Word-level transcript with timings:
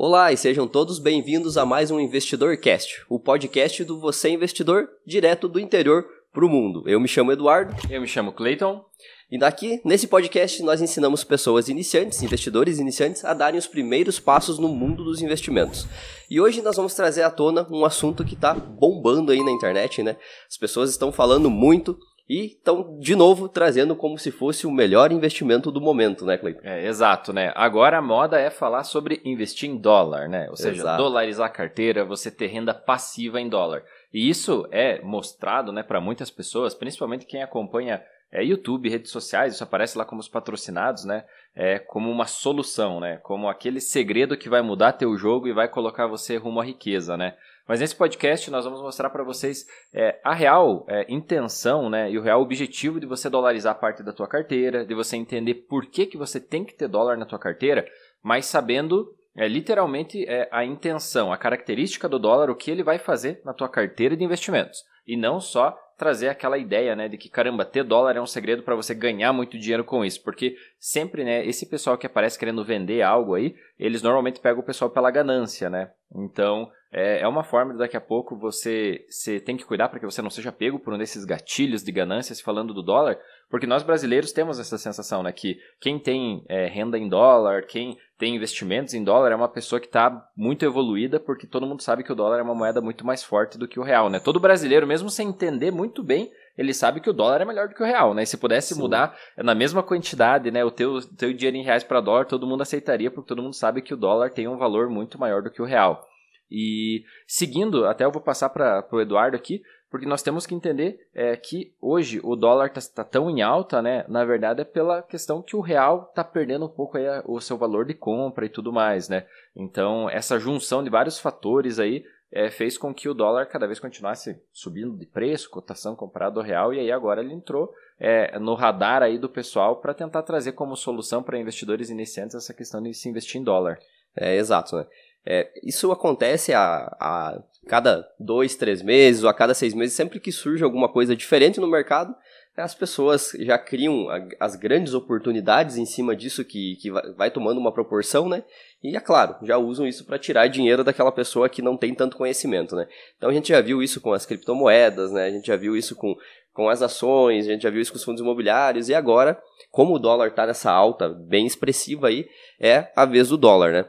Olá 0.00 0.32
e 0.32 0.36
sejam 0.36 0.68
todos 0.68 1.00
bem-vindos 1.00 1.58
a 1.58 1.66
mais 1.66 1.90
um 1.90 1.98
Investidor 1.98 2.56
Cast, 2.56 3.04
o 3.08 3.18
podcast 3.18 3.82
do 3.82 3.98
Você 3.98 4.28
Investidor 4.28 4.88
direto 5.04 5.48
do 5.48 5.58
interior 5.58 6.06
para 6.32 6.46
o 6.46 6.48
mundo. 6.48 6.84
Eu 6.86 7.00
me 7.00 7.08
chamo 7.08 7.32
Eduardo. 7.32 7.74
Eu 7.90 8.00
me 8.00 8.06
chamo 8.06 8.30
Clayton. 8.30 8.80
E 9.28 9.36
daqui, 9.36 9.80
nesse 9.84 10.06
podcast, 10.06 10.62
nós 10.62 10.80
ensinamos 10.80 11.24
pessoas 11.24 11.68
iniciantes, 11.68 12.22
investidores 12.22 12.78
iniciantes, 12.78 13.24
a 13.24 13.34
darem 13.34 13.58
os 13.58 13.66
primeiros 13.66 14.20
passos 14.20 14.56
no 14.56 14.68
mundo 14.68 15.02
dos 15.02 15.20
investimentos. 15.20 15.84
E 16.30 16.40
hoje 16.40 16.62
nós 16.62 16.76
vamos 16.76 16.94
trazer 16.94 17.22
à 17.22 17.30
tona 17.30 17.66
um 17.68 17.84
assunto 17.84 18.24
que 18.24 18.34
está 18.34 18.54
bombando 18.54 19.32
aí 19.32 19.42
na 19.42 19.50
internet, 19.50 20.00
né? 20.04 20.16
As 20.48 20.56
pessoas 20.56 20.90
estão 20.90 21.10
falando 21.10 21.50
muito 21.50 21.98
e 22.28 22.46
estão, 22.46 22.98
de 22.98 23.16
novo, 23.16 23.48
trazendo 23.48 23.96
como 23.96 24.18
se 24.18 24.30
fosse 24.30 24.66
o 24.66 24.70
melhor 24.70 25.10
investimento 25.12 25.70
do 25.70 25.80
momento, 25.80 26.26
né, 26.26 26.36
Cleiton? 26.36 26.60
É, 26.62 26.86
exato, 26.86 27.32
né? 27.32 27.52
Agora 27.54 27.98
a 27.98 28.02
moda 28.02 28.38
é 28.38 28.50
falar 28.50 28.84
sobre 28.84 29.22
investir 29.24 29.70
em 29.70 29.78
dólar, 29.78 30.28
né? 30.28 30.46
Ou 30.50 30.56
seja, 30.56 30.82
exato. 30.82 31.02
dolarizar 31.02 31.46
a 31.46 31.52
carteira, 31.52 32.04
você 32.04 32.30
ter 32.30 32.48
renda 32.48 32.74
passiva 32.74 33.40
em 33.40 33.48
dólar. 33.48 33.82
E 34.12 34.28
isso 34.28 34.68
é 34.70 35.00
mostrado, 35.02 35.72
né, 35.72 35.82
para 35.82 36.00
muitas 36.00 36.30
pessoas, 36.30 36.74
principalmente 36.74 37.24
quem 37.24 37.42
acompanha 37.42 38.02
é, 38.30 38.44
YouTube, 38.44 38.90
redes 38.90 39.10
sociais, 39.10 39.54
isso 39.54 39.64
aparece 39.64 39.96
lá 39.96 40.04
como 40.04 40.20
os 40.20 40.28
patrocinados, 40.28 41.04
né? 41.04 41.24
É, 41.56 41.78
como 41.78 42.10
uma 42.10 42.26
solução, 42.26 43.00
né? 43.00 43.16
Como 43.22 43.48
aquele 43.48 43.80
segredo 43.80 44.36
que 44.36 44.50
vai 44.50 44.60
mudar 44.60 44.92
teu 44.92 45.16
jogo 45.16 45.48
e 45.48 45.52
vai 45.54 45.66
colocar 45.66 46.06
você 46.06 46.36
rumo 46.36 46.60
à 46.60 46.64
riqueza, 46.64 47.16
né? 47.16 47.34
Mas 47.68 47.80
nesse 47.80 47.94
podcast 47.94 48.50
nós 48.50 48.64
vamos 48.64 48.80
mostrar 48.80 49.10
para 49.10 49.22
vocês 49.22 49.66
é, 49.92 50.18
a 50.24 50.32
real 50.32 50.86
é, 50.88 51.04
intenção 51.12 51.90
né, 51.90 52.10
e 52.10 52.16
o 52.18 52.22
real 52.22 52.40
objetivo 52.40 52.98
de 52.98 53.04
você 53.04 53.28
dolarizar 53.28 53.78
parte 53.78 54.02
da 54.02 54.10
tua 54.10 54.26
carteira, 54.26 54.86
de 54.86 54.94
você 54.94 55.16
entender 55.16 55.54
por 55.54 55.84
que, 55.84 56.06
que 56.06 56.16
você 56.16 56.40
tem 56.40 56.64
que 56.64 56.72
ter 56.72 56.88
dólar 56.88 57.18
na 57.18 57.26
tua 57.26 57.38
carteira, 57.38 57.86
mas 58.22 58.46
sabendo 58.46 59.14
é, 59.36 59.46
literalmente 59.46 60.24
é, 60.26 60.48
a 60.50 60.64
intenção, 60.64 61.30
a 61.30 61.36
característica 61.36 62.08
do 62.08 62.18
dólar, 62.18 62.48
o 62.48 62.56
que 62.56 62.70
ele 62.70 62.82
vai 62.82 62.98
fazer 62.98 63.42
na 63.44 63.52
tua 63.52 63.68
carteira 63.68 64.16
de 64.16 64.24
investimentos. 64.24 64.82
E 65.06 65.14
não 65.14 65.38
só 65.38 65.78
trazer 65.98 66.28
aquela 66.28 66.56
ideia, 66.56 66.96
né, 66.96 67.06
de 67.06 67.18
que 67.18 67.28
caramba, 67.28 67.66
ter 67.66 67.84
dólar 67.84 68.16
é 68.16 68.20
um 68.20 68.26
segredo 68.26 68.62
para 68.62 68.76
você 68.76 68.94
ganhar 68.94 69.32
muito 69.32 69.58
dinheiro 69.58 69.84
com 69.84 70.04
isso, 70.04 70.22
porque 70.22 70.56
sempre, 70.78 71.22
né, 71.22 71.44
esse 71.44 71.66
pessoal 71.66 71.98
que 71.98 72.06
aparece 72.06 72.38
querendo 72.38 72.64
vender 72.64 73.02
algo 73.02 73.34
aí, 73.34 73.54
eles 73.78 74.00
normalmente 74.00 74.40
pegam 74.40 74.60
o 74.60 74.66
pessoal 74.66 74.90
pela 74.90 75.10
ganância, 75.10 75.68
né? 75.68 75.90
Então, 76.14 76.70
é, 76.90 77.20
é 77.20 77.28
uma 77.28 77.44
forma 77.44 77.72
de 77.72 77.78
daqui 77.78 77.96
a 77.96 78.00
pouco 78.00 78.36
você, 78.36 79.04
você 79.08 79.38
tem 79.38 79.56
que 79.56 79.64
cuidar 79.64 79.88
para 79.88 80.00
que 80.00 80.06
você 80.06 80.22
não 80.22 80.30
seja 80.30 80.50
pego 80.50 80.78
por 80.78 80.94
um 80.94 80.98
desses 80.98 81.24
gatilhos 81.24 81.82
de 81.82 81.92
ganâncias 81.92 82.40
falando 82.40 82.72
do 82.72 82.82
dólar, 82.82 83.18
porque 83.50 83.66
nós 83.66 83.82
brasileiros 83.82 84.32
temos 84.32 84.58
essa 84.58 84.78
sensação, 84.78 85.22
né, 85.22 85.32
que 85.32 85.58
quem 85.80 85.98
tem 85.98 86.42
é, 86.48 86.66
renda 86.66 86.98
em 86.98 87.08
dólar, 87.08 87.66
quem 87.66 87.98
tem 88.18 88.34
investimentos 88.34 88.94
em 88.94 89.04
dólar 89.04 89.32
é 89.32 89.36
uma 89.36 89.48
pessoa 89.48 89.78
que 89.78 89.86
está 89.86 90.28
muito 90.36 90.64
evoluída, 90.64 91.20
porque 91.20 91.46
todo 91.46 91.66
mundo 91.66 91.82
sabe 91.82 92.02
que 92.02 92.10
o 92.12 92.16
dólar 92.16 92.40
é 92.40 92.42
uma 92.42 92.54
moeda 92.54 92.80
muito 92.80 93.06
mais 93.06 93.22
forte 93.22 93.56
do 93.56 93.68
que 93.68 93.78
o 93.78 93.84
real, 93.84 94.10
né? 94.10 94.18
Todo 94.18 94.40
brasileiro, 94.40 94.86
mesmo 94.86 95.08
sem 95.08 95.28
entender 95.28 95.70
muito 95.70 96.02
bem, 96.02 96.30
ele 96.56 96.74
sabe 96.74 97.00
que 97.00 97.08
o 97.08 97.12
dólar 97.12 97.40
é 97.40 97.44
melhor 97.44 97.68
do 97.68 97.74
que 97.74 97.82
o 97.82 97.86
real, 97.86 98.14
né? 98.14 98.24
E 98.24 98.26
se 98.26 98.36
pudesse 98.36 98.74
Sim. 98.74 98.80
mudar 98.80 99.16
na 99.36 99.54
mesma 99.54 99.82
quantidade, 99.82 100.50
né, 100.50 100.64
o 100.64 100.70
teu, 100.70 100.98
teu 101.16 101.32
dinheiro 101.32 101.56
em 101.56 101.62
reais 101.62 101.84
para 101.84 102.00
dólar, 102.00 102.24
todo 102.24 102.46
mundo 102.46 102.62
aceitaria, 102.62 103.10
porque 103.10 103.28
todo 103.28 103.42
mundo 103.42 103.54
sabe 103.54 103.82
que 103.82 103.94
o 103.94 103.96
dólar 103.96 104.30
tem 104.30 104.48
um 104.48 104.56
valor 104.56 104.90
muito 104.90 105.18
maior 105.18 105.40
do 105.42 105.50
que 105.50 105.62
o 105.62 105.66
real. 105.66 106.04
E 106.50 107.04
seguindo, 107.26 107.86
até 107.86 108.04
eu 108.04 108.12
vou 108.12 108.22
passar 108.22 108.48
para 108.48 108.86
o 108.90 109.00
Eduardo 109.00 109.36
aqui, 109.36 109.62
porque 109.90 110.06
nós 110.06 110.22
temos 110.22 110.46
que 110.46 110.54
entender 110.54 111.08
é, 111.14 111.34
que 111.36 111.74
hoje 111.80 112.20
o 112.22 112.36
dólar 112.36 112.70
está 112.74 113.02
tá 113.02 113.04
tão 113.04 113.30
em 113.30 113.40
alta, 113.40 113.80
né? 113.80 114.04
Na 114.08 114.24
verdade 114.24 114.60
é 114.60 114.64
pela 114.64 115.02
questão 115.02 115.42
que 115.42 115.56
o 115.56 115.60
real 115.60 116.06
está 116.10 116.22
perdendo 116.22 116.66
um 116.66 116.70
pouco 116.70 116.98
aí 116.98 117.06
o 117.24 117.40
seu 117.40 117.56
valor 117.56 117.86
de 117.86 117.94
compra 117.94 118.44
e 118.44 118.50
tudo 118.50 118.72
mais, 118.72 119.08
né? 119.08 119.26
Então 119.56 120.08
essa 120.10 120.38
junção 120.38 120.84
de 120.84 120.90
vários 120.90 121.18
fatores 121.18 121.78
aí 121.78 122.04
é, 122.30 122.50
fez 122.50 122.76
com 122.76 122.92
que 122.92 123.08
o 123.08 123.14
dólar 123.14 123.46
cada 123.46 123.66
vez 123.66 123.80
continuasse 123.80 124.40
subindo 124.52 124.96
de 124.96 125.06
preço, 125.06 125.48
cotação 125.48 125.96
comparado 125.96 126.38
ao 126.38 126.44
real, 126.44 126.74
e 126.74 126.78
aí 126.78 126.92
agora 126.92 127.22
ele 127.22 127.32
entrou 127.32 127.72
é, 127.98 128.38
no 128.38 128.54
radar 128.54 129.02
aí 129.02 129.18
do 129.18 129.28
pessoal 129.28 129.76
para 129.76 129.94
tentar 129.94 130.22
trazer 130.22 130.52
como 130.52 130.76
solução 130.76 131.22
para 131.22 131.38
investidores 131.38 131.88
iniciantes 131.88 132.36
essa 132.36 132.52
questão 132.52 132.82
de 132.82 132.92
se 132.92 133.08
investir 133.08 133.40
em 133.40 133.44
dólar. 133.44 133.78
É 134.14 134.36
exato, 134.36 134.76
né? 134.76 134.86
É, 135.26 135.50
isso 135.62 135.92
acontece 135.92 136.52
a, 136.54 136.96
a 137.00 137.42
cada 137.66 138.08
dois, 138.18 138.56
três 138.56 138.82
meses 138.82 139.22
ou 139.22 139.28
a 139.28 139.34
cada 139.34 139.54
seis 139.54 139.74
meses, 139.74 139.94
sempre 139.94 140.18
que 140.18 140.32
surge 140.32 140.64
alguma 140.64 140.88
coisa 140.88 141.14
diferente 141.14 141.60
no 141.60 141.66
mercado, 141.66 142.14
as 142.62 142.74
pessoas 142.74 143.32
já 143.38 143.56
criam 143.56 144.08
as 144.40 144.56
grandes 144.56 144.94
oportunidades 144.94 145.76
em 145.76 145.86
cima 145.86 146.16
disso 146.16 146.44
que, 146.44 146.76
que 146.76 146.90
vai 147.16 147.30
tomando 147.30 147.58
uma 147.58 147.72
proporção, 147.72 148.28
né? 148.28 148.42
E 148.82 148.96
é 148.96 149.00
claro, 149.00 149.36
já 149.42 149.56
usam 149.56 149.86
isso 149.86 150.04
para 150.04 150.18
tirar 150.18 150.48
dinheiro 150.48 150.82
daquela 150.82 151.12
pessoa 151.12 151.48
que 151.48 151.62
não 151.62 151.76
tem 151.76 151.94
tanto 151.94 152.16
conhecimento, 152.16 152.74
né? 152.74 152.88
Então 153.16 153.30
a 153.30 153.32
gente 153.32 153.48
já 153.48 153.60
viu 153.60 153.82
isso 153.82 154.00
com 154.00 154.12
as 154.12 154.26
criptomoedas, 154.26 155.12
né? 155.12 155.26
A 155.26 155.30
gente 155.30 155.46
já 155.46 155.56
viu 155.56 155.76
isso 155.76 155.94
com, 155.94 156.16
com 156.52 156.68
as 156.68 156.82
ações, 156.82 157.46
a 157.46 157.52
gente 157.52 157.62
já 157.62 157.70
viu 157.70 157.80
isso 157.80 157.92
com 157.92 157.98
os 157.98 158.04
fundos 158.04 158.20
imobiliários 158.20 158.88
e 158.88 158.94
agora, 158.94 159.40
como 159.70 159.94
o 159.94 159.98
dólar 159.98 160.28
está 160.28 160.46
nessa 160.46 160.72
alta 160.72 161.08
bem 161.08 161.46
expressiva 161.46 162.08
aí, 162.08 162.28
é 162.60 162.90
a 162.96 163.04
vez 163.04 163.28
do 163.28 163.36
dólar, 163.36 163.72
né? 163.72 163.88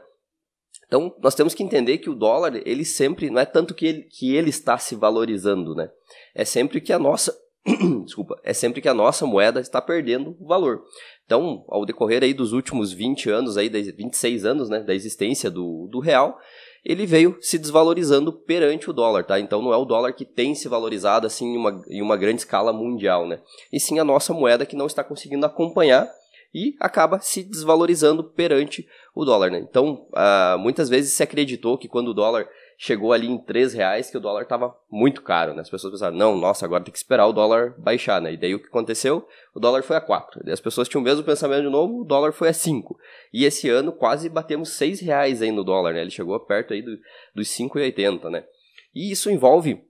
Então, 0.90 1.14
nós 1.22 1.36
temos 1.36 1.54
que 1.54 1.62
entender 1.62 1.98
que 1.98 2.10
o 2.10 2.16
dólar, 2.16 2.60
ele 2.66 2.84
sempre, 2.84 3.30
não 3.30 3.40
é 3.40 3.44
tanto 3.44 3.74
que 3.74 3.86
ele, 3.86 4.02
que 4.10 4.34
ele 4.34 4.50
está 4.50 4.76
se 4.76 4.96
valorizando, 4.96 5.72
né? 5.72 5.88
É 6.34 6.44
sempre 6.44 6.80
que 6.80 6.92
a 6.92 6.98
nossa, 6.98 7.32
desculpa, 8.04 8.36
é 8.42 8.52
sempre 8.52 8.80
que 8.80 8.88
a 8.88 8.94
nossa 8.94 9.24
moeda 9.24 9.60
está 9.60 9.80
perdendo 9.80 10.36
valor. 10.40 10.82
Então, 11.24 11.64
ao 11.68 11.86
decorrer 11.86 12.24
aí 12.24 12.34
dos 12.34 12.52
últimos 12.52 12.92
20 12.92 13.30
anos, 13.30 13.56
aí, 13.56 13.68
26 13.68 14.44
anos, 14.44 14.68
né, 14.68 14.80
da 14.80 14.92
existência 14.92 15.48
do, 15.48 15.86
do 15.86 16.00
real, 16.00 16.36
ele 16.84 17.06
veio 17.06 17.38
se 17.40 17.56
desvalorizando 17.56 18.32
perante 18.32 18.90
o 18.90 18.92
dólar, 18.92 19.22
tá? 19.22 19.38
Então 19.38 19.62
não 19.62 19.72
é 19.72 19.76
o 19.76 19.84
dólar 19.84 20.12
que 20.12 20.24
tem 20.24 20.56
se 20.56 20.66
valorizado 20.66 21.26
assim 21.26 21.54
em 21.54 21.56
uma, 21.56 21.82
em 21.88 22.02
uma 22.02 22.16
grande 22.16 22.40
escala 22.40 22.72
mundial, 22.72 23.28
né? 23.28 23.40
E 23.72 23.78
sim 23.78 24.00
a 24.00 24.04
nossa 24.04 24.32
moeda 24.32 24.66
que 24.66 24.74
não 24.74 24.86
está 24.86 25.04
conseguindo 25.04 25.46
acompanhar 25.46 26.10
e 26.54 26.76
acaba 26.80 27.20
se 27.20 27.42
desvalorizando 27.42 28.24
perante 28.24 28.86
o 29.14 29.24
dólar. 29.24 29.50
Né? 29.50 29.58
Então, 29.58 30.06
uh, 30.12 30.58
muitas 30.58 30.88
vezes 30.88 31.12
se 31.12 31.22
acreditou 31.22 31.78
que 31.78 31.88
quando 31.88 32.08
o 32.08 32.14
dólar 32.14 32.48
chegou 32.76 33.12
ali 33.12 33.26
em 33.26 33.38
3 33.38 33.74
reais, 33.74 34.10
que 34.10 34.16
o 34.16 34.20
dólar 34.20 34.42
estava 34.42 34.74
muito 34.90 35.22
caro. 35.22 35.52
Né? 35.54 35.60
As 35.60 35.68
pessoas 35.68 35.92
pensaram, 35.92 36.16
não, 36.16 36.36
nossa, 36.36 36.64
agora 36.64 36.82
tem 36.82 36.90
que 36.90 36.98
esperar 36.98 37.26
o 37.26 37.32
dólar 37.32 37.74
baixar. 37.78 38.20
Né? 38.20 38.32
E 38.32 38.36
daí 38.36 38.54
o 38.54 38.58
que 38.58 38.68
aconteceu? 38.68 39.26
O 39.54 39.60
dólar 39.60 39.82
foi 39.82 39.96
a 39.96 40.00
4. 40.00 40.42
Daí 40.42 40.52
as 40.52 40.60
pessoas 40.60 40.88
tinham 40.88 41.02
o 41.02 41.04
mesmo 41.04 41.22
pensamento 41.22 41.62
de 41.62 41.70
novo, 41.70 42.00
o 42.00 42.04
dólar 42.04 42.32
foi 42.32 42.48
a 42.48 42.52
5. 42.52 42.98
E 43.32 43.44
esse 43.44 43.68
ano 43.68 43.92
quase 43.92 44.28
batemos 44.28 44.70
6 44.70 45.00
reais 45.00 45.42
aí 45.42 45.52
no 45.52 45.62
dólar. 45.62 45.92
Né? 45.92 46.00
Ele 46.00 46.10
chegou 46.10 46.38
perto 46.40 46.72
aí 46.72 46.82
do, 46.82 46.98
dos 47.34 47.48
5,80. 47.48 48.30
Né? 48.30 48.44
E 48.94 49.12
isso 49.12 49.30
envolve 49.30 49.84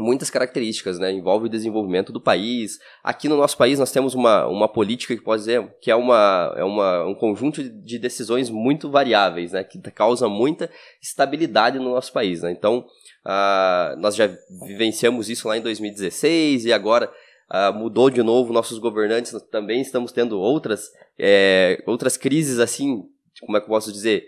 muitas 0.00 0.30
características, 0.30 0.98
né? 0.98 1.12
Envolve 1.12 1.46
o 1.46 1.48
desenvolvimento 1.48 2.12
do 2.12 2.20
país. 2.20 2.78
Aqui 3.02 3.28
no 3.28 3.36
nosso 3.36 3.56
país 3.56 3.78
nós 3.78 3.92
temos 3.92 4.14
uma, 4.14 4.46
uma 4.46 4.68
política 4.68 5.16
que 5.16 5.22
pode 5.22 5.42
dizer 5.42 5.76
que 5.80 5.90
é, 5.90 5.96
uma, 5.96 6.54
é 6.56 6.64
uma, 6.64 7.04
um 7.06 7.14
conjunto 7.14 7.62
de 7.62 7.98
decisões 7.98 8.50
muito 8.50 8.90
variáveis, 8.90 9.52
né? 9.52 9.62
Que 9.62 9.78
causa 9.90 10.28
muita 10.28 10.70
estabilidade 11.00 11.78
no 11.78 11.90
nosso 11.90 12.12
país, 12.12 12.42
né? 12.42 12.50
Então, 12.50 12.86
uh, 13.24 13.96
nós 13.98 14.16
já 14.16 14.28
vivenciamos 14.66 15.28
isso 15.28 15.46
lá 15.46 15.56
em 15.56 15.62
2016 15.62 16.64
e 16.64 16.72
agora 16.72 17.10
uh, 17.50 17.72
mudou 17.72 18.10
de 18.10 18.22
novo 18.22 18.52
nossos 18.52 18.78
governantes. 18.78 19.32
Também 19.50 19.80
estamos 19.80 20.12
tendo 20.12 20.38
outras, 20.38 20.90
é, 21.18 21.82
outras 21.86 22.16
crises 22.16 22.58
assim, 22.58 23.04
como 23.40 23.56
é 23.56 23.60
que 23.60 23.66
eu 23.66 23.70
posso 23.70 23.92
dizer? 23.92 24.24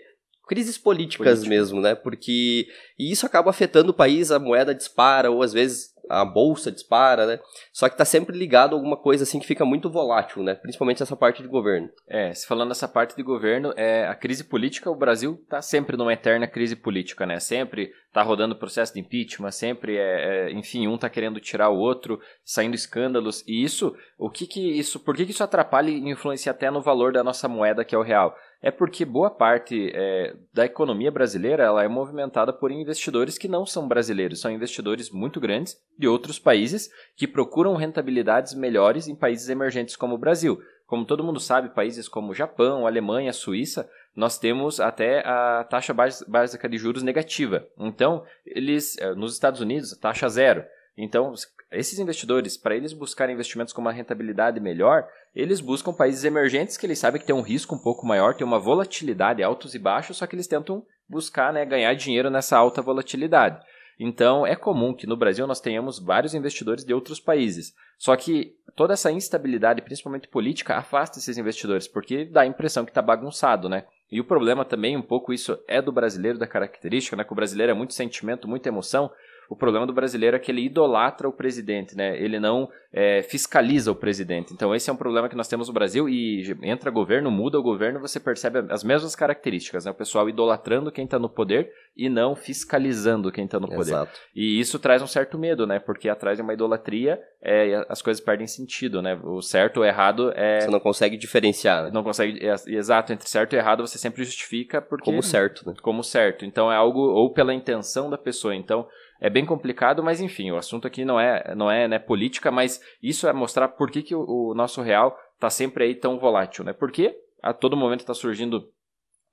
Crises 0.47 0.77
políticas 0.77 1.39
Política. 1.39 1.49
mesmo, 1.49 1.81
né? 1.81 1.95
Porque 1.95 2.67
e 2.97 3.11
isso 3.11 3.25
acaba 3.25 3.49
afetando 3.49 3.91
o 3.91 3.93
país, 3.93 4.31
a 4.31 4.39
moeda 4.39 4.75
dispara 4.75 5.31
ou 5.31 5.41
às 5.41 5.53
vezes 5.53 5.93
a 6.09 6.25
bolsa 6.25 6.71
dispara, 6.71 7.25
né? 7.25 7.39
Só 7.71 7.87
que 7.87 7.97
tá 7.97 8.05
sempre 8.05 8.37
ligado 8.37 8.73
a 8.73 8.75
alguma 8.75 8.97
coisa 8.97 9.23
assim 9.23 9.39
que 9.39 9.47
fica 9.47 9.65
muito 9.65 9.89
volátil, 9.89 10.43
né? 10.43 10.53
Principalmente 10.55 11.01
essa 11.01 11.15
parte 11.15 11.41
de 11.41 11.47
governo. 11.47 11.89
É, 12.07 12.33
se 12.33 12.45
falando 12.45 12.69
nessa 12.69 12.87
parte 12.87 13.15
de 13.15 13.23
governo, 13.23 13.73
é 13.75 14.05
a 14.07 14.15
crise 14.15 14.43
política, 14.43 14.91
o 14.91 14.95
Brasil 14.95 15.41
tá 15.49 15.61
sempre 15.61 15.95
numa 15.95 16.13
eterna 16.13 16.47
crise 16.47 16.75
política, 16.75 17.25
né? 17.25 17.39
Sempre 17.39 17.91
tá 18.13 18.21
rodando 18.21 18.55
processo 18.55 18.93
de 18.93 18.99
impeachment, 18.99 19.51
sempre 19.51 19.97
é, 19.97 20.47
é 20.47 20.51
enfim, 20.51 20.87
um 20.87 20.97
tá 20.97 21.09
querendo 21.09 21.39
tirar 21.39 21.69
o 21.69 21.77
outro, 21.77 22.19
saindo 22.45 22.75
escândalos. 22.75 23.43
E 23.47 23.63
isso, 23.63 23.95
o 24.17 24.29
que 24.29 24.45
que 24.45 24.61
isso, 24.79 24.99
por 24.99 25.15
que 25.15 25.25
que 25.25 25.31
isso 25.31 25.43
atrapalha 25.43 25.89
e 25.89 26.09
influencia 26.09 26.51
até 26.51 26.69
no 26.69 26.81
valor 26.81 27.11
da 27.11 27.23
nossa 27.23 27.47
moeda 27.47 27.83
que 27.83 27.95
é 27.95 27.97
o 27.97 28.03
real? 28.03 28.35
é 28.63 28.71
porque 28.71 29.03
boa 29.03 29.29
parte 29.29 29.91
é, 29.93 30.33
da 30.53 30.63
economia 30.63 31.11
brasileira 31.11 31.63
ela 31.63 31.83
é 31.83 31.87
movimentada 31.89 32.53
por 32.53 32.71
investidores 32.71 33.37
que 33.37 33.49
não 33.49 33.65
são 33.65 33.89
brasileiros, 33.89 34.39
são 34.39 34.49
investidores 34.49 35.11
muito 35.11 35.37
grandes 35.37 35.75
de 35.99 36.07
outros 36.07 36.39
países 36.39 36.89
que 37.17 37.27
procuram 37.27 37.75
rentabilidades 37.75 38.53
melhores 38.53 39.09
em 39.09 39.15
países 39.15 39.49
emergentes 39.49 39.97
como 39.97 40.15
o 40.15 40.17
Brasil. 40.17 40.57
Como 40.87 41.05
todo 41.05 41.23
mundo 41.23 41.41
sabe, 41.41 41.75
países 41.75 42.07
como 42.07 42.33
Japão, 42.33 42.87
Alemanha, 42.87 43.33
Suíça, 43.33 43.89
nós 44.15 44.37
temos 44.37 44.79
até 44.79 45.19
a 45.25 45.63
taxa 45.63 45.93
básica 46.27 46.69
de 46.69 46.77
juros 46.77 47.03
negativa. 47.03 47.67
Então, 47.77 48.23
eles, 48.45 48.97
é, 48.97 49.13
nos 49.15 49.33
Estados 49.33 49.59
Unidos, 49.59 49.97
taxa 49.97 50.29
zero. 50.29 50.63
Então, 50.95 51.33
esses 51.71 51.97
investidores, 51.97 52.55
para 52.55 52.75
eles 52.75 52.93
buscarem 52.93 53.33
investimentos 53.33 53.73
com 53.73 53.81
uma 53.81 53.91
rentabilidade 53.91 54.59
melhor, 54.59 55.07
eles 55.35 55.59
buscam 55.59 55.91
países 55.91 56.23
emergentes 56.23 56.77
que 56.77 56.85
eles 56.85 56.99
sabem 56.99 57.19
que 57.19 57.25
tem 57.25 57.35
um 57.35 57.41
risco 57.41 57.73
um 57.73 57.79
pouco 57.79 58.05
maior, 58.05 58.35
tem 58.35 58.45
uma 58.45 58.59
volatilidade 58.59 59.41
altos 59.41 59.73
e 59.73 59.79
baixos, 59.79 60.17
só 60.17 60.27
que 60.27 60.35
eles 60.35 60.47
tentam 60.47 60.85
buscar 61.09 61.51
né, 61.51 61.65
ganhar 61.65 61.93
dinheiro 61.95 62.29
nessa 62.29 62.57
alta 62.57 62.81
volatilidade. 62.81 63.59
Então, 63.99 64.45
é 64.45 64.55
comum 64.55 64.93
que 64.93 65.07
no 65.07 65.17
Brasil 65.17 65.47
nós 65.47 65.61
tenhamos 65.61 65.99
vários 65.99 66.33
investidores 66.33 66.83
de 66.83 66.93
outros 66.93 67.19
países. 67.19 67.73
Só 67.97 68.15
que 68.15 68.55
toda 68.75 68.93
essa 68.93 69.11
instabilidade, 69.11 69.81
principalmente 69.81 70.27
política, 70.27 70.75
afasta 70.75 71.19
esses 71.19 71.37
investidores, 71.37 71.87
porque 71.87 72.25
dá 72.25 72.41
a 72.41 72.45
impressão 72.45 72.85
que 72.85 72.91
está 72.91 73.01
bagunçado, 73.01 73.69
né? 73.69 73.85
E 74.13 74.19
o 74.19 74.23
problema 74.23 74.63
também, 74.63 74.95
um 74.95 75.01
pouco 75.01 75.33
isso 75.33 75.57
é 75.67 75.81
do 75.81 75.91
brasileiro, 75.91 76.37
da 76.37 76.45
característica, 76.45 77.15
né? 77.15 77.23
Que 77.23 77.33
o 77.33 77.35
brasileiro 77.35 77.71
é 77.71 77.73
muito 77.73 77.95
sentimento, 77.95 78.47
muita 78.47 78.69
emoção. 78.69 79.09
O 79.49 79.55
problema 79.55 79.85
do 79.85 79.93
brasileiro 79.93 80.35
é 80.35 80.39
que 80.39 80.51
ele 80.51 80.65
idolatra 80.65 81.27
o 81.27 81.33
presidente, 81.33 81.95
né? 81.95 82.17
Ele 82.21 82.39
não 82.39 82.69
é, 82.91 83.21
fiscaliza 83.23 83.91
o 83.91 83.95
presidente. 83.95 84.53
Então 84.53 84.73
esse 84.73 84.89
é 84.89 84.93
um 84.93 84.97
problema 84.97 85.29
que 85.29 85.35
nós 85.35 85.47
temos 85.47 85.67
no 85.67 85.73
Brasil 85.73 86.07
e 86.07 86.55
entra 86.61 86.91
governo, 86.91 87.31
muda 87.31 87.59
o 87.59 87.63
governo, 87.63 87.99
você 87.99 88.19
percebe 88.19 88.65
as 88.69 88.83
mesmas 88.83 89.15
características, 89.15 89.85
né? 89.85 89.91
O 89.91 89.95
pessoal 89.95 90.29
idolatrando 90.29 90.91
quem 90.91 91.05
está 91.05 91.17
no 91.17 91.29
poder 91.29 91.71
e 91.95 92.09
não 92.09 92.35
fiscalizando 92.35 93.31
quem 93.31 93.45
está 93.45 93.59
no 93.59 93.67
poder. 93.67 93.91
Exato. 93.91 94.19
E 94.35 94.59
isso 94.59 94.79
traz 94.79 95.01
um 95.01 95.07
certo 95.07 95.37
medo, 95.37 95.67
né? 95.67 95.79
Porque 95.79 96.09
atrás 96.09 96.37
de 96.37 96.41
uma 96.41 96.53
idolatria 96.53 97.19
é, 97.41 97.85
as 97.89 98.01
coisas 98.01 98.23
perdem 98.23 98.47
sentido, 98.47 99.01
né? 99.01 99.19
O 99.23 99.41
certo 99.41 99.77
ou 99.77 99.85
errado 99.85 100.31
é... 100.35 100.61
Você 100.61 100.71
não 100.71 100.79
consegue 100.79 101.17
diferenciar. 101.17 101.83
Né? 101.85 101.91
Não 101.93 102.03
consegue... 102.03 102.45
É, 102.45 102.53
exato, 102.67 103.11
entre 103.11 103.27
certo 103.29 103.53
e 103.53 103.57
errado 103.57 103.85
você 103.85 103.97
sempre 103.97 104.23
justifica 104.23 104.81
porque... 104.81 105.05
Como 105.05 105.21
certo, 105.21 105.67
né? 105.67 105.73
Como 105.81 106.03
certo. 106.03 106.45
Então 106.45 106.71
é 106.71 106.75
algo 106.75 107.01
ou 107.01 107.31
pela 107.31 107.53
intenção 107.53 108.09
da 108.09 108.17
pessoa. 108.17 108.55
Então 108.55 108.87
é 109.19 109.29
bem 109.29 109.45
complicado, 109.45 110.03
mas 110.03 110.19
enfim, 110.19 110.51
o 110.51 110.57
assunto 110.57 110.87
aqui 110.87 111.05
não 111.05 111.19
é, 111.19 111.55
não 111.55 111.71
é 111.71 111.87
né, 111.87 111.99
política, 111.99 112.51
mas 112.51 112.81
isso 113.01 113.27
é 113.27 113.33
mostrar 113.33 113.69
por 113.69 113.89
que, 113.89 114.01
que 114.01 114.15
o, 114.15 114.25
o 114.49 114.53
nosso 114.53 114.81
real 114.81 115.17
está 115.35 115.49
sempre 115.49 115.85
aí 115.85 115.95
tão 115.95 116.19
volátil, 116.19 116.63
né? 116.63 116.73
Porque 116.73 117.15
a 117.41 117.53
todo 117.53 117.77
momento 117.77 118.01
está 118.01 118.13
surgindo 118.13 118.69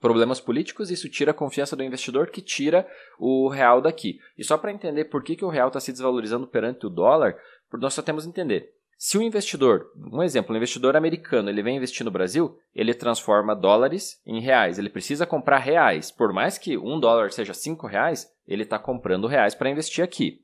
problemas 0.01 0.41
políticos, 0.41 0.91
isso 0.91 1.09
tira 1.09 1.31
a 1.31 1.35
confiança 1.35 1.77
do 1.77 1.85
investidor, 1.85 2.31
que 2.31 2.41
tira 2.41 2.89
o 3.19 3.49
real 3.49 3.83
daqui. 3.83 4.19
E 4.37 4.43
só 4.43 4.57
para 4.57 4.73
entender 4.73 5.05
por 5.05 5.23
que, 5.23 5.37
que 5.37 5.45
o 5.45 5.51
real 5.51 5.69
está 5.69 5.79
se 5.79 5.93
desvalorizando 5.93 6.47
perante 6.47 6.87
o 6.87 6.91
dólar, 6.91 7.37
nós 7.75 7.95
só 7.95 8.03
temos 8.03 8.25
que 8.25 8.31
entender. 8.31 8.73
Se 9.03 9.17
o 9.17 9.23
investidor, 9.23 9.91
um 10.13 10.23
exemplo, 10.23 10.53
um 10.53 10.59
investidor 10.59 10.95
americano, 10.95 11.49
ele 11.49 11.63
vem 11.63 11.79
investir 11.79 12.05
no 12.05 12.11
Brasil, 12.11 12.55
ele 12.75 12.93
transforma 12.93 13.57
dólares 13.57 14.21
em 14.27 14.43
reais. 14.43 14.79
Ele 14.79 14.91
precisa 14.91 15.25
comprar 15.25 15.57
reais. 15.57 16.11
Por 16.11 16.35
mais 16.35 16.59
que 16.59 16.77
um 16.77 17.01
dólar 17.01 17.33
seja 17.33 17.55
cinco 17.55 17.87
reais, 17.87 18.31
ele 18.47 18.63
está 18.63 18.79
comprando 18.79 19.27
reais 19.27 19.55
para 19.55 19.71
investir 19.71 20.05
aqui. 20.05 20.43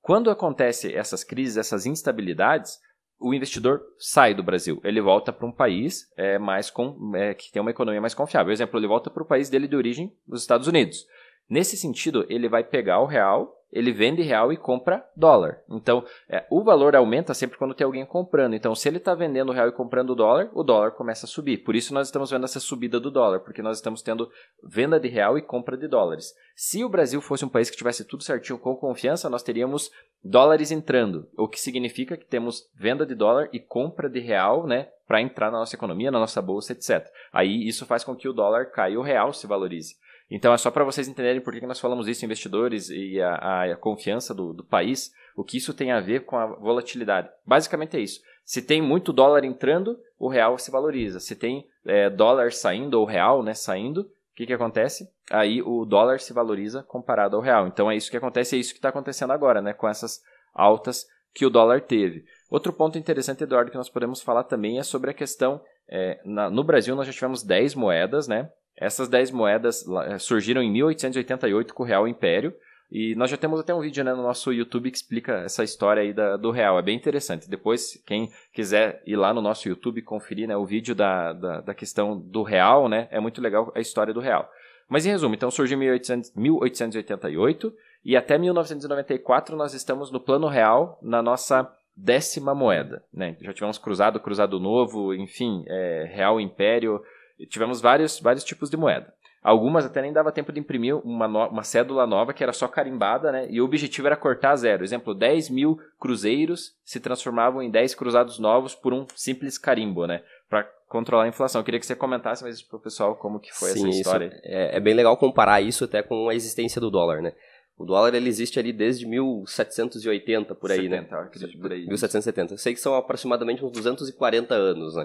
Quando 0.00 0.32
acontece 0.32 0.92
essas 0.92 1.22
crises, 1.22 1.56
essas 1.56 1.86
instabilidades, 1.86 2.76
o 3.20 3.32
investidor 3.32 3.80
sai 4.00 4.34
do 4.34 4.42
Brasil. 4.42 4.80
Ele 4.82 5.00
volta 5.00 5.32
para 5.32 5.46
um 5.46 5.52
país 5.52 6.12
é, 6.16 6.40
mais 6.40 6.72
com, 6.72 7.14
é, 7.14 7.34
que 7.34 7.52
tem 7.52 7.62
uma 7.62 7.70
economia 7.70 8.00
mais 8.00 8.14
confiável. 8.14 8.46
Por 8.46 8.52
exemplo, 8.52 8.80
ele 8.80 8.88
volta 8.88 9.10
para 9.10 9.22
o 9.22 9.28
país 9.28 9.48
dele 9.48 9.68
de 9.68 9.76
origem, 9.76 10.12
os 10.26 10.40
Estados 10.40 10.66
Unidos. 10.66 11.06
Nesse 11.48 11.76
sentido, 11.76 12.26
ele 12.28 12.48
vai 12.48 12.64
pegar 12.64 12.98
o 12.98 13.06
real 13.06 13.54
ele 13.72 13.90
vende 13.90 14.20
real 14.22 14.52
e 14.52 14.56
compra 14.56 15.04
dólar. 15.16 15.62
Então, 15.70 16.04
é, 16.28 16.44
o 16.50 16.62
valor 16.62 16.94
aumenta 16.94 17.32
sempre 17.32 17.56
quando 17.56 17.74
tem 17.74 17.84
alguém 17.84 18.04
comprando. 18.04 18.54
Então, 18.54 18.74
se 18.74 18.86
ele 18.88 18.98
está 18.98 19.14
vendendo 19.14 19.50
real 19.50 19.68
e 19.68 19.72
comprando 19.72 20.14
dólar, 20.14 20.50
o 20.52 20.62
dólar 20.62 20.90
começa 20.90 21.24
a 21.24 21.28
subir. 21.28 21.58
Por 21.58 21.74
isso 21.74 21.94
nós 21.94 22.08
estamos 22.08 22.30
vendo 22.30 22.44
essa 22.44 22.60
subida 22.60 23.00
do 23.00 23.10
dólar, 23.10 23.40
porque 23.40 23.62
nós 23.62 23.78
estamos 23.78 24.02
tendo 24.02 24.30
venda 24.62 25.00
de 25.00 25.08
real 25.08 25.38
e 25.38 25.42
compra 25.42 25.76
de 25.76 25.88
dólares. 25.88 26.34
Se 26.54 26.84
o 26.84 26.88
Brasil 26.88 27.20
fosse 27.22 27.44
um 27.44 27.48
país 27.48 27.70
que 27.70 27.76
tivesse 27.76 28.04
tudo 28.04 28.22
certinho 28.22 28.58
com 28.58 28.76
confiança, 28.76 29.30
nós 29.30 29.42
teríamos 29.42 29.90
dólares 30.22 30.70
entrando, 30.70 31.26
o 31.36 31.48
que 31.48 31.60
significa 31.60 32.16
que 32.16 32.26
temos 32.26 32.68
venda 32.74 33.06
de 33.06 33.14
dólar 33.14 33.48
e 33.52 33.58
compra 33.58 34.08
de 34.08 34.20
real, 34.20 34.66
né, 34.66 34.88
para 35.06 35.20
entrar 35.20 35.50
na 35.50 35.58
nossa 35.58 35.74
economia, 35.74 36.10
na 36.10 36.18
nossa 36.18 36.40
bolsa, 36.40 36.72
etc. 36.72 37.06
Aí 37.32 37.66
isso 37.66 37.84
faz 37.84 38.04
com 38.04 38.14
que 38.14 38.28
o 38.28 38.32
dólar 38.32 38.66
caia 38.66 38.94
e 38.94 38.96
o 38.96 39.02
real 39.02 39.32
se 39.32 39.46
valorize. 39.46 39.96
Então 40.34 40.54
é 40.54 40.56
só 40.56 40.70
para 40.70 40.82
vocês 40.82 41.06
entenderem 41.06 41.42
por 41.42 41.52
que 41.52 41.66
nós 41.66 41.78
falamos 41.78 42.08
isso, 42.08 42.24
investidores 42.24 42.88
e 42.88 43.20
a, 43.20 43.64
a 43.64 43.76
confiança 43.76 44.32
do, 44.32 44.54
do, 44.54 44.64
país, 44.64 45.12
o 45.36 45.44
que 45.44 45.58
isso 45.58 45.74
tem 45.74 45.92
a 45.92 46.00
ver 46.00 46.24
com 46.24 46.38
a 46.38 46.46
volatilidade. 46.46 47.28
Basicamente 47.46 47.98
é 47.98 48.00
isso. 48.00 48.22
Se 48.42 48.62
tem 48.62 48.80
muito 48.80 49.12
dólar 49.12 49.44
entrando, 49.44 50.00
o 50.18 50.28
real 50.28 50.56
se 50.56 50.70
valoriza. 50.70 51.20
Se 51.20 51.36
tem 51.36 51.66
é, 51.84 52.08
dólar 52.08 52.50
saindo 52.50 52.98
ou 52.98 53.04
real 53.04 53.42
né, 53.42 53.52
saindo, 53.52 54.00
o 54.00 54.34
que, 54.34 54.46
que 54.46 54.54
acontece? 54.54 55.06
Aí 55.30 55.60
o 55.60 55.84
dólar 55.84 56.18
se 56.18 56.32
valoriza 56.32 56.82
comparado 56.82 57.36
ao 57.36 57.42
real. 57.42 57.66
Então 57.66 57.90
é 57.90 57.94
isso 57.94 58.10
que 58.10 58.16
acontece, 58.16 58.56
é 58.56 58.58
isso 58.58 58.72
que 58.72 58.78
está 58.78 58.88
acontecendo 58.88 59.34
agora, 59.34 59.60
né, 59.60 59.74
com 59.74 59.86
essas 59.86 60.22
altas 60.54 61.06
que 61.34 61.44
o 61.44 61.50
dólar 61.50 61.82
teve. 61.82 62.24
Outro 62.50 62.72
ponto 62.72 62.98
interessante, 62.98 63.44
Eduardo, 63.44 63.70
que 63.70 63.76
nós 63.76 63.90
podemos 63.90 64.22
falar 64.22 64.44
também 64.44 64.78
é 64.78 64.82
sobre 64.82 65.10
a 65.10 65.14
questão. 65.14 65.60
É, 65.86 66.18
na, 66.24 66.48
no 66.48 66.64
Brasil, 66.64 66.96
nós 66.96 67.06
já 67.06 67.12
tivemos 67.12 67.42
10 67.42 67.74
moedas, 67.74 68.26
né? 68.26 68.50
Essas 68.76 69.08
10 69.08 69.30
moedas 69.30 69.84
eh, 70.06 70.18
surgiram 70.18 70.62
em 70.62 70.70
1888 70.70 71.74
com 71.74 71.82
o 71.82 71.86
Real 71.86 72.08
Império. 72.08 72.54
E 72.90 73.14
nós 73.14 73.30
já 73.30 73.38
temos 73.38 73.58
até 73.58 73.74
um 73.74 73.80
vídeo 73.80 74.04
né, 74.04 74.12
no 74.12 74.22
nosso 74.22 74.52
YouTube 74.52 74.90
que 74.90 74.96
explica 74.98 75.38
essa 75.44 75.64
história 75.64 76.02
aí 76.02 76.12
da, 76.12 76.36
do 76.36 76.50
real. 76.50 76.78
É 76.78 76.82
bem 76.82 76.94
interessante. 76.94 77.48
Depois, 77.48 78.02
quem 78.06 78.30
quiser 78.52 79.02
ir 79.06 79.16
lá 79.16 79.32
no 79.32 79.40
nosso 79.40 79.66
YouTube 79.66 80.02
conferir 80.02 80.46
né, 80.46 80.54
o 80.56 80.66
vídeo 80.66 80.94
da, 80.94 81.32
da, 81.32 81.60
da, 81.62 81.74
questão 81.74 82.18
do 82.18 82.42
real, 82.42 82.90
né, 82.90 83.08
é 83.10 83.18
muito 83.18 83.40
legal 83.40 83.72
a 83.74 83.80
história 83.80 84.12
do 84.12 84.20
real. 84.20 84.46
Mas 84.90 85.06
em 85.06 85.08
resumo, 85.08 85.34
então 85.34 85.50
surgiu 85.50 85.76
em 85.76 85.80
1800, 85.80 86.34
1888 86.36 87.72
e 88.04 88.14
até 88.14 88.36
1994 88.36 89.56
nós 89.56 89.72
estamos 89.72 90.10
no 90.10 90.20
plano 90.20 90.46
real 90.46 90.98
na 91.00 91.22
nossa 91.22 91.66
décima 91.96 92.54
moeda. 92.54 93.02
Né? 93.10 93.36
Já 93.40 93.54
tivemos 93.54 93.78
cruzado, 93.78 94.20
cruzado 94.20 94.60
novo, 94.60 95.14
enfim, 95.14 95.64
é, 95.66 96.10
real 96.12 96.38
império, 96.38 97.02
tivemos 97.46 97.80
vários, 97.80 98.20
vários 98.20 98.44
tipos 98.44 98.70
de 98.70 98.76
moeda. 98.76 99.12
Algumas 99.42 99.84
até 99.84 100.00
nem 100.00 100.12
dava 100.12 100.30
tempo 100.30 100.52
de 100.52 100.60
imprimir 100.60 100.96
uma, 101.04 101.26
no, 101.26 101.48
uma 101.48 101.64
cédula 101.64 102.06
nova 102.06 102.32
que 102.32 102.44
era 102.44 102.52
só 102.52 102.68
carimbada, 102.68 103.32
né? 103.32 103.48
E 103.50 103.60
o 103.60 103.64
objetivo 103.64 104.06
era 104.06 104.16
cortar 104.16 104.54
zero. 104.54 104.84
Exemplo, 104.84 105.12
10 105.12 105.50
mil 105.50 105.80
cruzeiros 105.98 106.76
se 106.84 107.00
transformavam 107.00 107.60
em 107.60 107.68
10 107.68 107.96
cruzados 107.96 108.38
novos 108.38 108.76
por 108.76 108.94
um 108.94 109.04
simples 109.16 109.58
carimbo, 109.58 110.06
né? 110.06 110.22
Para 110.48 110.62
controlar 110.88 111.24
a 111.24 111.28
inflação. 111.28 111.60
Eu 111.60 111.64
queria 111.64 111.80
que 111.80 111.86
você 111.86 111.96
comentasse 111.96 112.44
mais 112.44 112.62
para 112.62 112.76
o 112.76 112.80
pessoal 112.80 113.16
como 113.16 113.40
que 113.40 113.52
foi 113.52 113.70
Sim, 113.70 113.88
essa 113.88 113.98
história. 113.98 114.40
É, 114.44 114.76
é, 114.76 114.80
bem 114.80 114.94
legal 114.94 115.16
comparar 115.16 115.60
isso 115.60 115.84
até 115.86 116.04
com 116.04 116.28
a 116.28 116.34
existência 116.36 116.80
do 116.80 116.88
dólar, 116.88 117.20
né? 117.20 117.32
O 117.76 117.84
dólar 117.84 118.14
ele 118.14 118.28
existe 118.28 118.60
ali 118.60 118.72
desde 118.72 119.04
1780 119.06 120.54
por 120.54 120.70
aí, 120.70 120.82
70, 120.82 121.16
né? 121.16 121.22
Acredito, 121.22 121.58
por 121.60 121.72
aí. 121.72 121.84
1770. 121.86 122.54
Eu 122.54 122.58
sei 122.58 122.74
que 122.74 122.80
são 122.80 122.94
aproximadamente 122.94 123.64
uns 123.64 123.72
240 123.72 124.54
anos, 124.54 124.94
né? 124.94 125.04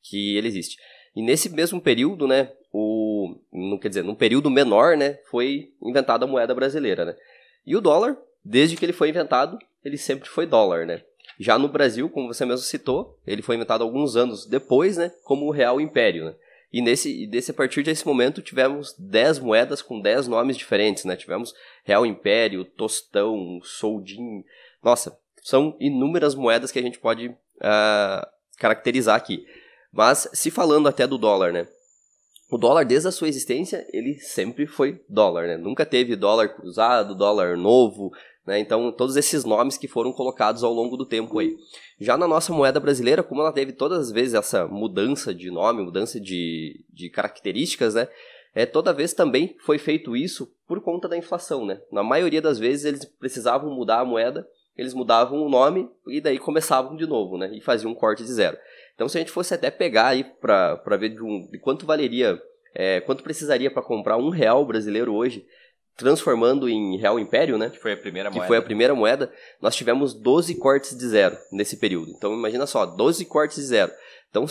Que 0.00 0.36
ele 0.36 0.46
existe. 0.46 0.76
E 1.14 1.22
nesse 1.22 1.48
mesmo 1.50 1.80
período, 1.80 2.26
né, 2.26 2.50
o, 2.72 3.36
não 3.52 3.78
quer 3.78 3.88
dizer, 3.88 4.02
num 4.02 4.14
período 4.14 4.50
menor, 4.50 4.96
né, 4.96 5.18
foi 5.30 5.70
inventada 5.82 6.24
a 6.24 6.28
moeda 6.28 6.54
brasileira, 6.54 7.04
né? 7.04 7.16
E 7.66 7.76
o 7.76 7.80
dólar, 7.80 8.16
desde 8.44 8.76
que 8.76 8.84
ele 8.84 8.92
foi 8.92 9.10
inventado, 9.10 9.58
ele 9.84 9.98
sempre 9.98 10.28
foi 10.28 10.46
dólar, 10.46 10.86
né? 10.86 11.02
Já 11.38 11.58
no 11.58 11.68
Brasil, 11.68 12.08
como 12.08 12.32
você 12.32 12.44
mesmo 12.44 12.64
citou, 12.64 13.18
ele 13.26 13.42
foi 13.42 13.56
inventado 13.56 13.82
alguns 13.82 14.16
anos 14.16 14.46
depois, 14.46 14.96
né, 14.96 15.12
como 15.24 15.46
o 15.46 15.50
Real 15.50 15.80
Império, 15.80 16.24
né? 16.24 16.34
E 16.72 16.80
nesse, 16.80 17.26
desse, 17.26 17.50
a 17.50 17.54
partir 17.54 17.82
desse 17.82 18.06
momento 18.06 18.40
tivemos 18.40 18.94
10 18.98 19.40
moedas 19.40 19.82
com 19.82 20.00
10 20.00 20.26
nomes 20.26 20.56
diferentes, 20.56 21.04
né? 21.04 21.14
Tivemos 21.16 21.54
Real 21.84 22.06
Império, 22.06 22.64
Tostão, 22.64 23.60
Soldin. 23.62 24.42
Nossa, 24.82 25.18
são 25.42 25.76
inúmeras 25.78 26.34
moedas 26.34 26.72
que 26.72 26.78
a 26.78 26.82
gente 26.82 26.98
pode 26.98 27.28
uh, 27.28 28.26
caracterizar 28.56 29.16
aqui. 29.16 29.46
Mas 29.92 30.28
se 30.32 30.50
falando 30.50 30.88
até 30.88 31.06
do 31.06 31.18
dólar, 31.18 31.52
né? 31.52 31.68
O 32.50 32.58
dólar, 32.58 32.84
desde 32.84 33.08
a 33.08 33.12
sua 33.12 33.28
existência, 33.28 33.86
ele 33.92 34.14
sempre 34.14 34.66
foi 34.66 35.00
dólar, 35.08 35.46
né? 35.46 35.56
Nunca 35.56 35.86
teve 35.86 36.16
dólar 36.16 36.48
cruzado, 36.48 37.14
dólar 37.14 37.56
novo, 37.56 38.12
né? 38.46 38.58
Então, 38.58 38.90
todos 38.92 39.16
esses 39.16 39.44
nomes 39.44 39.78
que 39.78 39.88
foram 39.88 40.12
colocados 40.12 40.64
ao 40.64 40.72
longo 40.72 40.96
do 40.96 41.06
tempo 41.06 41.38
aí. 41.38 41.56
Já 42.00 42.16
na 42.16 42.26
nossa 42.26 42.52
moeda 42.52 42.80
brasileira, 42.80 43.22
como 43.22 43.40
ela 43.40 43.52
teve 43.52 43.72
todas 43.72 43.98
as 44.00 44.10
vezes 44.10 44.34
essa 44.34 44.66
mudança 44.66 45.34
de 45.34 45.50
nome, 45.50 45.82
mudança 45.82 46.20
de, 46.20 46.84
de 46.92 47.08
características, 47.08 47.94
né? 47.94 48.08
É, 48.54 48.66
toda 48.66 48.92
vez 48.92 49.14
também 49.14 49.56
foi 49.64 49.78
feito 49.78 50.14
isso 50.14 50.52
por 50.66 50.80
conta 50.82 51.08
da 51.08 51.16
inflação, 51.16 51.64
né? 51.64 51.80
Na 51.90 52.02
maioria 52.02 52.42
das 52.42 52.58
vezes 52.58 52.84
eles 52.84 53.04
precisavam 53.04 53.74
mudar 53.74 54.00
a 54.00 54.04
moeda, 54.04 54.46
eles 54.76 54.92
mudavam 54.92 55.40
o 55.40 55.48
nome 55.48 55.88
e 56.06 56.20
daí 56.20 56.38
começavam 56.38 56.96
de 56.96 57.06
novo, 57.06 57.38
né? 57.38 57.50
E 57.54 57.60
faziam 57.60 57.92
um 57.92 57.94
corte 57.94 58.22
de 58.22 58.32
zero. 58.32 58.58
Então, 59.02 59.08
se 59.08 59.18
a 59.18 59.20
gente 59.20 59.32
fosse 59.32 59.52
até 59.52 59.68
pegar 59.68 60.06
aí 60.06 60.22
para 60.22 60.96
ver 60.96 61.08
de, 61.08 61.20
um, 61.20 61.48
de, 61.50 61.58
quanto 61.58 61.84
valeria, 61.84 62.40
é, 62.72 63.00
quanto 63.00 63.24
precisaria 63.24 63.68
para 63.68 63.82
comprar 63.82 64.16
um 64.16 64.28
real 64.28 64.64
brasileiro 64.64 65.12
hoje, 65.12 65.44
transformando 65.96 66.68
em 66.68 66.96
real 66.98 67.18
império, 67.18 67.58
né? 67.58 67.68
Que 67.68 67.80
foi 67.80 67.94
a 67.94 67.96
primeira 67.96 68.30
que 68.30 68.36
moeda. 68.36 68.46
foi 68.46 68.56
a 68.58 68.62
primeira 68.62 68.94
moeda, 68.94 69.32
nós 69.60 69.74
tivemos 69.74 70.14
12 70.14 70.54
cortes 70.54 70.96
de 70.96 71.04
zero 71.08 71.36
nesse 71.50 71.78
período. 71.78 72.12
Então, 72.12 72.32
imagina 72.32 72.64
só, 72.64 72.86
12 72.86 73.24
cortes 73.24 73.56
de 73.56 73.64
zero. 73.64 73.90
Então, 74.30 74.46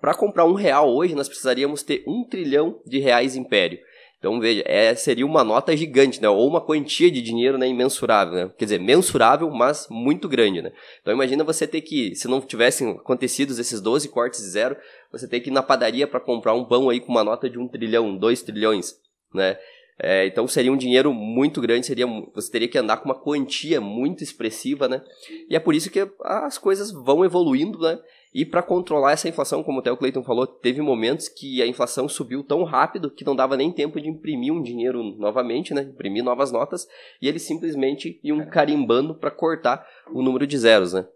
para 0.00 0.14
comprar 0.14 0.46
um 0.46 0.54
real 0.54 0.92
hoje, 0.92 1.14
nós 1.14 1.28
precisaríamos 1.28 1.84
ter 1.84 2.02
um 2.04 2.24
trilhão 2.24 2.80
de 2.84 2.98
reais 2.98 3.36
império. 3.36 3.78
Então, 4.22 4.38
veja, 4.38 4.62
é, 4.66 4.94
seria 4.94 5.26
uma 5.26 5.42
nota 5.42 5.76
gigante, 5.76 6.22
né? 6.22 6.28
Ou 6.28 6.46
uma 6.46 6.60
quantia 6.60 7.10
de 7.10 7.20
dinheiro 7.20 7.58
né, 7.58 7.66
imensurável, 7.66 8.34
né? 8.34 8.50
Quer 8.56 8.66
dizer, 8.66 8.78
mensurável, 8.78 9.50
mas 9.50 9.88
muito 9.90 10.28
grande, 10.28 10.62
né? 10.62 10.70
Então, 11.00 11.12
imagina 11.12 11.42
você 11.42 11.66
ter 11.66 11.80
que, 11.80 12.14
se 12.14 12.28
não 12.28 12.40
tivessem 12.40 12.90
acontecido 12.90 13.50
esses 13.50 13.80
12 13.80 14.08
cortes 14.10 14.38
de 14.38 14.46
zero, 14.46 14.76
você 15.10 15.26
ter 15.26 15.40
que 15.40 15.50
ir 15.50 15.52
na 15.52 15.60
padaria 15.60 16.06
para 16.06 16.20
comprar 16.20 16.54
um 16.54 16.64
pão 16.64 16.88
aí 16.88 17.00
com 17.00 17.10
uma 17.10 17.24
nota 17.24 17.50
de 17.50 17.58
um 17.58 17.66
trilhão, 17.66 18.16
dois 18.16 18.42
trilhões, 18.42 18.94
né? 19.34 19.58
É, 20.04 20.26
então 20.26 20.48
seria 20.48 20.72
um 20.72 20.76
dinheiro 20.76 21.14
muito 21.14 21.60
grande, 21.60 21.86
seria 21.86 22.08
você 22.34 22.50
teria 22.50 22.66
que 22.66 22.76
andar 22.76 22.96
com 22.96 23.04
uma 23.04 23.14
quantia 23.14 23.80
muito 23.80 24.24
expressiva, 24.24 24.88
né? 24.88 25.00
E 25.48 25.54
é 25.54 25.60
por 25.60 25.76
isso 25.76 25.92
que 25.92 26.04
as 26.24 26.58
coisas 26.58 26.90
vão 26.90 27.24
evoluindo, 27.24 27.78
né? 27.78 28.00
E 28.34 28.44
para 28.44 28.64
controlar 28.64 29.12
essa 29.12 29.28
inflação, 29.28 29.62
como 29.62 29.78
até 29.78 29.92
o 29.92 29.96
Cleiton 29.96 30.24
falou, 30.24 30.44
teve 30.44 30.82
momentos 30.82 31.28
que 31.28 31.62
a 31.62 31.66
inflação 31.68 32.08
subiu 32.08 32.42
tão 32.42 32.64
rápido 32.64 33.12
que 33.12 33.24
não 33.24 33.36
dava 33.36 33.56
nem 33.56 33.70
tempo 33.70 34.00
de 34.00 34.08
imprimir 34.08 34.52
um 34.52 34.60
dinheiro 34.60 35.04
novamente, 35.04 35.72
né? 35.72 35.82
Imprimir 35.82 36.24
novas 36.24 36.50
notas, 36.50 36.88
e 37.20 37.28
eles 37.28 37.42
simplesmente 37.42 38.18
iam 38.24 38.44
carimbando 38.46 39.14
para 39.14 39.30
cortar 39.30 39.86
o 40.12 40.20
número 40.20 40.48
de 40.48 40.58
zeros, 40.58 40.94
né? 40.94 41.06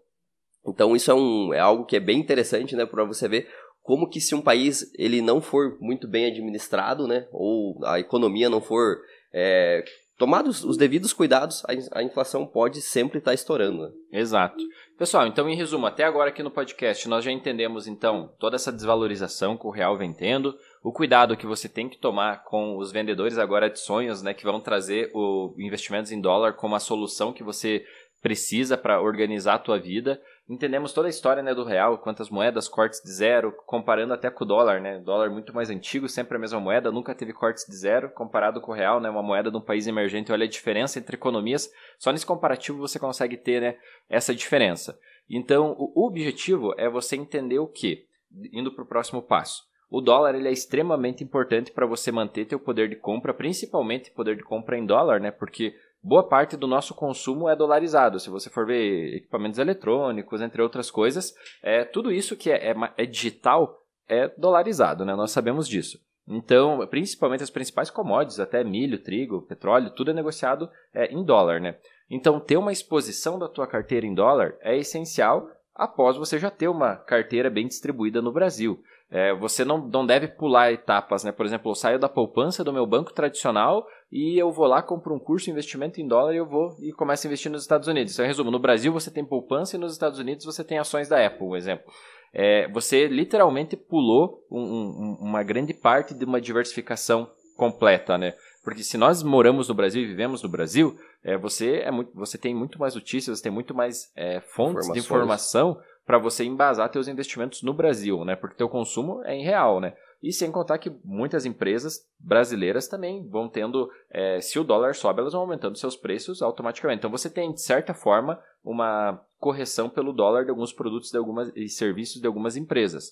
Então 0.65 0.95
isso 0.95 1.11
é, 1.11 1.13
um, 1.13 1.53
é 1.53 1.59
algo 1.59 1.85
que 1.85 1.95
é 1.95 1.99
bem 1.99 2.19
interessante, 2.19 2.75
né, 2.75 2.85
para 2.85 3.05
você 3.05 3.27
ver 3.27 3.47
como 3.87 4.09
que 4.09 4.19
se 4.19 4.35
um 4.35 4.41
país 4.41 4.91
ele 4.99 5.21
não 5.21 5.39
for 5.39 5.77
muito 5.79 6.09
bem 6.09 6.25
administrado, 6.25 7.07
né, 7.07 7.25
ou 7.31 7.79
a 7.85 7.97
economia 7.97 8.49
não 8.49 8.59
for 8.59 8.97
é, 9.33 9.81
tomados 10.17 10.61
os 10.61 10.75
devidos 10.75 11.13
cuidados, 11.13 11.63
a, 11.93 12.03
inflação 12.03 12.45
pode 12.45 12.81
sempre 12.81 13.19
estar 13.19 13.31
tá 13.31 13.35
estourando. 13.35 13.83
Né? 13.83 13.91
Exato. 14.19 14.61
Pessoal, 14.97 15.25
então 15.25 15.47
em 15.47 15.55
resumo, 15.55 15.85
até 15.85 16.03
agora 16.03 16.31
aqui 16.31 16.43
no 16.43 16.51
podcast 16.51 17.07
nós 17.07 17.23
já 17.23 17.31
entendemos 17.31 17.87
então 17.87 18.29
toda 18.37 18.57
essa 18.57 18.73
desvalorização 18.73 19.55
que 19.55 19.65
o 19.65 19.71
real 19.71 19.97
vem 19.97 20.11
tendo, 20.11 20.53
o 20.83 20.91
cuidado 20.91 21.37
que 21.37 21.47
você 21.47 21.69
tem 21.69 21.87
que 21.87 21.97
tomar 21.97 22.43
com 22.43 22.77
os 22.77 22.91
vendedores 22.91 23.37
agora 23.37 23.69
de 23.69 23.79
sonhos, 23.79 24.21
né, 24.21 24.33
que 24.33 24.43
vão 24.43 24.59
trazer 24.59 25.09
o 25.13 25.55
investimentos 25.57 26.11
em 26.11 26.19
dólar 26.19 26.57
como 26.57 26.75
a 26.75 26.79
solução 26.79 27.31
que 27.31 27.41
você 27.41 27.85
precisa 28.21 28.77
para 28.77 29.01
organizar 29.01 29.53
a 29.53 29.59
tua 29.59 29.79
vida 29.79 30.21
entendemos 30.49 30.93
toda 30.93 31.07
a 31.07 31.09
história 31.09 31.43
né, 31.43 31.53
do 31.53 31.63
real, 31.63 31.97
quantas 31.97 32.29
moedas, 32.29 32.67
cortes 32.69 33.01
de 33.01 33.11
zero, 33.11 33.51
comparando 33.65 34.13
até 34.13 34.29
com 34.29 34.43
o 34.43 34.47
dólar, 34.47 34.79
né? 34.79 34.97
O 34.97 35.03
dólar 35.03 35.29
muito 35.29 35.53
mais 35.53 35.69
antigo, 35.69 36.07
sempre 36.07 36.37
a 36.37 36.39
mesma 36.39 36.59
moeda, 36.59 36.91
nunca 36.91 37.13
teve 37.13 37.33
cortes 37.33 37.65
de 37.65 37.75
zero, 37.75 38.09
comparado 38.09 38.61
com 38.61 38.71
o 38.71 38.75
real, 38.75 38.99
né? 38.99 39.09
Uma 39.09 39.23
moeda 39.23 39.51
de 39.51 39.57
um 39.57 39.61
país 39.61 39.87
emergente, 39.87 40.31
olha 40.31 40.45
a 40.45 40.49
diferença 40.49 40.99
entre 40.99 41.15
economias. 41.15 41.69
Só 41.99 42.11
nesse 42.11 42.25
comparativo 42.25 42.79
você 42.79 42.97
consegue 42.97 43.35
ter 43.35 43.61
né, 43.61 43.77
essa 44.09 44.33
diferença. 44.33 44.97
Então, 45.29 45.75
o 45.77 46.05
objetivo 46.05 46.73
é 46.77 46.89
você 46.89 47.17
entender 47.17 47.59
o 47.59 47.67
que? 47.67 48.05
Indo 48.53 48.71
para 48.71 48.83
o 48.83 48.87
próximo 48.87 49.21
passo. 49.21 49.67
O 49.89 50.01
dólar 50.01 50.35
ele 50.35 50.47
é 50.47 50.51
extremamente 50.51 51.23
importante 51.23 51.71
para 51.71 51.85
você 51.85 52.11
manter 52.11 52.45
teu 52.45 52.59
poder 52.59 52.89
de 52.89 52.95
compra, 52.95 53.33
principalmente 53.33 54.11
poder 54.11 54.35
de 54.35 54.43
compra 54.43 54.77
em 54.77 54.85
dólar, 54.85 55.19
né? 55.19 55.31
Porque 55.31 55.73
boa 56.01 56.27
parte 56.27 56.55
do 56.55 56.67
nosso 56.67 56.93
consumo 56.93 57.49
é 57.49 57.55
dolarizado. 57.55 58.19
Se 58.19 58.29
você 58.29 58.49
for 58.49 58.65
ver 58.65 59.15
equipamentos 59.15 59.59
eletrônicos, 59.59 60.41
entre 60.41 60.61
outras 60.61 60.89
coisas, 60.91 61.33
é, 61.61 61.83
tudo 61.83 62.11
isso 62.11 62.35
que 62.35 62.51
é, 62.51 62.71
é, 62.71 62.75
é 62.97 63.05
digital 63.05 63.81
é 64.07 64.29
dolarizado, 64.37 65.03
né? 65.03 65.15
Nós 65.15 65.31
sabemos 65.31 65.67
disso. 65.67 65.99
Então, 66.27 66.85
principalmente 66.87 67.43
as 67.43 67.49
principais 67.49 67.89
commodities, 67.89 68.39
até 68.39 68.63
milho, 68.63 69.01
trigo, 69.01 69.41
petróleo, 69.43 69.91
tudo 69.91 70.11
é 70.11 70.13
negociado 70.13 70.69
é, 70.93 71.11
em 71.11 71.23
dólar, 71.23 71.61
né? 71.61 71.77
Então, 72.09 72.39
ter 72.39 72.57
uma 72.57 72.71
exposição 72.71 73.39
da 73.39 73.47
tua 73.47 73.67
carteira 73.67 74.05
em 74.05 74.13
dólar 74.13 74.55
é 74.61 74.77
essencial 74.77 75.49
após 75.73 76.17
você 76.17 76.39
já 76.39 76.49
ter 76.49 76.67
uma 76.67 76.95
carteira 76.95 77.49
bem 77.49 77.67
distribuída 77.67 78.21
no 78.21 78.31
Brasil. 78.31 78.81
É, 79.09 79.33
você 79.33 79.63
não, 79.63 79.87
não 79.87 80.05
deve 80.05 80.27
pular 80.27 80.71
etapas, 80.71 81.23
né? 81.23 81.31
Por 81.31 81.45
exemplo, 81.45 81.71
eu 81.71 81.75
saio 81.75 81.97
da 81.97 82.09
poupança 82.09 82.63
do 82.63 82.73
meu 82.73 82.85
banco 82.85 83.13
tradicional 83.13 83.87
e 84.11 84.37
eu 84.37 84.51
vou 84.51 84.67
lá, 84.67 84.81
compro 84.81 85.15
um 85.15 85.19
curso 85.19 85.45
de 85.45 85.51
investimento 85.51 86.01
em 86.01 86.07
dólar 86.07 86.33
e 86.33 86.37
eu 86.37 86.45
vou 86.45 86.75
e 86.81 86.91
começo 86.91 87.25
a 87.25 87.29
investir 87.29 87.49
nos 87.49 87.61
Estados 87.61 87.87
Unidos. 87.87 88.13
Então, 88.13 88.25
em 88.25 88.27
resumo, 88.27 88.51
no 88.51 88.59
Brasil 88.59 88.91
você 88.91 89.09
tem 89.09 89.23
poupança 89.23 89.77
e 89.77 89.79
nos 89.79 89.93
Estados 89.93 90.19
Unidos 90.19 90.45
você 90.45 90.61
tem 90.61 90.77
ações 90.77 91.07
da 91.07 91.25
Apple, 91.25 91.47
um 91.47 91.55
exemplo. 91.55 91.85
É, 92.33 92.67
você 92.69 93.07
literalmente 93.07 93.77
pulou 93.77 94.45
um, 94.51 94.61
um, 94.61 95.17
uma 95.21 95.41
grande 95.41 95.73
parte 95.73 96.13
de 96.13 96.25
uma 96.25 96.41
diversificação 96.41 97.29
completa, 97.55 98.17
né? 98.17 98.33
Porque 98.61 98.83
se 98.83 98.97
nós 98.97 99.23
moramos 99.23 99.69
no 99.69 99.73
Brasil 99.73 100.03
e 100.03 100.05
vivemos 100.05 100.43
no 100.43 100.49
Brasil, 100.49 100.97
é, 101.23 101.37
você, 101.37 101.77
é 101.77 101.89
muito, 101.89 102.11
você 102.13 102.37
tem 102.37 102.53
muito 102.53 102.77
mais 102.77 102.93
notícias, 102.93 103.37
você 103.37 103.43
tem 103.43 103.51
muito 103.51 103.73
mais 103.73 104.11
é, 104.15 104.41
fontes 104.41 104.91
de 104.91 104.99
informação 104.99 105.79
para 106.07 106.17
você 106.17 106.45
embasar 106.45 106.89
seus 106.89 107.09
investimentos 107.09 107.61
no 107.61 107.73
Brasil, 107.73 108.23
né? 108.23 108.33
Porque 108.33 108.55
teu 108.55 108.69
consumo 108.69 109.21
é 109.25 109.35
em 109.35 109.43
real, 109.43 109.81
né? 109.81 109.93
E 110.23 110.31
sem 110.31 110.49
contar 110.49 110.77
que 110.77 110.89
muitas 111.03 111.45
empresas 111.45 112.07
brasileiras 112.17 112.87
também 112.87 113.27
vão 113.27 113.49
tendo, 113.49 113.91
é, 114.09 114.39
se 114.39 114.57
o 114.57 114.63
dólar 114.63 114.95
sobe, 114.95 115.19
elas 115.19 115.33
vão 115.33 115.41
aumentando 115.41 115.77
seus 115.77 115.97
preços 115.97 116.41
automaticamente. 116.41 116.99
Então 116.99 117.11
você 117.11 117.29
tem, 117.29 117.51
de 117.51 117.61
certa 117.61 117.93
forma, 117.93 118.41
uma 118.63 119.21
correção 119.37 119.89
pelo 119.89 120.13
dólar 120.13 120.45
de 120.45 120.49
alguns 120.49 120.71
produtos 120.71 121.11
de 121.11 121.17
algumas, 121.17 121.51
e 121.53 121.67
serviços 121.67 122.21
de 122.21 122.25
algumas 122.25 122.55
empresas. 122.55 123.11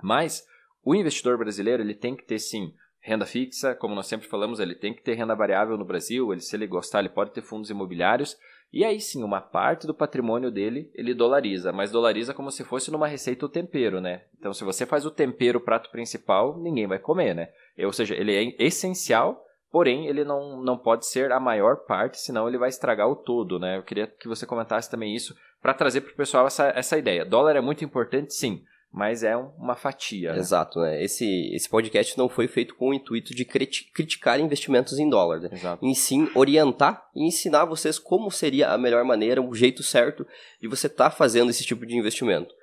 Mas 0.00 0.46
o 0.84 0.94
investidor 0.94 1.36
brasileiro 1.36 1.82
ele 1.82 1.94
tem 1.94 2.14
que 2.14 2.24
ter 2.24 2.38
sim 2.38 2.72
renda 3.00 3.26
fixa, 3.26 3.74
como 3.74 3.96
nós 3.96 4.06
sempre 4.06 4.28
falamos, 4.28 4.60
ele 4.60 4.76
tem 4.76 4.94
que 4.94 5.02
ter 5.02 5.14
renda 5.14 5.34
variável 5.34 5.76
no 5.76 5.84
Brasil, 5.84 6.32
ele, 6.32 6.40
se 6.40 6.54
ele 6.54 6.68
gostar, 6.68 7.00
ele 7.00 7.08
pode 7.08 7.32
ter 7.32 7.42
fundos 7.42 7.68
imobiliários, 7.68 8.38
e 8.72 8.84
aí 8.84 9.00
sim, 9.00 9.22
uma 9.22 9.40
parte 9.40 9.86
do 9.86 9.94
patrimônio 9.94 10.50
dele 10.50 10.90
ele 10.94 11.12
dolariza, 11.12 11.72
mas 11.72 11.90
dolariza 11.90 12.32
como 12.32 12.50
se 12.50 12.64
fosse 12.64 12.90
numa 12.90 13.06
receita 13.06 13.44
o 13.44 13.48
tempero, 13.48 14.00
né? 14.00 14.22
Então, 14.38 14.52
se 14.52 14.64
você 14.64 14.86
faz 14.86 15.04
o 15.04 15.10
tempero 15.10 15.58
o 15.58 15.62
prato 15.62 15.90
principal, 15.90 16.58
ninguém 16.58 16.86
vai 16.86 16.98
comer, 16.98 17.34
né? 17.34 17.48
Ou 17.84 17.92
seja, 17.92 18.14
ele 18.14 18.34
é 18.34 18.64
essencial, 18.64 19.44
porém 19.70 20.06
ele 20.06 20.24
não, 20.24 20.62
não 20.62 20.78
pode 20.78 21.06
ser 21.06 21.32
a 21.32 21.38
maior 21.38 21.84
parte, 21.84 22.18
senão 22.18 22.48
ele 22.48 22.58
vai 22.58 22.68
estragar 22.68 23.08
o 23.08 23.16
todo, 23.16 23.58
né? 23.58 23.76
Eu 23.76 23.82
queria 23.82 24.06
que 24.06 24.28
você 24.28 24.46
comentasse 24.46 24.90
também 24.90 25.14
isso 25.14 25.36
para 25.60 25.74
trazer 25.74 26.00
para 26.00 26.12
o 26.12 26.16
pessoal 26.16 26.46
essa, 26.46 26.68
essa 26.74 26.98
ideia. 26.98 27.24
Dólar 27.24 27.56
é 27.56 27.60
muito 27.60 27.84
importante, 27.84 28.34
sim, 28.34 28.64
mas 28.92 29.22
é 29.22 29.34
uma 29.34 29.74
fatia. 29.74 30.32
Né? 30.32 30.38
Exato, 30.38 30.78
né? 30.80 31.02
Esse, 31.02 31.50
esse 31.54 31.66
podcast 31.68 32.16
não 32.18 32.28
foi 32.28 32.46
feito 32.46 32.74
com 32.74 32.90
o 32.90 32.94
intuito 32.94 33.34
de 33.34 33.44
criticar 33.44 34.38
investimentos 34.38 34.98
em 34.98 35.08
dólar, 35.08 35.40
né? 35.40 35.48
Exato. 35.50 35.84
Em 35.84 35.94
sim, 35.94 36.28
orientar 36.34 37.02
e 37.16 37.26
ensinar 37.26 37.64
vocês 37.64 37.98
como 37.98 38.30
seria 38.30 38.68
a 38.68 38.76
melhor 38.76 39.02
maneira, 39.02 39.40
o 39.40 39.54
jeito 39.54 39.82
certo 39.82 40.26
de 40.60 40.68
você 40.68 40.88
estar 40.88 41.08
tá 41.08 41.16
fazendo 41.16 41.48
esse 41.50 41.64
tipo 41.64 41.86
de 41.86 41.96
investimento. 41.96 42.54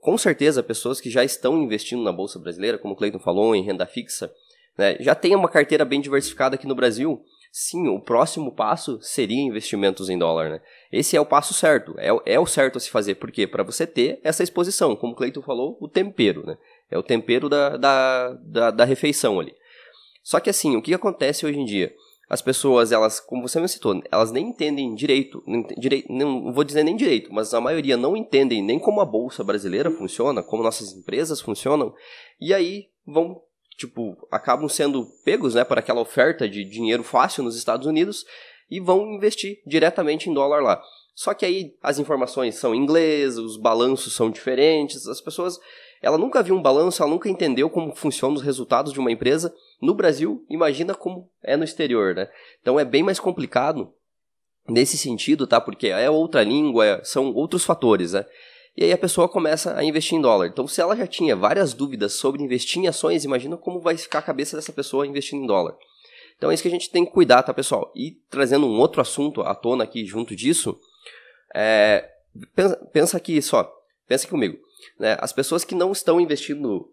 Com 0.00 0.18
certeza, 0.18 0.62
pessoas 0.62 1.00
que 1.00 1.10
já 1.10 1.22
estão 1.22 1.62
investindo 1.62 2.02
na 2.02 2.10
Bolsa 2.10 2.38
Brasileira, 2.38 2.78
como 2.78 2.94
o 2.94 2.96
Cleiton 2.96 3.20
falou, 3.20 3.54
em 3.54 3.62
renda 3.62 3.86
fixa, 3.86 4.32
né, 4.76 4.96
já 4.98 5.14
tem 5.14 5.36
uma 5.36 5.48
carteira 5.48 5.84
bem 5.84 6.00
diversificada 6.00 6.56
aqui 6.56 6.66
no 6.66 6.74
Brasil, 6.74 7.22
sim, 7.60 7.88
o 7.88 7.98
próximo 7.98 8.52
passo 8.52 9.00
seria 9.02 9.42
investimentos 9.42 10.08
em 10.08 10.16
dólar, 10.16 10.48
né? 10.48 10.60
Esse 10.92 11.16
é 11.16 11.20
o 11.20 11.26
passo 11.26 11.52
certo, 11.52 11.92
é, 11.98 12.08
é 12.24 12.38
o 12.38 12.46
certo 12.46 12.78
a 12.78 12.80
se 12.80 12.88
fazer, 12.88 13.16
por 13.16 13.32
quê? 13.32 13.48
Para 13.48 13.64
você 13.64 13.84
ter 13.84 14.20
essa 14.22 14.44
exposição, 14.44 14.94
como 14.94 15.12
o 15.12 15.16
Cleiton 15.16 15.42
falou, 15.42 15.76
o 15.80 15.88
tempero, 15.88 16.46
né? 16.46 16.56
É 16.88 16.96
o 16.96 17.02
tempero 17.02 17.48
da, 17.48 17.76
da, 17.76 18.32
da, 18.44 18.70
da 18.70 18.84
refeição 18.84 19.40
ali. 19.40 19.52
Só 20.22 20.38
que 20.38 20.48
assim, 20.48 20.76
o 20.76 20.82
que 20.82 20.94
acontece 20.94 21.44
hoje 21.44 21.58
em 21.58 21.64
dia? 21.64 21.92
As 22.30 22.40
pessoas, 22.40 22.92
elas, 22.92 23.18
como 23.18 23.42
você 23.48 23.58
me 23.58 23.68
citou, 23.68 24.00
elas 24.08 24.30
nem 24.30 24.50
entendem 24.50 24.94
direito, 24.94 25.42
direito 25.76 26.12
não 26.12 26.52
vou 26.52 26.62
dizer 26.62 26.84
nem 26.84 26.94
direito, 26.94 27.32
mas 27.32 27.52
a 27.52 27.60
maioria 27.60 27.96
não 27.96 28.16
entendem 28.16 28.62
nem 28.62 28.78
como 28.78 29.00
a 29.00 29.04
bolsa 29.04 29.42
brasileira 29.42 29.90
funciona, 29.90 30.44
como 30.44 30.62
nossas 30.62 30.92
empresas 30.92 31.40
funcionam, 31.40 31.92
e 32.40 32.54
aí 32.54 32.86
vão 33.04 33.42
tipo, 33.78 34.18
acabam 34.30 34.68
sendo 34.68 35.06
pegos, 35.24 35.54
né, 35.54 35.62
por 35.62 35.78
aquela 35.78 36.00
oferta 36.00 36.48
de 36.48 36.64
dinheiro 36.64 37.04
fácil 37.04 37.44
nos 37.44 37.56
Estados 37.56 37.86
Unidos 37.86 38.26
e 38.68 38.80
vão 38.80 39.14
investir 39.14 39.62
diretamente 39.64 40.28
em 40.28 40.34
dólar 40.34 40.60
lá. 40.60 40.82
Só 41.14 41.32
que 41.32 41.46
aí 41.46 41.74
as 41.80 41.98
informações 41.98 42.56
são 42.56 42.74
em 42.74 42.78
inglês, 42.78 43.38
os 43.38 43.56
balanços 43.56 44.14
são 44.14 44.30
diferentes, 44.30 45.06
as 45.06 45.20
pessoas, 45.20 45.58
ela 46.02 46.18
nunca 46.18 46.42
viu 46.42 46.56
um 46.56 46.62
balanço, 46.62 47.02
ela 47.02 47.10
nunca 47.10 47.28
entendeu 47.28 47.70
como 47.70 47.94
funcionam 47.94 48.36
os 48.36 48.42
resultados 48.42 48.92
de 48.92 49.00
uma 49.00 49.12
empresa 49.12 49.54
no 49.80 49.94
Brasil, 49.94 50.44
imagina 50.50 50.94
como 50.94 51.30
é 51.42 51.56
no 51.56 51.64
exterior, 51.64 52.14
né? 52.14 52.28
Então 52.60 52.78
é 52.78 52.84
bem 52.84 53.02
mais 53.02 53.20
complicado 53.20 53.92
nesse 54.68 54.98
sentido, 54.98 55.46
tá? 55.46 55.60
Porque 55.60 55.88
é 55.88 56.10
outra 56.10 56.42
língua, 56.42 57.00
são 57.04 57.32
outros 57.32 57.64
fatores, 57.64 58.12
né? 58.12 58.26
E 58.76 58.84
aí 58.84 58.92
a 58.92 58.98
pessoa 58.98 59.28
começa 59.28 59.76
a 59.76 59.82
investir 59.82 60.16
em 60.16 60.20
dólar. 60.20 60.46
Então, 60.46 60.66
se 60.68 60.80
ela 60.80 60.96
já 60.96 61.06
tinha 61.06 61.34
várias 61.34 61.74
dúvidas 61.74 62.14
sobre 62.14 62.42
investir 62.42 62.82
em 62.82 62.86
ações, 62.86 63.24
imagina 63.24 63.56
como 63.56 63.80
vai 63.80 63.96
ficar 63.96 64.20
a 64.20 64.22
cabeça 64.22 64.56
dessa 64.56 64.72
pessoa 64.72 65.06
investindo 65.06 65.42
em 65.42 65.46
dólar. 65.46 65.74
Então 66.38 66.50
é 66.50 66.54
isso 66.54 66.62
que 66.62 66.68
a 66.68 66.72
gente 66.72 66.90
tem 66.90 67.04
que 67.04 67.10
cuidar, 67.10 67.42
tá, 67.42 67.52
pessoal? 67.52 67.92
E 67.94 68.12
trazendo 68.30 68.66
um 68.66 68.78
outro 68.78 69.00
assunto 69.00 69.42
à 69.42 69.54
tona 69.54 69.82
aqui 69.82 70.06
junto 70.06 70.34
disso, 70.36 70.78
é, 71.54 72.08
pensa, 72.54 72.76
pensa 72.92 73.16
aqui 73.16 73.42
só, 73.42 73.70
pensa 74.06 74.24
aqui 74.24 74.30
comigo. 74.30 74.56
Né? 74.98 75.16
As 75.20 75.32
pessoas 75.32 75.64
que 75.64 75.74
não 75.74 75.90
estão 75.90 76.20
investindo, 76.20 76.88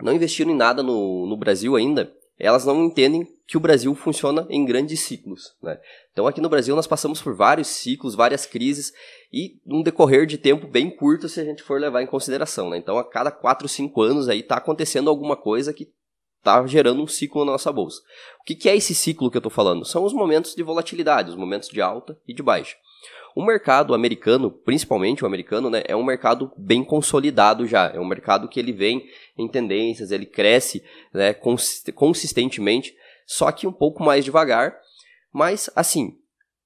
não 0.00 0.12
investiram 0.12 0.50
em 0.50 0.56
nada 0.56 0.82
no, 0.82 1.24
no 1.26 1.36
Brasil 1.36 1.76
ainda, 1.76 2.12
elas 2.38 2.64
não 2.64 2.84
entendem 2.84 3.26
que 3.46 3.56
o 3.56 3.60
Brasil 3.60 3.94
funciona 3.94 4.46
em 4.48 4.64
grandes 4.64 5.00
ciclos. 5.00 5.54
Né? 5.62 5.78
Então, 6.12 6.26
aqui 6.26 6.40
no 6.40 6.48
Brasil, 6.48 6.74
nós 6.74 6.86
passamos 6.86 7.20
por 7.20 7.34
vários 7.34 7.68
ciclos, 7.68 8.14
várias 8.14 8.46
crises, 8.46 8.92
e 9.32 9.60
num 9.64 9.82
decorrer 9.82 10.26
de 10.26 10.38
tempo 10.38 10.66
bem 10.66 10.90
curto, 10.90 11.28
se 11.28 11.40
a 11.40 11.44
gente 11.44 11.62
for 11.62 11.80
levar 11.80 12.02
em 12.02 12.06
consideração. 12.06 12.70
Né? 12.70 12.78
Então, 12.78 12.98
a 12.98 13.04
cada 13.04 13.30
4, 13.30 13.68
5 13.68 14.02
anos 14.02 14.28
aí 14.28 14.40
está 14.40 14.56
acontecendo 14.56 15.10
alguma 15.10 15.36
coisa 15.36 15.72
que 15.72 15.92
está 16.38 16.66
gerando 16.66 17.02
um 17.02 17.06
ciclo 17.06 17.44
na 17.44 17.52
nossa 17.52 17.72
bolsa. 17.72 18.00
O 18.40 18.44
que, 18.44 18.54
que 18.54 18.68
é 18.68 18.76
esse 18.76 18.94
ciclo 18.94 19.30
que 19.30 19.36
eu 19.36 19.40
estou 19.40 19.50
falando? 19.50 19.84
São 19.84 20.04
os 20.04 20.12
momentos 20.12 20.54
de 20.54 20.62
volatilidade, 20.62 21.30
os 21.30 21.36
momentos 21.36 21.68
de 21.68 21.80
alta 21.80 22.18
e 22.26 22.34
de 22.34 22.42
baixa. 22.42 22.76
O 23.34 23.44
mercado 23.44 23.94
americano, 23.94 24.50
principalmente 24.50 25.24
o 25.24 25.26
americano, 25.26 25.68
né, 25.68 25.82
é 25.86 25.96
um 25.96 26.04
mercado 26.04 26.52
bem 26.56 26.84
consolidado 26.84 27.66
já. 27.66 27.88
É 27.88 27.98
um 27.98 28.06
mercado 28.06 28.48
que 28.48 28.60
ele 28.60 28.72
vem 28.72 29.04
em 29.36 29.48
tendências, 29.48 30.12
ele 30.12 30.26
cresce 30.26 30.82
né, 31.12 31.34
consistentemente, 31.94 32.94
só 33.26 33.50
que 33.50 33.66
um 33.66 33.72
pouco 33.72 34.04
mais 34.04 34.24
devagar. 34.24 34.76
Mas, 35.32 35.68
assim, 35.74 36.16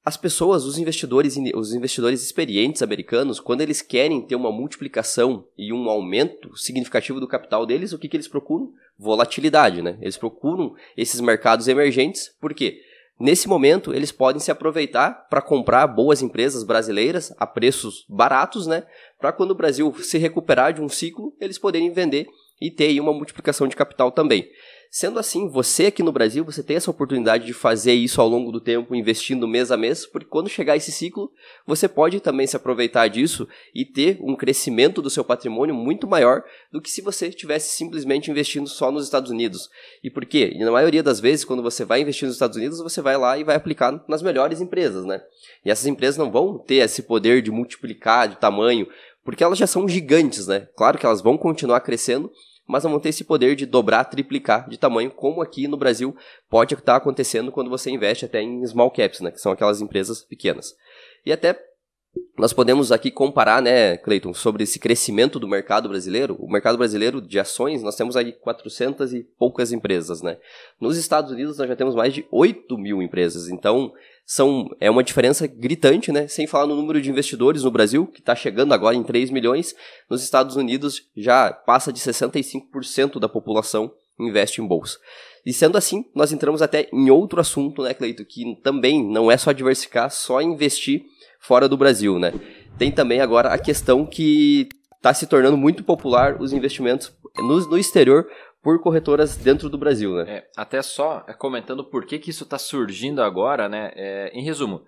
as 0.05 0.17
pessoas, 0.17 0.65
os 0.65 0.79
investidores, 0.79 1.39
os 1.55 1.75
investidores 1.75 2.23
experientes 2.23 2.83
americanos, 2.83 3.41
quando 3.41 3.61
eles 3.61 3.83
querem 3.83 4.21
ter 4.23 4.37
uma 4.37 4.53
multiplicação 4.53 5.47
e 5.57 5.73
um 5.73 5.89
aumento 5.89 6.57
significativo 6.57 7.21
do 7.21 7.29
capital 7.29 7.65
deles, 7.65 7.93
o 7.93 7.99
que, 7.99 8.09
que 8.09 8.17
eles 8.17 8.29
procuram? 8.29 8.73
Volatilidade, 8.99 9.81
né? 9.81 9.99
Eles 10.01 10.17
procuram 10.17 10.75
esses 10.97 11.21
mercados 11.21 11.69
emergentes, 11.69 12.35
por 12.41 12.53
quê? 12.53 12.81
Nesse 13.21 13.49
momento, 13.49 13.93
eles 13.93 14.13
podem 14.13 14.41
se 14.41 14.51
aproveitar 14.51 15.27
para 15.29 15.43
comprar 15.43 15.87
boas 15.89 16.23
empresas 16.23 16.63
brasileiras 16.63 17.35
a 17.37 17.47
preços 17.47 18.07
baratos, 18.09 18.67
né? 18.67 18.85
Para 19.19 19.33
quando 19.33 19.51
o 19.51 19.57
Brasil 19.57 19.93
se 20.01 20.19
recuperar 20.19 20.73
de 20.73 20.81
um 20.81 20.89
ciclo, 20.89 21.35
eles 21.41 21.59
poderem 21.59 21.91
vender 21.91 22.29
e 22.61 22.71
ter 22.71 22.85
aí 22.85 23.01
uma 23.01 23.13
multiplicação 23.13 23.67
de 23.67 23.75
capital 23.75 24.13
também. 24.13 24.49
Sendo 24.91 25.19
assim, 25.19 25.49
você 25.49 25.87
aqui 25.87 26.03
no 26.03 26.13
Brasil, 26.13 26.45
você 26.45 26.63
tem 26.63 26.77
essa 26.77 26.91
oportunidade 26.91 27.45
de 27.45 27.53
fazer 27.53 27.93
isso 27.93 28.21
ao 28.21 28.29
longo 28.29 28.51
do 28.51 28.61
tempo, 28.61 28.95
investindo 28.95 29.47
mês 29.47 29.71
a 29.71 29.77
mês, 29.77 30.07
porque 30.07 30.27
quando 30.27 30.49
chegar 30.49 30.77
esse 30.77 30.91
ciclo, 30.91 31.31
você 31.67 31.87
pode 31.87 32.21
também 32.21 32.47
se 32.47 32.57
aproveitar 32.57 33.07
disso 33.09 33.47
e 33.75 33.85
ter 33.85 34.19
um 34.23 34.35
crescimento 34.35 35.03
do 35.03 35.11
seu 35.11 35.23
patrimônio 35.23 35.75
muito 35.75 36.07
maior 36.07 36.43
do 36.73 36.81
que 36.81 36.91
se 36.91 37.03
você 37.03 37.29
estivesse 37.29 37.77
simplesmente 37.77 38.31
investindo 38.31 38.67
só 38.67 38.91
nos 38.91 39.05
Estados 39.05 39.31
Unidos. 39.31 39.69
E 40.03 40.11
por 40.11 40.25
quê? 40.25 40.53
E 40.55 40.65
na 40.65 40.71
maioria 40.71 41.03
das 41.03 41.21
vezes, 41.21 41.45
quando 41.45 41.63
você 41.63 41.85
vai 41.85 42.01
investir 42.01 42.27
nos 42.27 42.37
Estados 42.37 42.57
Unidos, 42.57 42.79
você 42.79 43.03
vai 43.03 43.19
lá 43.19 43.37
e 43.37 43.45
vai 43.45 43.57
aplicar 43.57 44.03
nas 44.09 44.23
melhores 44.23 44.61
empresas, 44.61 45.05
né? 45.05 45.21
E 45.65 45.71
essas 45.71 45.87
empresas 45.87 46.17
não 46.17 46.31
vão 46.31 46.59
ter 46.59 46.77
esse 46.77 47.03
poder 47.03 47.43
de 47.43 47.51
multiplicar 47.51 48.29
de 48.29 48.37
tamanho, 48.37 48.89
porque 49.23 49.45
elas 49.45 49.59
já 49.59 49.67
são 49.67 49.87
gigantes, 49.87 50.47
né? 50.47 50.67
Claro 50.75 50.97
que 50.97 51.05
elas 51.05 51.21
vão 51.21 51.37
continuar 51.37 51.81
crescendo, 51.81 52.33
mas 52.69 52.85
não 52.85 52.91
vão 52.91 53.01
ter 53.01 53.09
esse 53.09 53.25
poder 53.25 53.57
de 53.57 53.65
dobrar, 53.65 54.05
triplicar 54.05 54.69
de 54.69 54.77
tamanho, 54.77 55.11
como 55.11 55.41
aqui 55.41 55.67
no 55.67 55.77
Brasil 55.77 56.15
pode 56.51 56.75
estar 56.75 56.97
acontecendo 56.97 57.51
quando 57.51 57.71
você 57.71 57.91
investe 57.91 58.27
até 58.27 58.43
em 58.43 58.65
small 58.67 58.91
caps, 58.91 59.21
né, 59.21 59.31
que 59.31 59.41
são 59.41 59.51
aquelas 59.51 59.81
empresas 59.81 60.23
pequenas. 60.23 60.77
E 61.25 61.33
até 61.33 61.59
nós 62.37 62.53
podemos 62.53 62.93
aqui 62.93 63.11
comparar, 63.11 63.63
né, 63.63 63.97
Cleiton, 63.97 64.35
sobre 64.35 64.65
esse 64.65 64.79
crescimento 64.79 65.39
do 65.39 65.49
mercado 65.49 65.89
brasileiro. 65.89 66.37
O 66.39 66.51
mercado 66.51 66.79
brasileiro 66.79 67.21
de 67.21 67.39
ações, 67.39 67.83
nós 67.83 67.97
temos 67.97 68.17
aí 68.17 68.33
400 68.33 69.13
e 69.13 69.25
poucas 69.39 69.73
empresas, 69.73 70.23
né? 70.23 70.39
Nos 70.81 70.97
Estados 70.97 71.31
Unidos, 71.33 71.59
nós 71.59 71.69
já 71.69 71.77
temos 71.77 71.95
mais 71.95 72.15
de 72.15 72.27
8 72.31 72.79
mil 72.79 73.03
empresas. 73.03 73.49
Então, 73.49 73.93
são, 74.31 74.69
é 74.79 74.91
uma 74.91 75.03
diferença 75.03 75.47
gritante, 75.47 76.13
né? 76.13 76.29
Sem 76.29 76.47
falar 76.47 76.67
no 76.67 76.77
número 76.77 77.01
de 77.01 77.09
investidores 77.09 77.63
no 77.63 77.71
Brasil, 77.71 78.07
que 78.07 78.21
está 78.21 78.37
chegando 78.37 78.75
agora 78.75 78.95
em 78.95 79.03
3 79.03 79.31
milhões. 79.31 79.75
Nos 80.11 80.23
Estados 80.23 80.55
Unidos, 80.55 81.09
já 81.17 81.51
passa 81.51 81.91
de 81.91 81.99
65% 81.99 83.19
da 83.19 83.27
população 83.27 83.91
investe 84.21 84.61
em 84.61 84.67
bolsa. 84.67 84.99
E 85.47 85.53
sendo 85.53 85.79
assim, 85.79 86.05
nós 86.15 86.33
entramos 86.33 86.61
até 86.61 86.89
em 86.93 87.09
outro 87.09 87.41
assunto, 87.41 87.83
né, 87.83 87.95
Cleito, 87.95 88.25
que 88.25 88.61
também 88.63 89.03
não 89.03 89.31
é 89.31 89.37
só 89.37 89.53
diversificar, 89.53 90.11
só 90.11 90.43
investir 90.43 91.05
fora 91.41 91.69
do 91.69 91.77
Brasil, 91.77 92.19
né? 92.19 92.35
Tem 92.77 92.91
também 92.91 93.21
agora 93.21 93.49
a 93.51 93.59
questão 93.59 94.05
que 94.05 94.69
está 94.97 95.15
se 95.15 95.27
tornando 95.27 95.57
muito 95.57 95.85
popular 95.85 96.41
os 96.41 96.53
investimentos 96.53 97.13
no, 97.37 97.61
no 97.69 97.79
exterior 97.79 98.29
por 98.69 98.83
corretoras 98.83 99.35
dentro 99.35 99.71
do 99.71 99.79
Brasil, 99.79 100.13
né? 100.13 100.31
É, 100.31 100.51
até 100.55 100.83
só 100.83 101.25
é, 101.27 101.33
comentando 101.33 101.83
por 101.83 102.05
que, 102.05 102.19
que 102.19 102.29
isso 102.29 102.45
está 102.45 102.59
surgindo 102.59 103.23
agora, 103.23 103.67
né? 103.67 103.93
É, 103.95 104.31
em 104.35 104.45
resumo, 104.45 104.85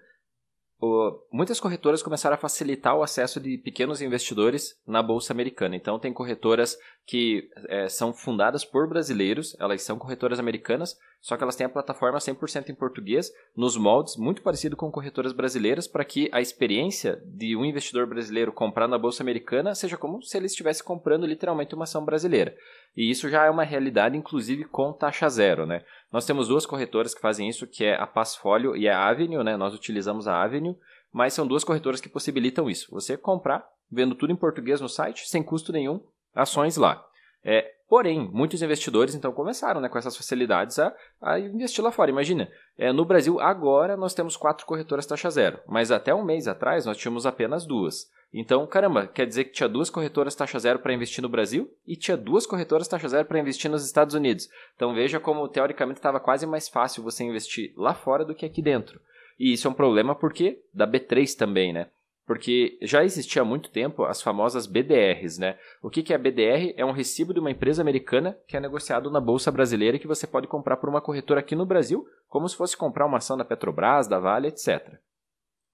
o, 0.79 1.19
muitas 1.33 1.59
corretoras 1.59 2.03
começaram 2.03 2.35
a 2.35 2.39
facilitar 2.39 2.95
o 2.95 3.03
acesso 3.03 3.41
de 3.41 3.57
pequenos 3.57 4.03
investidores 4.03 4.79
na 4.87 5.03
bolsa 5.03 5.33
americana. 5.33 5.77
Então, 5.77 5.99
tem 5.99 6.13
corretoras 6.13 6.77
que 7.07 7.49
é, 7.69 7.89
são 7.89 8.13
fundadas 8.13 8.65
por 8.65 8.89
brasileiros, 8.89 9.57
elas 9.59 9.83
são 9.83 9.99
corretoras 9.99 10.39
americanas, 10.39 10.97
só 11.21 11.37
que 11.37 11.43
elas 11.43 11.57
têm 11.57 11.67
a 11.67 11.71
plataforma 11.71 12.19
100% 12.19 12.71
em 12.71 12.75
português, 12.75 13.31
nos 13.55 13.77
moldes 13.77 14.17
muito 14.17 14.43
parecido 14.43 14.77
com 14.77 14.91
corretoras 14.91 15.33
brasileiras, 15.33 15.87
para 15.87 16.05
que 16.05 16.31
a 16.33 16.41
experiência 16.41 17.21
de 17.27 17.57
um 17.57 17.65
investidor 17.65 18.07
brasileiro 18.07 18.53
comprar 18.53 18.89
na 18.89 18.97
bolsa 18.97 19.23
americana 19.23 19.75
seja 19.75 19.97
como 19.97 20.23
se 20.23 20.37
ele 20.37 20.47
estivesse 20.47 20.83
comprando 20.83 21.27
literalmente 21.27 21.75
uma 21.75 21.85
ação 21.85 22.05
brasileira. 22.05 22.57
E 22.97 23.11
isso 23.11 23.29
já 23.29 23.45
é 23.45 23.51
uma 23.51 23.65
realidade, 23.65 24.17
inclusive 24.17 24.65
com 24.65 24.93
taxa 24.93 25.29
zero, 25.29 25.67
né? 25.67 25.85
Nós 26.13 26.25
temos 26.25 26.49
duas 26.49 26.65
corretoras 26.65 27.15
que 27.15 27.21
fazem 27.21 27.49
isso, 27.49 27.67
que 27.67 27.85
é 27.85 27.97
a 27.97 28.07
Passfolio 28.07 28.77
e 28.77 28.89
a 28.89 29.09
Avenue, 29.09 29.45
né? 29.45 29.57
Nós 29.57 29.75
utilizamos 29.75 30.27
a 30.27 30.43
Avenue, 30.43 30.77
mas 31.13 31.35
são 31.35 31.47
duas 31.47 31.65
corretoras 31.65 32.01
que 32.01 32.09
possibilitam 32.09 32.71
isso. 32.71 32.91
Você 32.93 33.17
comprar, 33.17 33.67
vendo 33.91 34.15
tudo 34.15 34.33
em 34.33 34.37
português 34.37 34.81
no 34.81 34.89
site, 34.89 35.29
sem 35.29 35.43
custo 35.43 35.73
nenhum, 35.73 36.01
ações 36.35 36.77
lá. 36.77 37.05
É, 37.43 37.73
porém, 37.89 38.29
muitos 38.33 38.63
investidores 38.63 39.15
então 39.15 39.33
começaram 39.33 39.81
né, 39.81 39.89
com 39.89 39.99
essas 39.99 40.17
facilidades 40.17 40.79
a, 40.79 40.95
a 41.21 41.39
investir 41.39 41.83
lá 41.83 41.91
fora. 41.91 42.11
Imagina, 42.11 42.51
é, 42.77 42.93
no 42.93 43.05
Brasil 43.05 43.41
agora 43.41 43.97
nós 43.97 44.15
temos 44.15 44.37
quatro 44.37 44.67
corretoras 44.67 45.07
taxa 45.07 45.31
zero, 45.31 45.61
mas 45.67 45.91
até 45.91 46.15
um 46.15 46.25
mês 46.25 46.47
atrás 46.47 46.87
nós 46.87 46.97
tínhamos 46.97 47.27
apenas 47.27 47.67
duas. 47.67 48.11
Então, 48.33 48.65
caramba, 48.65 49.09
quer 49.09 49.27
dizer 49.27 49.45
que 49.45 49.53
tinha 49.53 49.69
duas 49.69 49.91
corretoras 49.91 50.37
taxa 50.37 50.59
zero 50.59 50.79
para 50.79 50.95
investir 50.95 51.21
no 51.21 51.29
Brasil 51.29 51.69
e 51.85 51.97
tinha 51.97 52.17
duas 52.17 52.47
corretoras 52.47 52.87
taxa 52.87 53.09
zero 53.09 53.27
para 53.27 53.41
investir 53.41 53.69
nos 53.69 53.85
Estados 53.85 54.15
Unidos. 54.15 54.49
Então 54.77 54.95
veja 54.95 55.19
como 55.19 55.49
teoricamente 55.49 55.99
estava 55.99 56.21
quase 56.21 56.47
mais 56.47 56.69
fácil 56.69 57.03
você 57.03 57.25
investir 57.25 57.73
lá 57.77 57.93
fora 57.93 58.25
do 58.25 58.35
que 58.35 58.47
aqui 58.47 58.63
dentro. 58.63 59.01
E 59.39 59.53
isso 59.53 59.67
é 59.67 59.71
um 59.71 59.75
problema 59.75 60.15
porque 60.15 60.63
da 60.73 60.87
B3 60.87 61.35
também, 61.37 61.73
né? 61.73 61.89
Porque 62.31 62.79
já 62.81 63.03
existia 63.03 63.43
há 63.43 63.45
muito 63.45 63.73
tempo 63.73 64.05
as 64.05 64.23
famosas 64.23 64.65
BDRs, 64.65 65.37
né? 65.37 65.59
O 65.83 65.91
que, 65.91 66.01
que 66.01 66.15
é 66.15 66.17
BDR? 66.17 66.73
É 66.77 66.85
um 66.85 66.93
recibo 66.93 67.35
de 67.35 67.41
uma 67.41 67.51
empresa 67.51 67.83
americana 67.83 68.39
que 68.47 68.57
é 68.57 68.61
negociado 68.61 69.11
na 69.11 69.21
Bolsa 69.21 69.51
Brasileira 69.51 69.97
e 69.97 69.99
que 69.99 70.07
você 70.07 70.29
pode 70.29 70.47
comprar 70.47 70.77
por 70.77 70.89
uma 70.89 71.01
corretora 71.01 71.41
aqui 71.41 71.57
no 71.57 71.67
Brasil, 71.67 72.07
como 72.29 72.49
se 72.49 72.57
fosse 72.57 72.77
comprar 72.77 73.05
uma 73.05 73.19
ação 73.19 73.37
da 73.37 73.45
Petrobras, 73.45 74.07
da 74.07 74.21
Vale, 74.21 74.47
etc. 74.47 74.93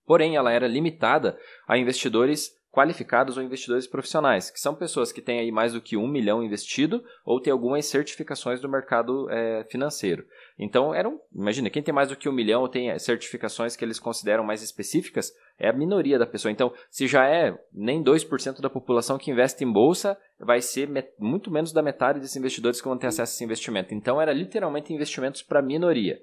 Porém, 0.07 0.35
ela 0.35 0.51
era 0.51 0.66
limitada 0.66 1.38
a 1.69 1.77
investidores 1.77 2.57
qualificados 2.76 3.38
ou 3.38 3.42
investidores 3.42 3.86
profissionais, 3.86 4.50
que 4.50 4.60
são 4.60 4.74
pessoas 4.74 5.10
que 5.10 5.22
têm 5.22 5.40
aí 5.40 5.50
mais 5.50 5.72
do 5.72 5.80
que 5.80 5.96
um 5.96 6.06
milhão 6.06 6.42
investido 6.42 7.02
ou 7.24 7.40
têm 7.40 7.50
algumas 7.50 7.86
certificações 7.86 8.60
do 8.60 8.68
mercado 8.68 9.30
é, 9.30 9.64
financeiro. 9.70 10.26
Então, 10.58 10.94
eram, 10.94 11.18
imagina, 11.34 11.70
quem 11.70 11.82
tem 11.82 11.94
mais 11.94 12.10
do 12.10 12.16
que 12.16 12.28
um 12.28 12.32
milhão 12.32 12.60
ou 12.60 12.68
tem 12.68 12.98
certificações 12.98 13.74
que 13.74 13.82
eles 13.82 13.98
consideram 13.98 14.44
mais 14.44 14.62
específicas, 14.62 15.32
é 15.58 15.70
a 15.70 15.72
minoria 15.72 16.18
da 16.18 16.26
pessoa. 16.26 16.52
Então, 16.52 16.70
se 16.90 17.06
já 17.06 17.26
é 17.26 17.58
nem 17.72 18.04
2% 18.04 18.60
da 18.60 18.68
população 18.68 19.16
que 19.16 19.30
investe 19.30 19.64
em 19.64 19.72
bolsa, 19.72 20.18
vai 20.38 20.60
ser 20.60 20.86
muito 21.18 21.50
menos 21.50 21.72
da 21.72 21.82
metade 21.82 22.20
desses 22.20 22.36
investidores 22.36 22.78
que 22.78 22.88
vão 22.88 22.98
ter 22.98 23.06
acesso 23.06 23.32
a 23.32 23.34
esse 23.36 23.44
investimento. 23.44 23.94
Então, 23.94 24.20
era 24.20 24.34
literalmente 24.34 24.92
investimentos 24.92 25.40
para 25.40 25.62
minoria. 25.62 26.20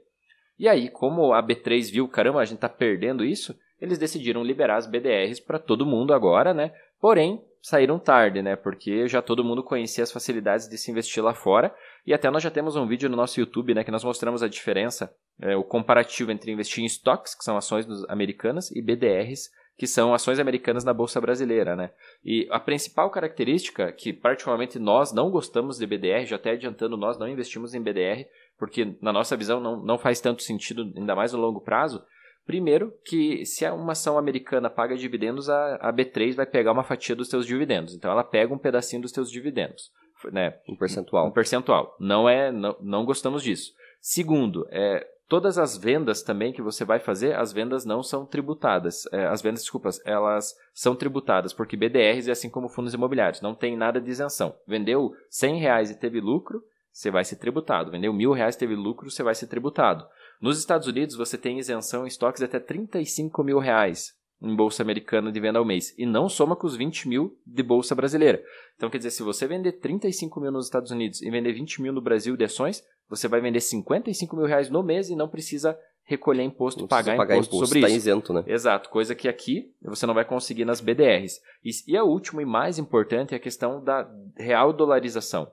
E 0.60 0.68
aí, 0.68 0.88
como 0.88 1.34
a 1.34 1.42
B3 1.42 1.92
viu, 1.92 2.08
caramba, 2.08 2.42
a 2.42 2.46
gente 2.46 2.58
está 2.58 2.70
perdendo 2.70 3.26
isso, 3.26 3.58
eles 3.84 3.98
decidiram 3.98 4.42
liberar 4.42 4.78
as 4.78 4.88
BDRs 4.88 5.42
para 5.42 5.60
todo 5.60 5.86
mundo 5.86 6.14
agora, 6.14 6.54
né? 6.54 6.72
Porém, 7.02 7.44
saíram 7.62 8.00
tarde, 8.00 8.42
né? 8.42 8.56
Porque 8.56 9.10
já 9.10 9.22
todo 9.22 9.44
mundo 9.44 9.62
conhecia 9.62 10.06
as 10.06 10.12
facilidades 10.12 10.70
de 10.70 10.78
se 10.78 10.90
investir 10.90 11.22
lá 11.22 11.34
fora. 11.34 11.76
E 12.08 12.14
até 12.14 12.32
nós 12.32 12.42
já 12.42 12.50
temos 12.50 12.78
um 12.78 12.88
vídeo 12.88 13.10
no 13.10 13.18
nosso 13.18 13.42
YouTube, 13.42 13.74
né? 13.74 13.84
Que 13.84 13.92
nós 13.92 14.06
mostramos 14.06 14.42
a 14.42 14.48
diferença, 14.48 15.14
é, 15.42 15.54
o 15.58 15.66
comparativo 15.66 16.32
entre 16.32 16.50
investir 16.50 16.82
em 16.82 16.88
stocks, 16.88 17.36
que 17.36 17.44
são 17.44 17.58
ações 17.58 17.86
americanas, 18.08 18.72
e 18.72 18.82
BDRs, 18.82 19.52
que 19.78 19.86
são 19.86 20.14
ações 20.14 20.40
americanas 20.40 20.86
na 20.86 20.94
bolsa 20.94 21.20
brasileira, 21.20 21.76
né? 21.76 21.92
E 22.24 22.48
a 22.52 22.62
principal 22.62 23.10
característica 23.10 23.92
que 23.92 24.14
particularmente 24.14 24.80
nós 24.80 25.12
não 25.12 25.30
gostamos 25.30 25.78
de 25.78 25.86
BDR, 25.86 26.24
já 26.26 26.38
até 26.38 26.52
adiantando, 26.52 26.96
nós 26.96 27.20
não 27.20 27.28
investimos 27.28 27.74
em 27.74 27.82
BDR, 27.82 28.28
porque 28.58 28.96
na 29.02 29.12
nossa 29.12 29.36
visão 29.36 29.60
não, 29.60 29.84
não 29.84 29.98
faz 29.98 30.22
tanto 30.22 30.42
sentido, 30.42 30.90
ainda 30.96 31.14
mais 31.14 31.34
no 31.34 31.40
longo 31.40 31.60
prazo, 31.60 32.02
Primeiro, 32.46 32.94
que 33.06 33.46
se 33.46 33.70
uma 33.70 33.94
ação 33.94 34.18
americana 34.18 34.70
paga 34.70 34.96
dividendos, 34.96 35.50
a, 35.50 35.76
a 35.76 35.94
B3 35.94 36.36
vai 36.36 36.46
pegar 36.46 36.72
uma 36.72 36.84
fatia 36.84 37.16
dos 37.16 37.30
seus 37.30 37.46
dividendos. 37.46 37.94
Então, 37.94 38.12
ela 38.12 38.24
pega 38.24 38.54
um 38.54 38.58
pedacinho 38.58 39.02
dos 39.02 39.12
seus 39.12 39.32
dividendos. 39.32 39.92
Né? 40.32 40.54
Um 40.68 40.76
percentual. 40.76 41.28
Um 41.28 41.32
percentual. 41.32 41.96
Não, 42.00 42.28
é, 42.28 42.52
não, 42.52 42.76
não 42.82 43.06
gostamos 43.06 43.44
disso. 43.44 43.72
Segundo, 44.02 44.68
é, 44.70 45.08
todas 45.28 45.58
as 45.58 45.78
vendas 45.78 46.22
também 46.22 46.52
que 46.52 46.62
você 46.62 46.84
vai 46.84 47.00
fazer, 47.00 47.36
as 47.36 47.54
vendas 47.54 47.86
não 47.86 48.04
são 48.04 48.26
tributadas. 48.26 49.06
É, 49.12 49.26
as 49.26 49.42
vendas, 49.42 49.62
desculpas, 49.62 50.00
elas 50.06 50.54
são 50.74 50.96
tributadas, 50.96 51.54
porque 51.54 51.78
BDRs 51.78 52.28
é 52.28 52.32
assim 52.32 52.50
como 52.50 52.70
fundos 52.70 52.94
imobiliários, 52.94 53.42
não 53.42 53.56
tem 53.56 53.78
nada 53.78 54.00
de 54.00 54.10
isenção. 54.10 54.56
Vendeu 54.68 55.14
100 55.30 55.60
reais 55.60 55.90
e 55.90 56.00
teve 56.00 56.20
lucro, 56.20 56.64
você 56.92 57.10
vai 57.10 57.24
ser 57.24 57.38
tributado. 57.38 57.90
Vendeu 57.90 58.14
mil 58.14 58.32
reais 58.32 58.56
e 58.56 58.60
teve 58.60 58.76
lucro, 58.76 59.10
você 59.10 59.24
vai 59.24 59.34
ser 59.34 59.48
tributado. 59.48 60.06
Nos 60.44 60.60
Estados 60.60 60.90
Unidos, 60.90 61.16
você 61.16 61.38
tem 61.38 61.58
isenção 61.58 62.04
em 62.04 62.10
estoques 62.10 62.42
até 62.42 62.60
35 62.60 63.42
mil 63.46 63.60
reais. 63.60 64.14
em 64.42 64.54
bolsa 64.54 64.84
americana 64.84 65.32
de 65.32 65.40
venda 65.40 65.58
ao 65.58 65.64
mês 65.64 65.98
e 65.98 66.06
não 66.06 66.28
soma 66.28 66.54
com 66.54 66.68
os 66.68 66.76
20 66.76 67.08
mil 67.08 67.40
de 67.48 67.64
bolsa 67.64 67.96
brasileira. 67.96 68.44
Então, 68.76 68.90
quer 68.90 68.98
dizer, 68.98 69.12
se 69.12 69.24
você 69.24 69.48
vender 69.48 69.72
35 69.80 70.42
mil 70.42 70.52
nos 70.52 70.66
Estados 70.66 70.92
Unidos 70.92 71.22
e 71.22 71.32
vender 71.32 71.54
20 71.54 71.82
mil 71.82 71.94
no 71.94 72.02
Brasil 72.02 72.36
de 72.36 72.44
ações, 72.44 72.84
você 73.08 73.30
vai 73.30 73.40
vender 73.40 73.62
55 73.62 74.36
mil 74.36 74.46
reais 74.46 74.70
no 74.70 74.84
mês 74.84 75.10
e 75.10 75.16
não 75.16 75.30
precisa 75.30 75.80
recolher 76.04 76.44
imposto, 76.44 76.82
não 76.82 76.90
pagar, 76.90 77.16
pagar 77.16 77.36
imposto, 77.36 77.56
imposto 77.56 77.68
sobre 77.68 77.80
tá 77.80 77.88
isso. 77.88 77.96
isento, 77.96 78.34
né? 78.34 78.44
Exato, 78.46 78.90
coisa 78.90 79.16
que 79.16 79.30
aqui 79.30 79.74
você 79.82 80.06
não 80.06 80.14
vai 80.14 80.26
conseguir 80.26 80.66
nas 80.66 80.82
BDRs. 80.82 81.40
E, 81.64 81.72
e 81.88 81.96
a 81.96 82.04
última 82.04 82.42
e 82.42 82.46
mais 82.46 82.78
importante 82.78 83.34
é 83.34 83.38
a 83.38 83.40
questão 83.40 83.82
da 83.82 84.12
real 84.36 84.74
dolarização. 84.74 85.50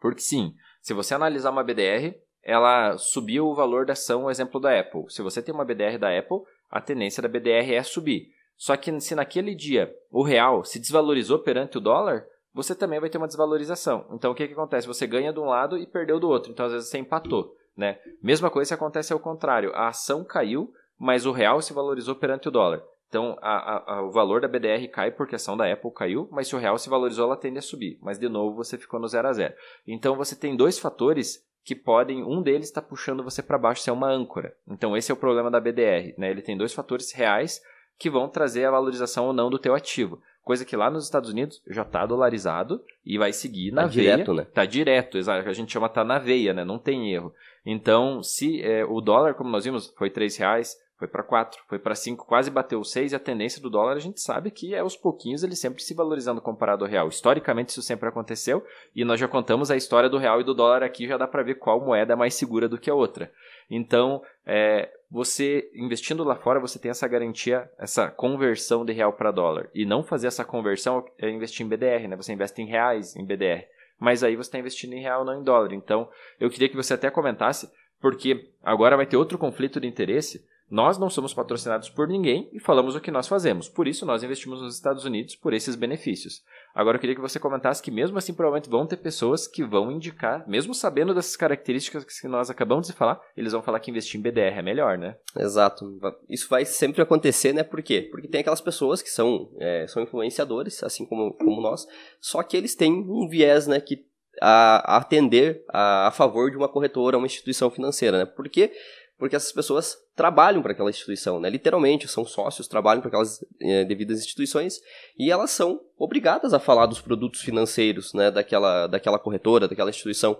Porque 0.00 0.22
sim, 0.22 0.54
se 0.82 0.92
você 0.92 1.14
analisar 1.14 1.52
uma 1.52 1.62
BDR, 1.62 2.16
ela 2.48 2.96
subiu 2.96 3.46
o 3.46 3.54
valor 3.54 3.84
da 3.84 3.92
ação, 3.92 4.24
o 4.24 4.30
exemplo 4.30 4.58
da 4.58 4.80
Apple. 4.80 5.04
Se 5.08 5.20
você 5.20 5.42
tem 5.42 5.54
uma 5.54 5.66
BDR 5.66 5.98
da 5.98 6.18
Apple, 6.18 6.38
a 6.70 6.80
tendência 6.80 7.22
da 7.22 7.28
BDR 7.28 7.74
é 7.74 7.82
subir. 7.82 8.30
Só 8.56 8.74
que 8.74 8.98
se 9.02 9.14
naquele 9.14 9.54
dia 9.54 9.94
o 10.10 10.22
real 10.22 10.64
se 10.64 10.78
desvalorizou 10.78 11.40
perante 11.40 11.76
o 11.76 11.80
dólar, 11.80 12.24
você 12.54 12.74
também 12.74 12.98
vai 12.98 13.10
ter 13.10 13.18
uma 13.18 13.26
desvalorização. 13.26 14.06
Então 14.12 14.32
o 14.32 14.34
que, 14.34 14.46
que 14.46 14.54
acontece? 14.54 14.86
Você 14.86 15.06
ganha 15.06 15.30
de 15.30 15.38
um 15.38 15.44
lado 15.44 15.76
e 15.76 15.86
perdeu 15.86 16.18
do 16.18 16.30
outro. 16.30 16.50
Então 16.50 16.64
às 16.64 16.72
vezes 16.72 16.88
você 16.88 16.96
empatou. 16.96 17.54
Né? 17.76 17.98
Mesma 18.22 18.48
coisa 18.48 18.68
se 18.68 18.74
acontece 18.74 19.12
ao 19.12 19.20
contrário. 19.20 19.70
A 19.74 19.88
ação 19.88 20.24
caiu, 20.24 20.72
mas 20.98 21.26
o 21.26 21.32
real 21.32 21.60
se 21.60 21.74
valorizou 21.74 22.14
perante 22.14 22.48
o 22.48 22.50
dólar. 22.50 22.82
Então, 23.08 23.38
a, 23.40 23.94
a, 23.94 24.02
o 24.02 24.10
valor 24.10 24.40
da 24.40 24.48
BDR 24.48 24.86
cai 24.90 25.10
porque 25.10 25.34
a 25.34 25.36
ação 25.36 25.56
da 25.56 25.70
Apple 25.70 25.90
caiu, 25.92 26.28
mas 26.30 26.48
se 26.48 26.54
o 26.54 26.58
real 26.58 26.76
se 26.76 26.90
valorizou, 26.90 27.24
ela 27.24 27.36
tende 27.36 27.58
a 27.58 27.62
subir. 27.62 27.98
Mas, 28.02 28.18
de 28.18 28.28
novo, 28.28 28.54
você 28.54 28.76
ficou 28.76 29.00
no 29.00 29.08
zero 29.08 29.28
a 29.28 29.32
zero. 29.32 29.54
Então, 29.86 30.14
você 30.14 30.36
tem 30.36 30.54
dois 30.54 30.78
fatores 30.78 31.42
que 31.64 31.74
podem, 31.74 32.24
um 32.24 32.42
deles 32.42 32.68
está 32.68 32.80
puxando 32.80 33.22
você 33.22 33.42
para 33.42 33.58
baixo, 33.58 33.82
se 33.82 33.90
é 33.90 33.92
uma 33.92 34.10
âncora. 34.10 34.54
Então, 34.66 34.96
esse 34.96 35.10
é 35.10 35.14
o 35.14 35.18
problema 35.18 35.50
da 35.50 35.60
BDR. 35.60 36.14
Né? 36.16 36.30
Ele 36.30 36.42
tem 36.42 36.56
dois 36.56 36.72
fatores 36.72 37.12
reais 37.12 37.62
que 37.98 38.08
vão 38.08 38.28
trazer 38.28 38.64
a 38.64 38.70
valorização 38.70 39.26
ou 39.26 39.32
não 39.32 39.50
do 39.50 39.58
teu 39.58 39.74
ativo. 39.74 40.22
Coisa 40.42 40.64
que 40.64 40.76
lá 40.76 40.90
nos 40.90 41.04
Estados 41.04 41.28
Unidos 41.28 41.60
já 41.68 41.82
está 41.82 42.06
dolarizado 42.06 42.82
e 43.04 43.18
vai 43.18 43.34
seguir 43.34 43.70
na 43.70 43.82
tá 43.82 43.88
veia. 43.88 44.12
Direto, 44.12 44.32
né? 44.32 44.44
Tá 44.44 44.64
direto, 44.64 45.18
exato. 45.18 45.46
A 45.46 45.52
gente 45.52 45.70
chama 45.70 45.90
tá 45.90 46.02
na 46.02 46.18
veia, 46.18 46.54
né? 46.54 46.64
Não 46.64 46.78
tem 46.78 47.12
erro. 47.12 47.34
Então, 47.66 48.22
se 48.22 48.62
é, 48.62 48.82
o 48.82 49.00
dólar, 49.02 49.34
como 49.34 49.50
nós 49.50 49.64
vimos, 49.64 49.92
foi 49.98 50.08
três 50.08 50.38
reais, 50.38 50.74
foi 50.98 51.06
para 51.06 51.22
4, 51.22 51.62
foi 51.68 51.78
para 51.78 51.94
5, 51.94 52.26
quase 52.26 52.50
bateu 52.50 52.82
6 52.82 53.12
e 53.12 53.14
a 53.14 53.20
tendência 53.20 53.62
do 53.62 53.70
dólar 53.70 53.92
a 53.92 54.00
gente 54.00 54.20
sabe 54.20 54.50
que 54.50 54.74
é 54.74 54.80
aos 54.80 54.96
pouquinhos 54.96 55.44
ele 55.44 55.54
sempre 55.54 55.80
se 55.80 55.94
valorizando 55.94 56.40
comparado 56.40 56.84
ao 56.84 56.90
real. 56.90 57.08
Historicamente 57.08 57.70
isso 57.70 57.82
sempre 57.82 58.08
aconteceu 58.08 58.64
e 58.96 59.04
nós 59.04 59.20
já 59.20 59.28
contamos 59.28 59.70
a 59.70 59.76
história 59.76 60.10
do 60.10 60.18
real 60.18 60.40
e 60.40 60.44
do 60.44 60.52
dólar 60.52 60.82
aqui, 60.82 61.06
já 61.06 61.16
dá 61.16 61.28
para 61.28 61.44
ver 61.44 61.54
qual 61.54 61.80
moeda 61.80 62.14
é 62.14 62.16
mais 62.16 62.34
segura 62.34 62.68
do 62.68 62.78
que 62.78 62.90
a 62.90 62.94
outra. 62.94 63.30
Então, 63.70 64.20
é, 64.44 64.90
você 65.08 65.70
investindo 65.72 66.24
lá 66.24 66.34
fora, 66.34 66.58
você 66.58 66.80
tem 66.80 66.90
essa 66.90 67.06
garantia, 67.06 67.70
essa 67.78 68.10
conversão 68.10 68.84
de 68.84 68.92
real 68.92 69.12
para 69.12 69.30
dólar. 69.30 69.70
E 69.72 69.86
não 69.86 70.02
fazer 70.02 70.26
essa 70.26 70.44
conversão 70.44 71.04
é 71.16 71.30
investir 71.30 71.64
em 71.64 71.68
BDR, 71.68 72.08
né? 72.08 72.16
Você 72.16 72.32
investe 72.32 72.60
em 72.60 72.66
reais 72.66 73.14
em 73.14 73.24
BDR. 73.24 73.66
Mas 74.00 74.24
aí 74.24 74.34
você 74.34 74.48
está 74.48 74.58
investindo 74.58 74.94
em 74.94 75.00
real, 75.00 75.24
não 75.24 75.40
em 75.40 75.44
dólar. 75.44 75.72
Então, 75.72 76.08
eu 76.40 76.50
queria 76.50 76.68
que 76.68 76.76
você 76.76 76.94
até 76.94 77.10
comentasse, 77.10 77.70
porque 78.00 78.48
agora 78.62 78.96
vai 78.96 79.06
ter 79.06 79.16
outro 79.16 79.38
conflito 79.38 79.80
de 79.80 79.86
interesse 79.86 80.44
nós 80.70 80.98
não 80.98 81.08
somos 81.08 81.32
patrocinados 81.32 81.88
por 81.88 82.06
ninguém 82.06 82.48
e 82.52 82.60
falamos 82.60 82.94
o 82.94 83.00
que 83.00 83.10
nós 83.10 83.26
fazemos. 83.26 83.68
Por 83.68 83.88
isso, 83.88 84.04
nós 84.04 84.22
investimos 84.22 84.60
nos 84.60 84.74
Estados 84.74 85.04
Unidos 85.04 85.34
por 85.34 85.54
esses 85.54 85.74
benefícios. 85.74 86.42
Agora, 86.74 86.96
eu 86.96 87.00
queria 87.00 87.14
que 87.14 87.20
você 87.20 87.40
comentasse 87.40 87.82
que, 87.82 87.90
mesmo 87.90 88.18
assim, 88.18 88.34
provavelmente 88.34 88.68
vão 88.68 88.86
ter 88.86 88.98
pessoas 88.98 89.46
que 89.46 89.64
vão 89.64 89.90
indicar, 89.90 90.46
mesmo 90.46 90.74
sabendo 90.74 91.14
dessas 91.14 91.36
características 91.36 92.04
que 92.04 92.28
nós 92.28 92.50
acabamos 92.50 92.86
de 92.86 92.92
falar, 92.92 93.20
eles 93.36 93.52
vão 93.52 93.62
falar 93.62 93.80
que 93.80 93.90
investir 93.90 94.20
em 94.20 94.22
BDR 94.22 94.58
é 94.58 94.62
melhor, 94.62 94.98
né? 94.98 95.16
Exato. 95.36 95.98
Isso 96.28 96.48
vai 96.48 96.64
sempre 96.64 97.00
acontecer, 97.00 97.52
né? 97.52 97.62
Por 97.62 97.82
quê? 97.82 98.06
Porque 98.10 98.28
tem 98.28 98.42
aquelas 98.42 98.60
pessoas 98.60 99.00
que 99.00 99.10
são, 99.10 99.50
é, 99.58 99.86
são 99.88 100.02
influenciadores, 100.02 100.82
assim 100.82 101.06
como, 101.06 101.32
como 101.34 101.60
nós, 101.62 101.86
só 102.20 102.42
que 102.42 102.56
eles 102.56 102.74
têm 102.74 102.92
um 102.92 103.26
viés, 103.26 103.66
né? 103.66 103.80
Que 103.80 104.06
a, 104.40 104.94
a 104.94 104.96
atender 104.98 105.64
a, 105.68 106.08
a 106.08 106.10
favor 106.10 106.50
de 106.50 106.56
uma 106.56 106.68
corretora, 106.68 107.16
uma 107.16 107.26
instituição 107.26 107.70
financeira, 107.70 108.18
né? 108.18 108.26
Porque 108.26 108.72
porque 109.18 109.34
essas 109.34 109.50
pessoas 109.50 109.98
trabalham 110.14 110.62
para 110.62 110.72
aquela 110.72 110.90
instituição, 110.90 111.40
né? 111.40 111.50
Literalmente, 111.50 112.06
são 112.06 112.24
sócios, 112.24 112.68
trabalham 112.68 113.00
para 113.00 113.08
aquelas 113.08 113.44
é, 113.60 113.84
devidas 113.84 114.20
instituições 114.20 114.80
e 115.18 115.30
elas 115.30 115.50
são 115.50 115.80
obrigadas 115.98 116.54
a 116.54 116.60
falar 116.60 116.86
dos 116.86 117.00
produtos 117.00 117.40
financeiros, 117.40 118.14
né? 118.14 118.30
Daquela, 118.30 118.86
daquela 118.86 119.18
corretora, 119.18 119.66
daquela 119.66 119.90
instituição. 119.90 120.38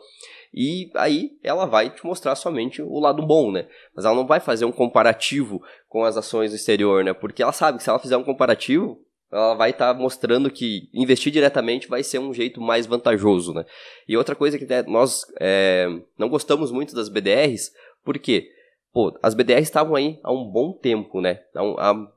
E 0.54 0.90
aí 0.94 1.32
ela 1.42 1.66
vai 1.66 1.90
te 1.90 2.06
mostrar 2.06 2.36
somente 2.36 2.80
o 2.80 3.00
lado 3.00 3.26
bom, 3.26 3.50
né? 3.50 3.66
Mas 3.94 4.04
ela 4.04 4.14
não 4.14 4.26
vai 4.26 4.38
fazer 4.38 4.64
um 4.64 4.72
comparativo 4.72 5.60
com 5.88 6.04
as 6.04 6.16
ações 6.16 6.52
do 6.52 6.56
exterior, 6.56 7.02
né? 7.02 7.12
Porque 7.12 7.42
ela 7.42 7.52
sabe 7.52 7.78
que 7.78 7.84
se 7.84 7.90
ela 7.90 7.98
fizer 7.98 8.16
um 8.16 8.24
comparativo, 8.24 9.02
ela 9.30 9.54
vai 9.54 9.70
estar 9.70 9.92
tá 9.92 10.00
mostrando 10.00 10.50
que 10.50 10.88
investir 10.94 11.32
diretamente 11.32 11.88
vai 11.88 12.02
ser 12.04 12.20
um 12.20 12.32
jeito 12.32 12.60
mais 12.60 12.86
vantajoso, 12.86 13.52
né? 13.52 13.64
E 14.06 14.16
outra 14.16 14.36
coisa 14.36 14.56
que 14.56 14.66
nós 14.86 15.22
é, 15.40 15.88
não 16.16 16.28
gostamos 16.28 16.70
muito 16.70 16.94
das 16.94 17.08
BDRs, 17.08 17.72
por 18.04 18.16
quê? 18.18 18.50
Pô, 18.98 19.16
as 19.22 19.32
BDRs 19.32 19.68
estavam 19.68 19.94
aí 19.94 20.18
há 20.24 20.32
um 20.32 20.50
bom 20.50 20.72
tempo, 20.72 21.20
né? 21.20 21.38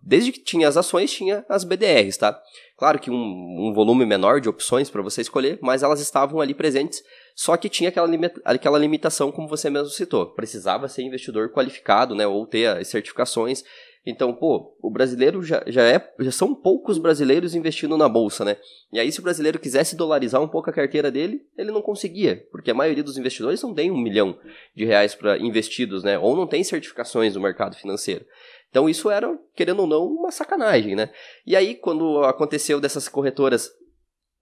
Desde 0.02 0.32
que 0.32 0.40
tinha 0.40 0.68
as 0.68 0.76
ações, 0.76 1.14
tinha 1.14 1.46
as 1.48 1.64
BDRs, 1.64 2.18
tá? 2.18 2.42
Claro 2.76 2.98
que 2.98 3.12
um, 3.12 3.14
um 3.16 3.72
volume 3.72 4.04
menor 4.04 4.42
de 4.42 4.50
opções 4.50 4.90
para 4.90 5.04
você 5.04 5.22
escolher, 5.22 5.60
mas 5.62 5.84
elas 5.84 6.00
estavam 6.00 6.42
ali 6.42 6.56
presentes, 6.56 7.04
só 7.36 7.56
que 7.56 7.70
tinha 7.70 7.90
aquela, 7.90 8.08
limita 8.08 8.42
aquela 8.44 8.80
limitação, 8.80 9.32
como 9.32 9.48
você 9.48 9.70
mesmo 9.70 9.90
citou. 9.90 10.34
Precisava 10.34 10.88
ser 10.88 11.04
investidor 11.04 11.52
qualificado, 11.52 12.16
né? 12.16 12.26
Ou 12.26 12.48
ter 12.48 12.66
as 12.66 12.88
certificações 12.88 13.64
então, 14.06 14.34
pô, 14.34 14.76
o 14.82 14.90
brasileiro 14.90 15.44
já, 15.44 15.64
já 15.68 15.84
é. 15.84 16.14
Já 16.20 16.32
são 16.32 16.56
poucos 16.56 16.98
brasileiros 16.98 17.54
investindo 17.54 17.96
na 17.96 18.10
bolsa, 18.10 18.44
né? 18.44 18.58
E 18.92 19.00
aí, 19.00 19.12
se 19.12 19.20
o 19.20 19.24
brasileiro 19.24 19.60
quisesse 19.60 19.96
dolarizar 19.96 20.42
um 20.42 20.48
pouco 20.48 20.70
a 20.70 20.74
carteira 20.74 21.12
dele, 21.12 21.46
ele 21.56 21.72
não 21.72 21.82
conseguia, 21.82 22.48
porque 22.52 22.72
a 22.72 22.74
maioria 22.74 23.04
dos 23.04 23.18
investidores 23.18 23.62
não 23.62 23.74
tem 23.74 23.92
um 23.92 23.98
milhão 23.98 24.38
de 24.76 24.86
reais 24.86 25.14
para 25.14 25.38
investidos, 25.38 26.04
né? 26.04 26.18
Ou 26.18 26.36
não 26.36 26.48
tem 26.48 26.64
certificações 26.64 27.34
do 27.34 27.42
mercado 27.42 27.76
financeiro. 27.76 28.26
Então, 28.72 28.90
isso 28.90 29.10
era, 29.12 29.38
querendo 29.56 29.82
ou 29.82 29.88
não, 29.88 30.06
uma 30.08 30.32
sacanagem, 30.32 30.96
né? 30.96 31.12
E 31.46 31.56
aí, 31.56 31.76
quando 31.76 32.24
aconteceu 32.24 32.80
dessas 32.80 33.08
corretoras 33.08 33.70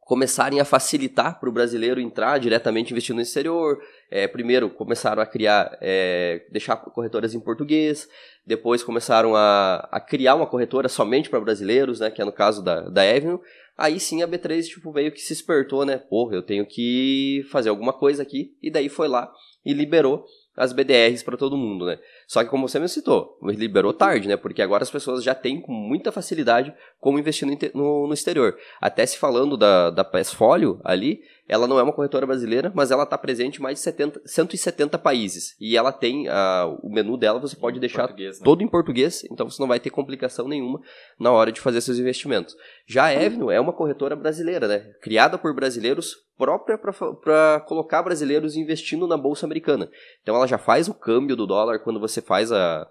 começarem 0.10 0.60
a 0.60 0.65
facilitar 0.65 1.39
para 1.39 1.48
o 1.48 1.52
brasileiro 1.52 2.02
entrar 2.02 2.39
diretamente 2.39 2.91
investindo 2.91 3.17
no 3.17 3.22
exterior. 3.22 3.80
É, 4.10 4.28
primeiro 4.28 4.67
começaram 4.67 5.22
a 5.22 5.26
criar, 5.26 5.78
é, 5.80 6.48
deixar 6.52 6.78
corretoras 6.78 7.36
em 7.36 7.39
português, 7.39 8.10
depois 8.43 8.82
começaram 8.82 9.36
a, 9.36 9.88
a 9.91 10.00
criar 10.00 10.34
uma 10.34 10.48
corretora 10.48 10.89
somente 10.89 11.30
para 11.30 11.39
brasileiros, 11.39 12.00
né, 12.00 12.10
que 12.10 12.24
é 12.24 12.26
no 12.26 12.32
caso 12.32 12.63
da, 12.63 12.89
da 12.89 13.04
Avenue. 13.04 13.39
Aí 13.78 14.00
sim 14.00 14.24
a 14.24 14.28
B3 14.28 14.63
tipo, 14.63 14.91
veio 14.91 15.12
que 15.12 15.22
se 15.22 15.32
espertou, 15.32 15.86
né? 15.86 16.00
Porra, 16.00 16.36
eu 16.36 16.41
tenho 16.41 16.65
que 16.65 17.45
fazer 17.52 17.69
alguma 17.69 17.93
coisa 17.93 18.24
aqui. 18.24 18.58
E 18.63 18.72
daí 18.72 18.89
foi 18.89 19.08
lá 19.08 19.32
e 19.63 19.74
liberou 19.74 20.26
as 20.60 20.74
BDRs 20.74 21.24
para 21.24 21.38
todo 21.38 21.56
mundo, 21.56 21.86
né? 21.86 21.98
Só 22.28 22.43
que 22.43 22.50
como 22.50 22.67
você 22.67 22.80
me 22.80 22.89
citou, 22.89 23.39
liberou 23.41 23.93
tarde, 23.93 24.28
né? 24.28 24.36
Porque 24.36 24.62
agora 24.62 24.84
as 24.84 24.91
pessoas 24.91 25.24
já 25.24 25.34
têm 25.34 25.62
com 25.62 25.72
muita 25.72 26.12
facilidade 26.12 26.74
como 27.00 27.17
investir 27.17 27.48
no, 27.48 27.58
no, 27.74 28.08
no 28.08 28.13
exterior. 28.13 28.58
Até 28.82 29.06
se 29.06 29.17
falando 29.17 29.56
da, 29.56 29.89
da 29.89 30.04
Passfolio 30.04 30.82
ali, 30.84 31.22
ela 31.48 31.65
não 31.65 31.80
é 31.80 31.84
uma 31.84 31.93
corretora 31.93 32.28
brasileira, 32.28 32.72
mas 32.76 32.91
ela 32.91 33.04
está 33.04 33.17
presente 33.17 33.58
em 33.58 33.63
mais 33.63 33.78
de 33.78 33.84
70, 33.84 34.22
170 34.26 35.00
países. 35.00 35.56
E 35.62 35.78
ela 35.78 35.93
tem 35.93 36.28
uh, 36.28 36.78
o 36.84 36.91
menu 36.91 37.17
dela, 37.17 37.39
você 37.39 37.56
pode 37.56 37.78
em 37.78 37.80
deixar 37.80 38.10
né? 38.10 38.32
todo 38.43 38.62
em 38.62 38.67
português, 38.67 39.24
então 39.32 39.50
você 39.50 39.62
não 39.62 39.67
vai 39.67 39.80
ter 39.80 39.89
complicação 39.89 40.48
nenhuma 40.48 40.82
na 41.17 41.32
hora 41.32 41.52
de 41.54 41.62
fazer 41.62 41.80
seus 41.80 41.98
investimentos. 41.98 42.56
Já 42.86 43.06
a 43.06 43.13
Evno 43.13 43.50
é 43.50 43.60
uma 43.60 43.74
corretora 43.74 44.15
brasileira, 44.15 44.67
né? 44.67 44.80
Criada 45.02 45.38
por 45.38 45.56
brasileiros, 45.56 46.17
própria 46.39 46.78
para 46.78 47.60
colocar 47.67 48.02
brasileiros 48.02 48.56
investindo 48.56 49.06
na 49.06 49.17
bolsa 49.17 49.45
americana. 49.45 49.91
Então 50.23 50.34
ela 50.34 50.47
já 50.47 50.58
faz 50.58 50.88
o 50.88 50.93
câmbio 50.93 51.36
do 51.36 51.45
dólar 51.45 51.80
quando 51.80 51.99
você 51.99 52.21
faz 52.21 52.49
a 52.49 52.88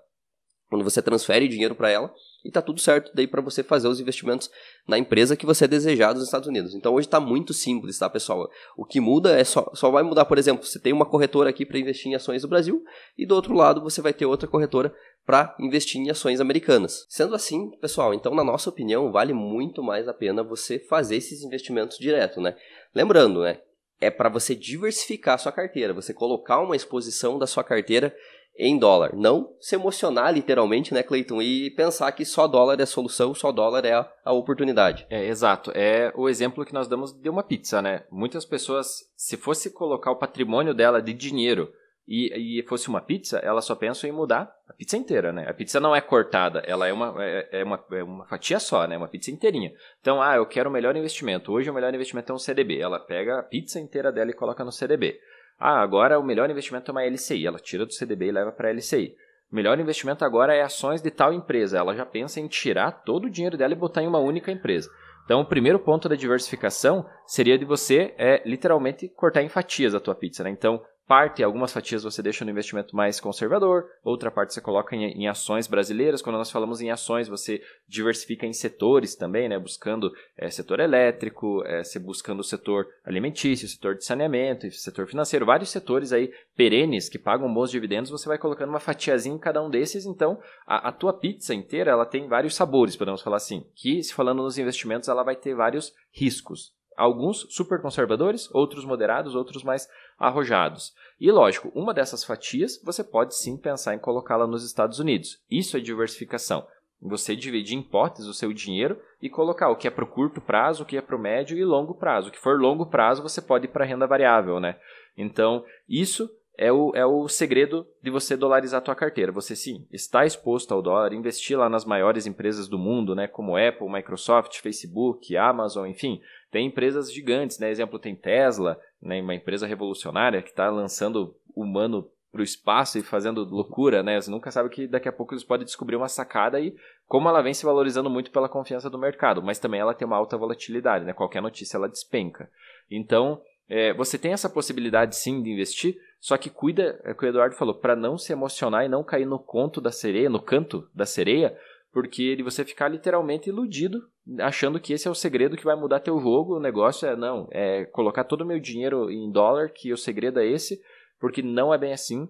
quando 0.69 0.85
você 0.85 1.01
transfere 1.01 1.49
dinheiro 1.49 1.75
para 1.75 1.89
ela 1.89 2.13
e 2.45 2.51
tá 2.51 2.61
tudo 2.61 2.79
certo 2.79 3.11
daí 3.15 3.27
para 3.27 3.41
você 3.41 3.63
fazer 3.63 3.89
os 3.89 4.01
investimentos 4.01 4.51
na 4.87 4.99
empresa 4.99 5.35
que 5.35 5.47
você 5.47 5.67
desejar 5.67 6.13
nos 6.13 6.25
Estados 6.25 6.47
Unidos. 6.47 6.75
Então 6.75 6.93
hoje 6.93 7.07
está 7.07 7.19
muito 7.19 7.55
simples, 7.55 7.99
tá, 7.99 8.11
pessoal? 8.11 8.47
O 8.77 8.85
que 8.85 9.01
muda 9.01 9.31
é 9.31 9.45
só, 9.45 9.71
só 9.73 9.91
vai 9.91 10.03
mudar, 10.03 10.27
por 10.27 10.37
exemplo, 10.37 10.67
você 10.67 10.79
tem 10.79 10.93
uma 10.93 11.07
corretora 11.07 11.49
aqui 11.49 11.65
para 11.65 11.79
investir 11.79 12.13
em 12.13 12.15
ações 12.15 12.43
do 12.43 12.49
Brasil 12.49 12.85
e 13.17 13.25
do 13.25 13.35
outro 13.35 13.55
lado 13.55 13.81
você 13.81 14.03
vai 14.03 14.13
ter 14.13 14.27
outra 14.27 14.47
corretora 14.47 14.95
para 15.25 15.55
investir 15.59 16.01
em 16.01 16.11
ações 16.11 16.41
americanas. 16.41 17.07
Sendo 17.09 17.35
assim, 17.35 17.71
pessoal, 17.81 18.13
então 18.13 18.35
na 18.35 18.45
nossa 18.45 18.71
opinião 18.71 19.11
vale 19.11 19.33
muito 19.33 19.83
mais 19.83 20.07
a 20.07 20.15
pena 20.15 20.43
você 20.43 20.79
fazer 20.79 21.17
esses 21.17 21.43
investimentos 21.43 21.99
direto, 21.99 22.41
né? 22.41 22.57
Lembrando, 22.99 23.43
né? 23.43 23.61
É 24.01 24.11
para 24.11 24.29
você 24.29 24.57
diversificar 24.57 25.37
a 25.37 25.39
sua 25.39 25.53
carteira, 25.53 25.95
você 25.95 26.13
colocar 26.13 26.59
uma 26.59 26.75
exposição 26.75 27.39
da 27.39 27.47
sua 27.47 27.63
carteira 27.63 28.13
em 28.59 28.77
dólar. 28.77 29.15
Não 29.15 29.55
se 29.61 29.77
emocionar 29.77 30.35
literalmente, 30.35 30.93
né, 30.93 31.01
Cleiton, 31.01 31.41
e 31.41 31.71
pensar 31.71 32.11
que 32.11 32.25
só 32.25 32.49
dólar 32.49 32.81
é 32.81 32.83
a 32.83 32.87
solução, 32.87 33.33
só 33.37 33.53
dólar 33.53 33.85
é 33.85 33.93
a, 33.93 34.13
a, 34.25 34.33
oportunidade. 34.33 35.07
É, 35.09 35.27
exato. 35.27 35.71
É 35.77 36.13
o 36.17 36.29
exemplo 36.29 36.65
que 36.65 36.75
nós 36.75 36.89
damos 36.89 37.13
de 37.13 37.31
uma 37.31 37.45
pizza, 37.45 37.81
né? 37.81 38.03
Muitas 38.11 38.45
pessoas, 38.45 39.09
se 39.17 39.37
fosse 39.37 39.71
colocar 39.71 40.11
o 40.11 40.19
patrimônio 40.19 40.75
dela 40.75 41.01
de 41.01 41.13
dinheiro 41.13 41.73
e, 42.09 42.61
e 42.61 42.63
fosse 42.63 42.89
uma 42.89 43.03
pizza, 43.03 43.39
ela 43.39 43.61
só 43.61 43.75
pensa 43.75 44.09
em 44.09 44.13
mudar 44.13 44.51
a 44.67 44.73
pizza 44.73 44.97
inteira, 44.97 45.31
né? 45.31 45.47
A 45.47 45.53
pizza 45.53 45.79
não 45.79 45.95
é 45.95 46.01
cortada, 46.01 46.61
ela 46.61 46.89
é 46.89 46.93
uma, 46.93 47.15
é, 47.23 47.61
é, 47.61 47.65
uma, 47.65 47.85
é 47.93 48.03
uma 48.03 48.27
fatia 48.27 48.59
só, 48.59 48.87
né? 48.87 48.97
Uma 48.97 49.09
pizza 49.09 49.31
inteirinha. 49.31 49.73
Então, 50.01 50.23
ah, 50.23 50.37
eu 50.37 50.47
quero 50.47 50.71
o 50.71 50.73
melhor 50.73 50.97
investimento. 50.97 51.53
Hoje 51.53 51.69
o 51.69 51.75
melhor 51.75 51.95
investimento 51.95 52.33
é 52.33 52.35
um 52.35 52.39
CDB. 52.39 52.81
Ela 52.81 52.99
pega 52.99 53.39
a 53.39 53.43
pizza 53.43 53.79
inteira 53.79 54.11
dela 54.11 54.31
e 54.31 54.35
coloca 54.35 54.65
no 54.65 54.73
CDB. 54.73 55.21
Ah, 55.59 55.83
agora 55.83 56.19
o 56.19 56.23
melhor 56.23 56.49
investimento 56.49 56.91
é 56.91 56.93
uma 56.93 57.05
LCI. 57.05 57.47
Ela 57.47 57.59
tira 57.59 57.85
do 57.85 57.93
CDB 57.93 58.29
e 58.29 58.33
leva 58.33 58.53
para 58.53 58.69
a 58.69 58.73
LCI. 58.73 59.15
O 59.53 59.55
melhor 59.55 59.79
investimento 59.79 60.25
agora 60.25 60.55
é 60.55 60.63
ações 60.63 61.03
de 61.03 61.11
tal 61.11 61.33
empresa. 61.35 61.77
Ela 61.77 61.95
já 61.95 62.07
pensa 62.07 62.41
em 62.41 62.49
tirar 62.49 63.03
todo 63.05 63.27
o 63.27 63.31
dinheiro 63.31 63.59
dela 63.59 63.75
e 63.75 63.77
botar 63.77 64.03
em 64.03 64.09
uma 64.09 64.19
única 64.19 64.51
empresa. 64.51 64.89
Então, 65.27 65.43
o 65.43 65.47
primeiro 65.47 65.79
ponto 65.79 66.09
da 66.09 66.15
diversificação 66.15 67.05
seria 67.27 67.59
de 67.59 67.67
você, 67.67 68.15
é, 68.17 68.43
literalmente, 68.49 69.09
cortar 69.09 69.43
em 69.43 69.49
fatias 69.51 69.95
a 69.95 70.01
tua 70.01 70.15
pizza. 70.15 70.43
Né? 70.43 70.49
Então, 70.49 70.83
parte, 71.09 71.43
algumas 71.43 71.73
fatias 71.73 72.03
você 72.03 72.23
deixa 72.23 72.45
no 72.45 72.51
investimento 72.51 72.95
mais 72.95 73.19
conservador, 73.19 73.87
outra 74.05 74.31
parte 74.31 74.53
você 74.53 74.61
coloca 74.61 74.95
em, 74.95 75.05
em, 75.05 75.27
ações 75.27 75.67
brasileiras. 75.67 76.21
Quando 76.21 76.37
nós 76.37 76.51
falamos 76.51 76.83
em 76.83 76.91
ações, 76.91 77.29
você 77.29 77.63
diversifica 77.89 78.45
em 78.45 78.53
setores 78.53 79.17
também, 79.17 79.49
né? 79.49 79.59
buscando 79.59 80.13
é, 80.37 80.51
setor 80.51 80.81
elétrico, 80.81 81.65
é, 81.65 81.83
buscando 81.99 82.41
o 82.41 82.45
setor 82.45 82.87
alimentício, 83.05 83.67
setor 83.67 83.97
de 83.97 84.05
saneamento, 84.05 84.71
setor 84.71 85.09
financeiro, 85.09 85.47
vários 85.47 85.71
setores 85.71 86.13
aí 86.13 86.31
perenes 86.55 87.09
que 87.09 87.19
pagam 87.19 87.53
bons 87.53 87.71
dividendos, 87.71 88.11
você 88.11 88.29
vai 88.29 88.37
colocando 88.37 88.69
uma 88.69 88.79
fatiazinha 88.79 89.35
em 89.35 89.39
cada 89.39 89.63
um 89.63 89.71
desses, 89.71 90.05
então 90.05 90.39
a, 90.67 90.89
a 90.89 90.93
tua 90.93 91.15
pizza 91.15 91.55
inteira 91.55 91.91
ela 91.91 92.05
tem 92.05 92.29
vários 92.29 92.55
sabores, 92.55 92.97
podemos 92.97 93.23
falar 93.23 93.39
assim, 93.39 93.65
que 93.75 94.03
se 94.03 94.13
falando 94.13 94.43
nos 94.43 94.59
investimentos 94.59 95.09
ela 95.09 95.23
vai 95.23 95.37
ter 95.37 95.55
vários 95.55 95.95
riscos. 96.13 96.77
Alguns 96.99 97.47
super 97.51 97.81
conservadores, 97.81 98.53
outros 98.53 98.85
moderados, 98.85 99.37
outros 99.37 99.63
mais 99.63 99.89
arrojados. 100.19 100.93
E 101.21 101.31
lógico, 101.31 101.71
uma 101.73 101.95
dessas 101.95 102.25
fatias 102.25 102.81
você 102.83 103.05
pode 103.05 103.37
sim 103.37 103.57
pensar 103.57 103.95
em 103.95 104.01
colocá-la 104.01 104.49
nos 104.49 104.65
Estados 104.65 104.99
Unidos. 104.99 105.41
Isso 105.49 105.77
é 105.77 105.81
diversificação. 105.81 106.67
Você 107.01 107.37
dividir 107.37 107.79
em 107.79 107.83
potes 107.83 108.27
o 108.27 108.35
seu 108.35 108.53
dinheiro 108.53 109.01
e 109.23 109.31
colocar 109.31 109.69
o 109.69 109.77
que 109.77 109.87
é 109.87 109.91
para 109.91 110.03
o 110.03 110.09
curto 110.09 110.41
prazo, 110.41 110.83
o 110.83 110.87
que 110.87 110.97
é 110.97 111.01
para 111.01 111.15
o 111.15 111.21
médio 111.21 111.57
e 111.57 111.65
longo 111.65 111.95
prazo. 111.95 112.29
O 112.29 112.33
que 112.33 112.39
for 112.41 112.61
longo 112.61 112.87
prazo, 112.87 113.23
você 113.23 113.41
pode 113.41 113.67
ir 113.67 113.69
para 113.69 113.85
renda 113.85 114.05
variável, 114.05 114.59
né? 114.59 114.77
Então, 115.17 115.65
isso 115.89 116.29
é 116.59 116.73
o, 116.73 116.91
é 116.93 117.07
o 117.07 117.29
segredo 117.29 117.87
de 118.03 118.11
você 118.11 118.37
dolarizar 118.37 118.79
a 118.79 118.85
tua 118.85 118.97
carteira. 118.97 119.31
Você 119.31 119.55
sim 119.55 119.87
está 119.93 120.27
exposto 120.27 120.75
ao 120.75 120.83
dólar, 120.83 121.13
investir 121.13 121.57
lá 121.57 121.69
nas 121.69 121.85
maiores 121.85 122.27
empresas 122.27 122.67
do 122.67 122.77
mundo, 122.77 123.15
né, 123.15 123.29
como 123.29 123.57
Apple, 123.57 123.89
Microsoft, 123.89 124.59
Facebook, 124.61 125.37
Amazon, 125.37 125.87
enfim, 125.87 126.21
tem 126.51 126.67
empresas 126.67 127.13
gigantes, 127.13 127.59
né? 127.59 127.71
Exemplo, 127.71 127.99
tem 127.99 128.15
Tesla, 128.15 128.81
né? 129.01 129.21
uma 129.21 129.35
empresa 129.35 129.67
revolucionária 129.67 130.43
que 130.43 130.51
está 130.51 130.71
lançando 130.71 131.35
humano 131.55 132.09
para 132.31 132.41
o 132.41 132.45
espaço 132.45 132.99
e 132.99 133.03
fazendo 133.03 133.45
loucura, 133.45 134.03
né? 134.03 134.21
Você 134.21 134.31
nunca 134.31 134.51
sabe 134.51 134.69
que 134.69 134.87
daqui 134.87 135.09
a 135.09 135.13
pouco 135.13 135.35
eles 135.35 135.45
podem 135.45 135.65
descobrir 135.65 135.97
uma 135.97 136.09
sacada 136.09 136.61
e 136.61 136.77
como 137.07 137.29
ela 137.29 137.43
vem 137.43 137.55
se 137.55 137.65
valorizando 137.65 138.11
muito 138.11 138.31
pela 138.31 138.49
confiança 138.49 138.91
do 138.91 138.99
mercado, 138.99 139.43
mas 139.43 139.59
também 139.59 139.81
ela 139.81 139.95
tem 139.95 140.07
uma 140.07 140.17
alta 140.17 140.37
volatilidade, 140.37 141.05
né? 141.05 141.13
Qualquer 141.13 141.41
notícia 141.41 141.77
ela 141.77 141.89
despenca. 141.89 142.51
Então, 142.91 143.41
é, 143.69 143.93
você 143.95 144.19
tem 144.19 144.33
essa 144.33 144.49
possibilidade 144.49 145.17
sim 145.17 145.43
de 145.43 145.51
investir, 145.51 145.97
só 146.21 146.37
que 146.37 146.51
cuida, 146.51 147.01
é 147.05 147.13
o 147.13 147.15
que 147.15 147.25
o 147.25 147.29
Eduardo 147.29 147.55
falou, 147.55 147.75
para 147.75 147.95
não 147.95 148.19
se 148.19 148.33
emocionar 148.33 148.85
e 148.85 148.89
não 148.89 149.05
cair 149.05 149.27
no 149.27 149.39
conto 149.39 149.81
da 149.81 149.93
sereia, 149.93 150.29
no 150.29 150.41
canto 150.41 150.89
da 150.95 151.07
sereia, 151.07 151.57
porque 151.93 152.37
de 152.37 152.43
você 152.43 152.65
ficar 152.65 152.89
literalmente 152.89 153.49
iludido, 153.49 154.09
achando 154.41 154.81
que 154.81 154.93
esse 154.93 155.09
é 155.09 155.11
o 155.11 155.15
segredo 155.15 155.57
que 155.57 155.65
vai 155.65 155.77
mudar 155.77 156.01
teu 156.01 156.19
jogo. 156.21 156.57
O 156.57 156.61
negócio 156.61 157.09
é 157.09 157.17
não, 157.17 157.49
é 157.51 157.85
colocar 157.87 158.25
todo 158.25 158.43
o 158.43 158.47
meu 158.47 158.61
dinheiro 158.61 159.11
em 159.11 159.31
dólar, 159.31 159.71
que 159.71 159.93
o 159.93 159.97
segredo 159.97 160.41
é 160.41 160.47
esse, 160.47 160.81
porque 161.19 161.43
não 161.43 161.73
é 161.73 161.79
bem 161.79 161.93
assim. 161.93 162.29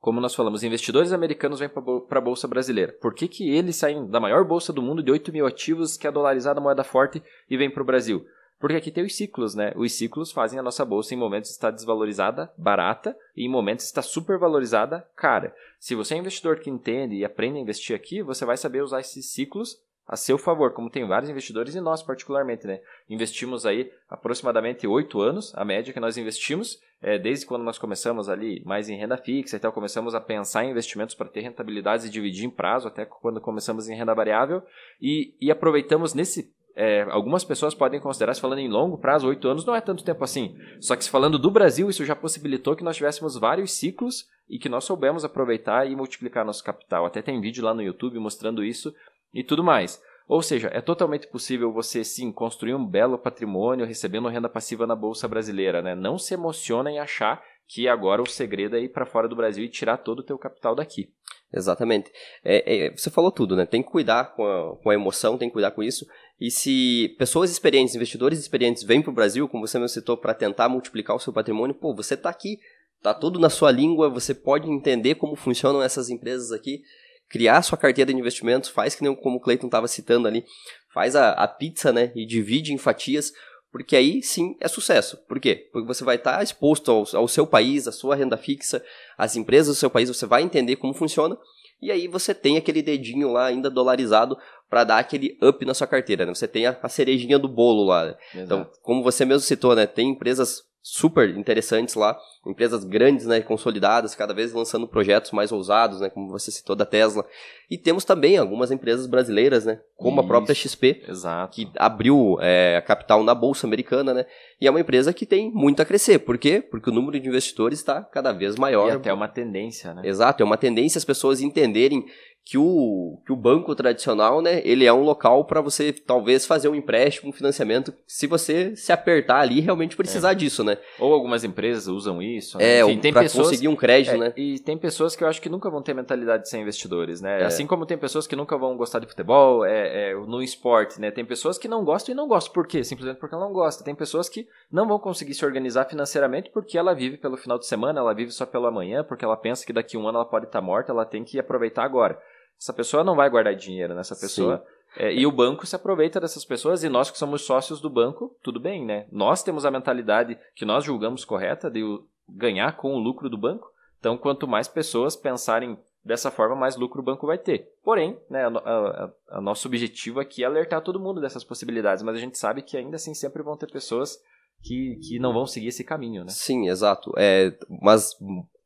Como 0.00 0.20
nós 0.20 0.34
falamos, 0.34 0.62
investidores 0.62 1.12
americanos 1.12 1.60
vêm 1.60 1.68
para 1.68 2.18
a 2.18 2.22
bolsa 2.22 2.48
brasileira. 2.48 2.92
Por 3.02 3.14
que, 3.14 3.28
que 3.28 3.50
eles 3.50 3.76
saem 3.76 4.06
da 4.06 4.18
maior 4.18 4.44
bolsa 4.44 4.72
do 4.72 4.80
mundo 4.80 5.02
de 5.02 5.10
8 5.10 5.30
mil 5.30 5.46
ativos, 5.46 5.98
que 5.98 6.06
é 6.06 6.10
dolarizada 6.10 6.60
moeda 6.60 6.82
forte, 6.82 7.22
e 7.50 7.56
vêm 7.56 7.70
para 7.70 7.82
o 7.82 7.86
Brasil? 7.86 8.24
Porque 8.58 8.76
aqui 8.76 8.90
tem 8.90 9.04
os 9.04 9.14
ciclos, 9.14 9.54
né? 9.54 9.72
Os 9.76 9.92
ciclos 9.92 10.32
fazem 10.32 10.58
a 10.58 10.62
nossa 10.62 10.84
bolsa 10.84 11.14
em 11.14 11.18
momentos 11.18 11.50
estar 11.50 11.70
desvalorizada, 11.70 12.50
barata, 12.56 13.16
e 13.36 13.44
em 13.44 13.48
momentos 13.48 13.84
está 13.86 14.00
supervalorizada, 14.00 15.06
cara. 15.16 15.54
Se 15.78 15.94
você 15.94 16.14
é 16.14 16.18
investidor 16.18 16.60
que 16.60 16.70
entende 16.70 17.16
e 17.16 17.24
aprende 17.24 17.58
a 17.58 17.62
investir 17.62 17.94
aqui, 17.94 18.22
você 18.22 18.44
vai 18.44 18.56
saber 18.56 18.82
usar 18.82 19.00
esses 19.00 19.32
ciclos 19.32 19.78
a 20.06 20.16
seu 20.16 20.36
favor, 20.36 20.72
como 20.72 20.90
tem 20.90 21.06
vários 21.06 21.30
investidores 21.30 21.74
e 21.74 21.80
nós 21.80 22.02
particularmente, 22.02 22.66
né? 22.66 22.80
Investimos 23.08 23.64
aí 23.64 23.90
aproximadamente 24.08 24.86
oito 24.86 25.20
anos, 25.20 25.54
a 25.54 25.64
média 25.64 25.92
que 25.92 26.00
nós 26.00 26.16
investimos, 26.16 26.80
é, 27.00 27.18
desde 27.18 27.46
quando 27.46 27.62
nós 27.62 27.78
começamos 27.78 28.28
ali 28.28 28.62
mais 28.64 28.88
em 28.88 28.96
renda 28.96 29.16
fixa 29.16 29.56
e 29.56 29.60
tal, 29.60 29.72
começamos 29.72 30.14
a 30.14 30.20
pensar 30.20 30.64
em 30.64 30.70
investimentos 30.70 31.14
para 31.14 31.28
ter 31.28 31.40
rentabilidades 31.40 32.04
e 32.04 32.10
dividir 32.10 32.44
em 32.44 32.50
prazo, 32.50 32.88
até 32.88 33.04
quando 33.04 33.40
começamos 33.40 33.88
em 33.88 33.94
renda 33.94 34.14
variável, 34.14 34.62
e, 35.00 35.34
e 35.40 35.50
aproveitamos 35.50 36.12
nesse 36.12 36.52
é, 36.76 37.02
algumas 37.10 37.44
pessoas 37.44 37.74
podem 37.74 38.00
considerar, 38.00 38.32
se 38.32 38.40
falando 38.40 38.60
em 38.60 38.68
longo 38.68 38.96
prazo, 38.96 39.28
oito 39.28 39.46
anos 39.48 39.64
não 39.64 39.74
é 39.74 39.80
tanto 39.80 40.04
tempo 40.04 40.22
assim. 40.24 40.56
Só 40.80 40.96
que 40.96 41.04
se 41.04 41.10
falando 41.10 41.38
do 41.38 41.50
Brasil, 41.50 41.90
isso 41.90 42.04
já 42.04 42.16
possibilitou 42.16 42.76
que 42.76 42.84
nós 42.84 42.96
tivéssemos 42.96 43.36
vários 43.36 43.72
ciclos 43.72 44.26
e 44.48 44.58
que 44.58 44.68
nós 44.68 44.84
soubemos 44.84 45.24
aproveitar 45.24 45.90
e 45.90 45.94
multiplicar 45.94 46.44
nosso 46.44 46.64
capital. 46.64 47.04
Até 47.04 47.20
tem 47.20 47.40
vídeo 47.40 47.64
lá 47.64 47.74
no 47.74 47.82
YouTube 47.82 48.18
mostrando 48.18 48.64
isso 48.64 48.94
e 49.32 49.44
tudo 49.44 49.64
mais. 49.64 50.00
Ou 50.28 50.42
seja, 50.42 50.70
é 50.72 50.80
totalmente 50.80 51.26
possível 51.26 51.72
você 51.72 52.04
sim 52.04 52.30
construir 52.30 52.74
um 52.74 52.86
belo 52.86 53.18
patrimônio 53.18 53.84
recebendo 53.84 54.28
renda 54.28 54.48
passiva 54.48 54.86
na 54.86 54.94
bolsa 54.94 55.26
brasileira, 55.26 55.82
né? 55.82 55.94
Não 55.94 56.18
se 56.18 56.34
emociona 56.34 56.90
em 56.90 57.00
achar 57.00 57.42
que 57.66 57.88
agora 57.88 58.22
o 58.22 58.26
segredo 58.26 58.76
é 58.76 58.80
ir 58.80 58.90
para 58.90 59.06
fora 59.06 59.28
do 59.28 59.36
Brasil 59.36 59.64
e 59.64 59.68
tirar 59.68 59.96
todo 59.98 60.20
o 60.20 60.24
teu 60.24 60.38
capital 60.38 60.74
daqui. 60.74 61.08
Exatamente. 61.52 62.10
É, 62.44 62.86
é, 62.86 62.90
você 62.96 63.10
falou 63.10 63.32
tudo, 63.32 63.56
né? 63.56 63.66
Tem 63.66 63.82
que 63.82 63.90
cuidar 63.90 64.36
com 64.36 64.44
a, 64.44 64.76
com 64.76 64.90
a 64.90 64.94
emoção, 64.94 65.36
tem 65.36 65.48
que 65.48 65.52
cuidar 65.52 65.72
com 65.72 65.82
isso. 65.82 66.06
E 66.40 66.50
se 66.50 67.14
pessoas 67.18 67.50
experientes, 67.50 67.94
investidores 67.94 68.38
experientes 68.38 68.84
vêm 68.84 69.02
para 69.02 69.10
o 69.10 69.14
Brasil, 69.14 69.48
como 69.48 69.66
você 69.66 69.78
me 69.78 69.88
citou, 69.88 70.16
para 70.16 70.32
tentar 70.32 70.68
multiplicar 70.68 71.16
o 71.16 71.20
seu 71.20 71.32
patrimônio, 71.32 71.74
pô, 71.74 71.94
você 71.94 72.14
está 72.14 72.30
aqui, 72.30 72.58
está 72.96 73.12
tudo 73.12 73.38
na 73.40 73.50
sua 73.50 73.70
língua, 73.70 74.08
você 74.08 74.32
pode 74.32 74.70
entender 74.70 75.16
como 75.16 75.34
funcionam 75.34 75.82
essas 75.82 76.08
empresas 76.08 76.52
aqui, 76.52 76.82
criar 77.30 77.62
sua 77.62 77.78
carteira 77.78 78.12
de 78.12 78.18
investimentos, 78.18 78.68
faz 78.68 78.94
que 78.94 79.02
nem 79.02 79.14
como 79.14 79.36
o 79.36 79.40
Cleiton 79.40 79.66
estava 79.66 79.88
citando 79.88 80.26
ali, 80.28 80.44
faz 80.92 81.14
a, 81.14 81.30
a 81.30 81.48
pizza, 81.48 81.92
né, 81.92 82.12
e 82.14 82.26
divide 82.26 82.74
em 82.74 82.78
fatias, 82.78 83.32
porque 83.72 83.94
aí 83.94 84.20
sim 84.20 84.56
é 84.60 84.66
sucesso. 84.66 85.16
Por 85.28 85.38
quê? 85.38 85.68
Porque 85.72 85.86
você 85.86 86.02
vai 86.02 86.16
estar 86.16 86.38
tá 86.38 86.42
exposto 86.42 86.90
ao, 86.90 87.04
ao 87.14 87.28
seu 87.28 87.46
país, 87.46 87.86
à 87.86 87.92
sua 87.92 88.16
renda 88.16 88.36
fixa, 88.36 88.84
às 89.16 89.36
empresas 89.36 89.76
do 89.76 89.78
seu 89.78 89.88
país, 89.88 90.08
você 90.08 90.26
vai 90.26 90.42
entender 90.42 90.76
como 90.76 90.92
funciona, 90.92 91.38
e 91.80 91.90
aí 91.90 92.08
você 92.08 92.34
tem 92.34 92.56
aquele 92.58 92.82
dedinho 92.82 93.30
lá 93.30 93.46
ainda 93.46 93.70
dolarizado 93.70 94.36
para 94.68 94.84
dar 94.84 94.98
aquele 94.98 95.38
up 95.42 95.64
na 95.64 95.72
sua 95.72 95.86
carteira, 95.86 96.26
né? 96.26 96.34
Você 96.34 96.46
tem 96.46 96.66
a, 96.66 96.78
a 96.82 96.88
cerejinha 96.88 97.38
do 97.38 97.48
bolo 97.48 97.84
lá. 97.84 98.06
Né? 98.06 98.16
Então, 98.34 98.70
como 98.82 99.02
você 99.02 99.24
mesmo 99.24 99.40
citou, 99.40 99.74
né? 99.74 99.86
Tem 99.86 100.10
empresas 100.10 100.62
super 100.82 101.28
interessantes 101.36 101.94
lá, 101.94 102.18
empresas 102.46 102.84
grandes, 102.84 103.26
né, 103.26 103.40
consolidadas, 103.40 104.14
cada 104.14 104.32
vez 104.32 104.52
lançando 104.52 104.88
projetos 104.88 105.30
mais 105.30 105.52
ousados, 105.52 106.00
né, 106.00 106.08
como 106.08 106.30
você 106.30 106.50
citou 106.50 106.74
da 106.74 106.86
Tesla. 106.86 107.24
E 107.70 107.76
temos 107.76 108.04
também 108.04 108.38
algumas 108.38 108.70
empresas 108.70 109.06
brasileiras, 109.06 109.66
né, 109.66 109.80
como 109.96 110.16
Isso, 110.16 110.24
a 110.24 110.26
própria 110.26 110.54
XP, 110.54 111.04
exato. 111.06 111.54
que 111.54 111.70
abriu 111.76 112.38
é, 112.40 112.76
a 112.78 112.82
capital 112.82 113.22
na 113.22 113.34
bolsa 113.34 113.66
americana, 113.66 114.14
né, 114.14 114.26
e 114.58 114.66
é 114.66 114.70
uma 114.70 114.80
empresa 114.80 115.12
que 115.12 115.26
tem 115.26 115.50
muito 115.50 115.82
a 115.82 115.84
crescer. 115.84 116.18
Por 116.20 116.38
quê? 116.38 116.62
Porque 116.62 116.88
o 116.88 116.92
número 116.92 117.20
de 117.20 117.28
investidores 117.28 117.78
está 117.78 118.02
cada 118.02 118.32
vez 118.32 118.56
maior. 118.56 118.88
E 118.88 118.92
até 118.92 119.12
uma 119.12 119.28
tendência, 119.28 119.92
né? 119.92 120.02
Exato, 120.04 120.42
é 120.42 120.46
uma 120.46 120.56
tendência 120.56 120.98
as 120.98 121.04
pessoas 121.04 121.40
entenderem 121.40 122.04
que 122.44 122.58
o, 122.58 123.20
que 123.24 123.32
o 123.32 123.36
banco 123.36 123.74
tradicional, 123.74 124.42
né, 124.42 124.60
ele 124.64 124.84
é 124.84 124.92
um 124.92 125.02
local 125.02 125.44
para 125.44 125.60
você 125.60 125.92
talvez 125.92 126.46
fazer 126.46 126.68
um 126.68 126.74
empréstimo, 126.74 127.30
um 127.30 127.32
financiamento, 127.32 127.94
se 128.06 128.26
você 128.26 128.74
se 128.74 128.92
apertar 128.92 129.40
ali 129.40 129.60
realmente 129.60 129.96
precisar 129.96 130.32
é. 130.32 130.34
disso, 130.34 130.64
né? 130.64 130.78
Ou 130.98 131.12
algumas 131.12 131.44
empresas 131.44 131.86
usam 131.86 132.20
isso. 132.20 132.58
Né? 132.58 132.78
É, 132.78 132.82
Enfim, 132.82 132.98
tem 132.98 133.12
pessoas, 133.12 133.48
conseguir 133.48 133.68
um 133.68 133.76
crédito, 133.76 134.14
é, 134.14 134.18
né? 134.18 134.32
E 134.36 134.58
tem 134.58 134.76
pessoas 134.76 135.14
que 135.14 135.22
eu 135.22 135.28
acho 135.28 135.40
que 135.40 135.48
nunca 135.48 135.70
vão 135.70 135.82
ter 135.82 135.94
mentalidade 135.94 136.44
de 136.44 136.48
ser 136.48 136.58
investidores, 136.58 137.20
né? 137.20 137.42
É. 137.42 137.44
Assim 137.44 137.66
como 137.66 137.86
tem 137.86 137.96
pessoas 137.96 138.26
que 138.26 138.34
nunca 138.34 138.56
vão 138.58 138.76
gostar 138.76 138.98
de 138.98 139.06
futebol, 139.06 139.64
é, 139.64 140.10
é, 140.10 140.14
no 140.14 140.42
esporte, 140.42 141.00
né? 141.00 141.10
Tem 141.10 141.24
pessoas 141.24 141.56
que 141.56 141.68
não 141.68 141.84
gostam 141.84 142.12
e 142.12 142.16
não 142.16 142.26
gostam. 142.26 142.52
Por 142.52 142.66
quê? 142.66 142.82
Simplesmente 142.82 143.18
porque 143.18 143.34
ela 143.34 143.44
não 143.44 143.52
gosta. 143.52 143.84
Tem 143.84 143.94
pessoas 143.94 144.28
que 144.28 144.48
não 144.72 144.88
vão 144.88 144.98
conseguir 144.98 145.34
se 145.34 145.44
organizar 145.44 145.84
financeiramente 145.84 146.50
porque 146.50 146.76
ela 146.76 146.94
vive 146.94 147.16
pelo 147.16 147.36
final 147.36 147.58
de 147.58 147.66
semana, 147.66 148.00
ela 148.00 148.14
vive 148.14 148.32
só 148.32 148.44
pelo 148.44 148.66
amanhã, 148.66 149.04
porque 149.04 149.24
ela 149.24 149.36
pensa 149.36 149.64
que 149.64 149.72
daqui 149.72 149.96
a 149.96 150.00
um 150.00 150.08
ano 150.08 150.18
ela 150.18 150.26
pode 150.26 150.46
estar 150.46 150.60
morta, 150.60 150.90
ela 150.90 151.04
tem 151.04 151.22
que 151.22 151.38
aproveitar 151.38 151.84
agora. 151.84 152.18
Essa 152.60 152.72
pessoa 152.74 153.02
não 153.02 153.16
vai 153.16 153.30
guardar 153.30 153.54
dinheiro 153.54 153.94
nessa 153.94 154.14
pessoa. 154.14 154.62
É, 154.96 155.14
e 155.14 155.26
o 155.26 155.32
banco 155.32 155.66
se 155.66 155.74
aproveita 155.74 156.20
dessas 156.20 156.44
pessoas 156.44 156.82
e 156.82 156.88
nós 156.88 157.10
que 157.10 157.16
somos 157.16 157.42
sócios 157.42 157.80
do 157.80 157.88
banco, 157.88 158.36
tudo 158.42 158.60
bem, 158.60 158.84
né? 158.84 159.06
Nós 159.10 159.42
temos 159.42 159.64
a 159.64 159.70
mentalidade 159.70 160.38
que 160.54 160.64
nós 160.64 160.84
julgamos 160.84 161.24
correta 161.24 161.70
de 161.70 161.82
ganhar 162.28 162.76
com 162.76 162.94
o 162.94 162.98
lucro 162.98 163.30
do 163.30 163.38
banco. 163.38 163.72
Então, 163.98 164.18
quanto 164.18 164.48
mais 164.48 164.68
pessoas 164.68 165.16
pensarem 165.16 165.78
dessa 166.04 166.30
forma, 166.30 166.56
mais 166.56 166.76
lucro 166.76 167.00
o 167.00 167.04
banco 167.04 167.26
vai 167.26 167.38
ter. 167.38 167.72
Porém, 167.82 168.18
né, 168.28 168.44
a 168.46 169.40
nosso 169.40 169.68
objetivo 169.68 170.20
aqui 170.20 170.42
é 170.42 170.46
alertar 170.46 170.82
todo 170.82 171.00
mundo 171.00 171.20
dessas 171.20 171.44
possibilidades, 171.44 172.02
mas 172.02 172.16
a 172.16 172.20
gente 172.20 172.38
sabe 172.38 172.62
que 172.62 172.76
ainda 172.76 172.96
assim 172.96 173.14
sempre 173.14 173.42
vão 173.42 173.56
ter 173.56 173.70
pessoas 173.70 174.18
que, 174.62 174.98
que 175.06 175.18
não 175.18 175.32
vão 175.32 175.46
seguir 175.46 175.68
esse 175.68 175.84
caminho, 175.84 176.24
né? 176.24 176.30
Sim, 176.30 176.68
exato. 176.68 177.12
É, 177.16 177.56
mas 177.80 178.16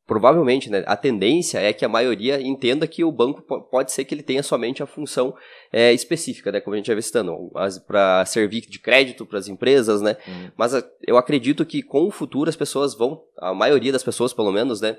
provavelmente, 0.07 0.71
né, 0.71 0.85
a 0.87 0.97
tendência 0.97 1.59
é 1.59 1.73
que 1.73 1.85
a 1.85 1.89
maioria 1.89 2.41
entenda 2.41 2.87
que 2.87 3.03
o 3.03 3.11
banco 3.11 3.43
pode 3.71 3.91
ser 3.91 4.05
que 4.05 4.15
ele 4.15 4.23
tenha 4.23 4.43
somente 4.43 4.83
a 4.83 4.87
função 4.87 5.35
é, 5.73 5.93
específica, 5.93 6.53
né, 6.53 6.61
como 6.61 6.75
a 6.75 6.77
gente 6.77 6.87
já 6.87 6.95
vistando, 6.95 7.51
para 7.87 8.25
servir 8.27 8.63
de 8.63 8.79
crédito 8.79 9.25
para 9.25 9.39
as 9.39 9.49
empresas, 9.49 10.03
né, 10.03 10.17
uhum. 10.27 10.51
mas 10.57 10.73
eu 11.07 11.17
acredito 11.17 11.65
que 11.65 11.83
com 11.83 12.07
o 12.07 12.11
futuro 12.11 12.51
as 12.51 12.57
pessoas 12.57 12.95
vão, 12.95 13.23
a 13.39 13.55
maioria 13.55 13.93
das 13.93 14.03
pessoas 14.03 14.33
pelo 14.35 14.53
menos, 14.53 14.81
né, 14.81 14.99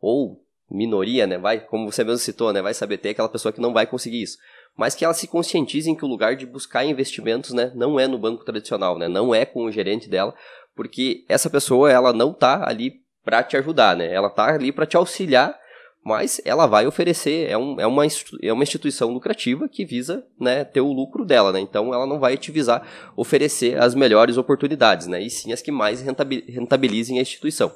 ou 0.00 0.42
minoria, 0.70 1.26
né, 1.26 1.38
vai, 1.38 1.60
como 1.60 1.90
você 1.90 2.02
mesmo 2.02 2.18
citou, 2.18 2.52
né, 2.52 2.62
vai 2.62 2.72
saber 2.72 2.96
ter 2.96 3.10
aquela 3.10 3.28
pessoa 3.28 3.52
que 3.52 3.60
não 3.60 3.74
vai 3.74 3.86
conseguir 3.86 4.22
isso, 4.22 4.38
mas 4.74 4.94
que 4.94 5.04
elas 5.04 5.18
se 5.18 5.28
conscientizem 5.28 5.94
que 5.94 6.04
o 6.04 6.08
lugar 6.08 6.34
de 6.34 6.46
buscar 6.46 6.84
investimentos, 6.84 7.52
né, 7.52 7.72
não 7.74 8.00
é 8.00 8.06
no 8.08 8.18
banco 8.18 8.44
tradicional, 8.44 8.98
né, 8.98 9.06
não 9.06 9.34
é 9.34 9.44
com 9.44 9.64
o 9.64 9.70
gerente 9.70 10.08
dela, 10.08 10.34
porque 10.74 11.24
essa 11.28 11.50
pessoa 11.50 11.90
ela 11.90 12.12
não 12.12 12.30
está 12.30 12.68
ali 12.68 13.05
para 13.26 13.42
te 13.42 13.56
ajudar, 13.56 13.96
né? 13.96 14.10
Ela 14.10 14.30
tá 14.30 14.54
ali 14.54 14.70
para 14.70 14.86
te 14.86 14.96
auxiliar, 14.96 15.58
mas 16.04 16.40
ela 16.44 16.64
vai 16.68 16.86
oferecer, 16.86 17.50
é, 17.50 17.58
um, 17.58 17.80
é, 17.80 17.86
uma, 17.86 18.04
é 18.40 18.52
uma 18.52 18.62
instituição 18.62 19.12
lucrativa 19.12 19.68
que 19.68 19.84
visa 19.84 20.24
né, 20.40 20.62
ter 20.62 20.80
o 20.80 20.92
lucro 20.92 21.24
dela, 21.24 21.50
né? 21.50 21.58
Então 21.58 21.92
ela 21.92 22.06
não 22.06 22.20
vai 22.20 22.36
te 22.36 22.52
visar 22.52 22.88
oferecer 23.16 23.82
as 23.82 23.96
melhores 23.96 24.36
oportunidades, 24.36 25.08
né? 25.08 25.20
E 25.20 25.28
sim 25.28 25.52
as 25.52 25.60
que 25.60 25.72
mais 25.72 26.00
rentabilizem 26.00 27.18
a 27.18 27.22
instituição. 27.22 27.72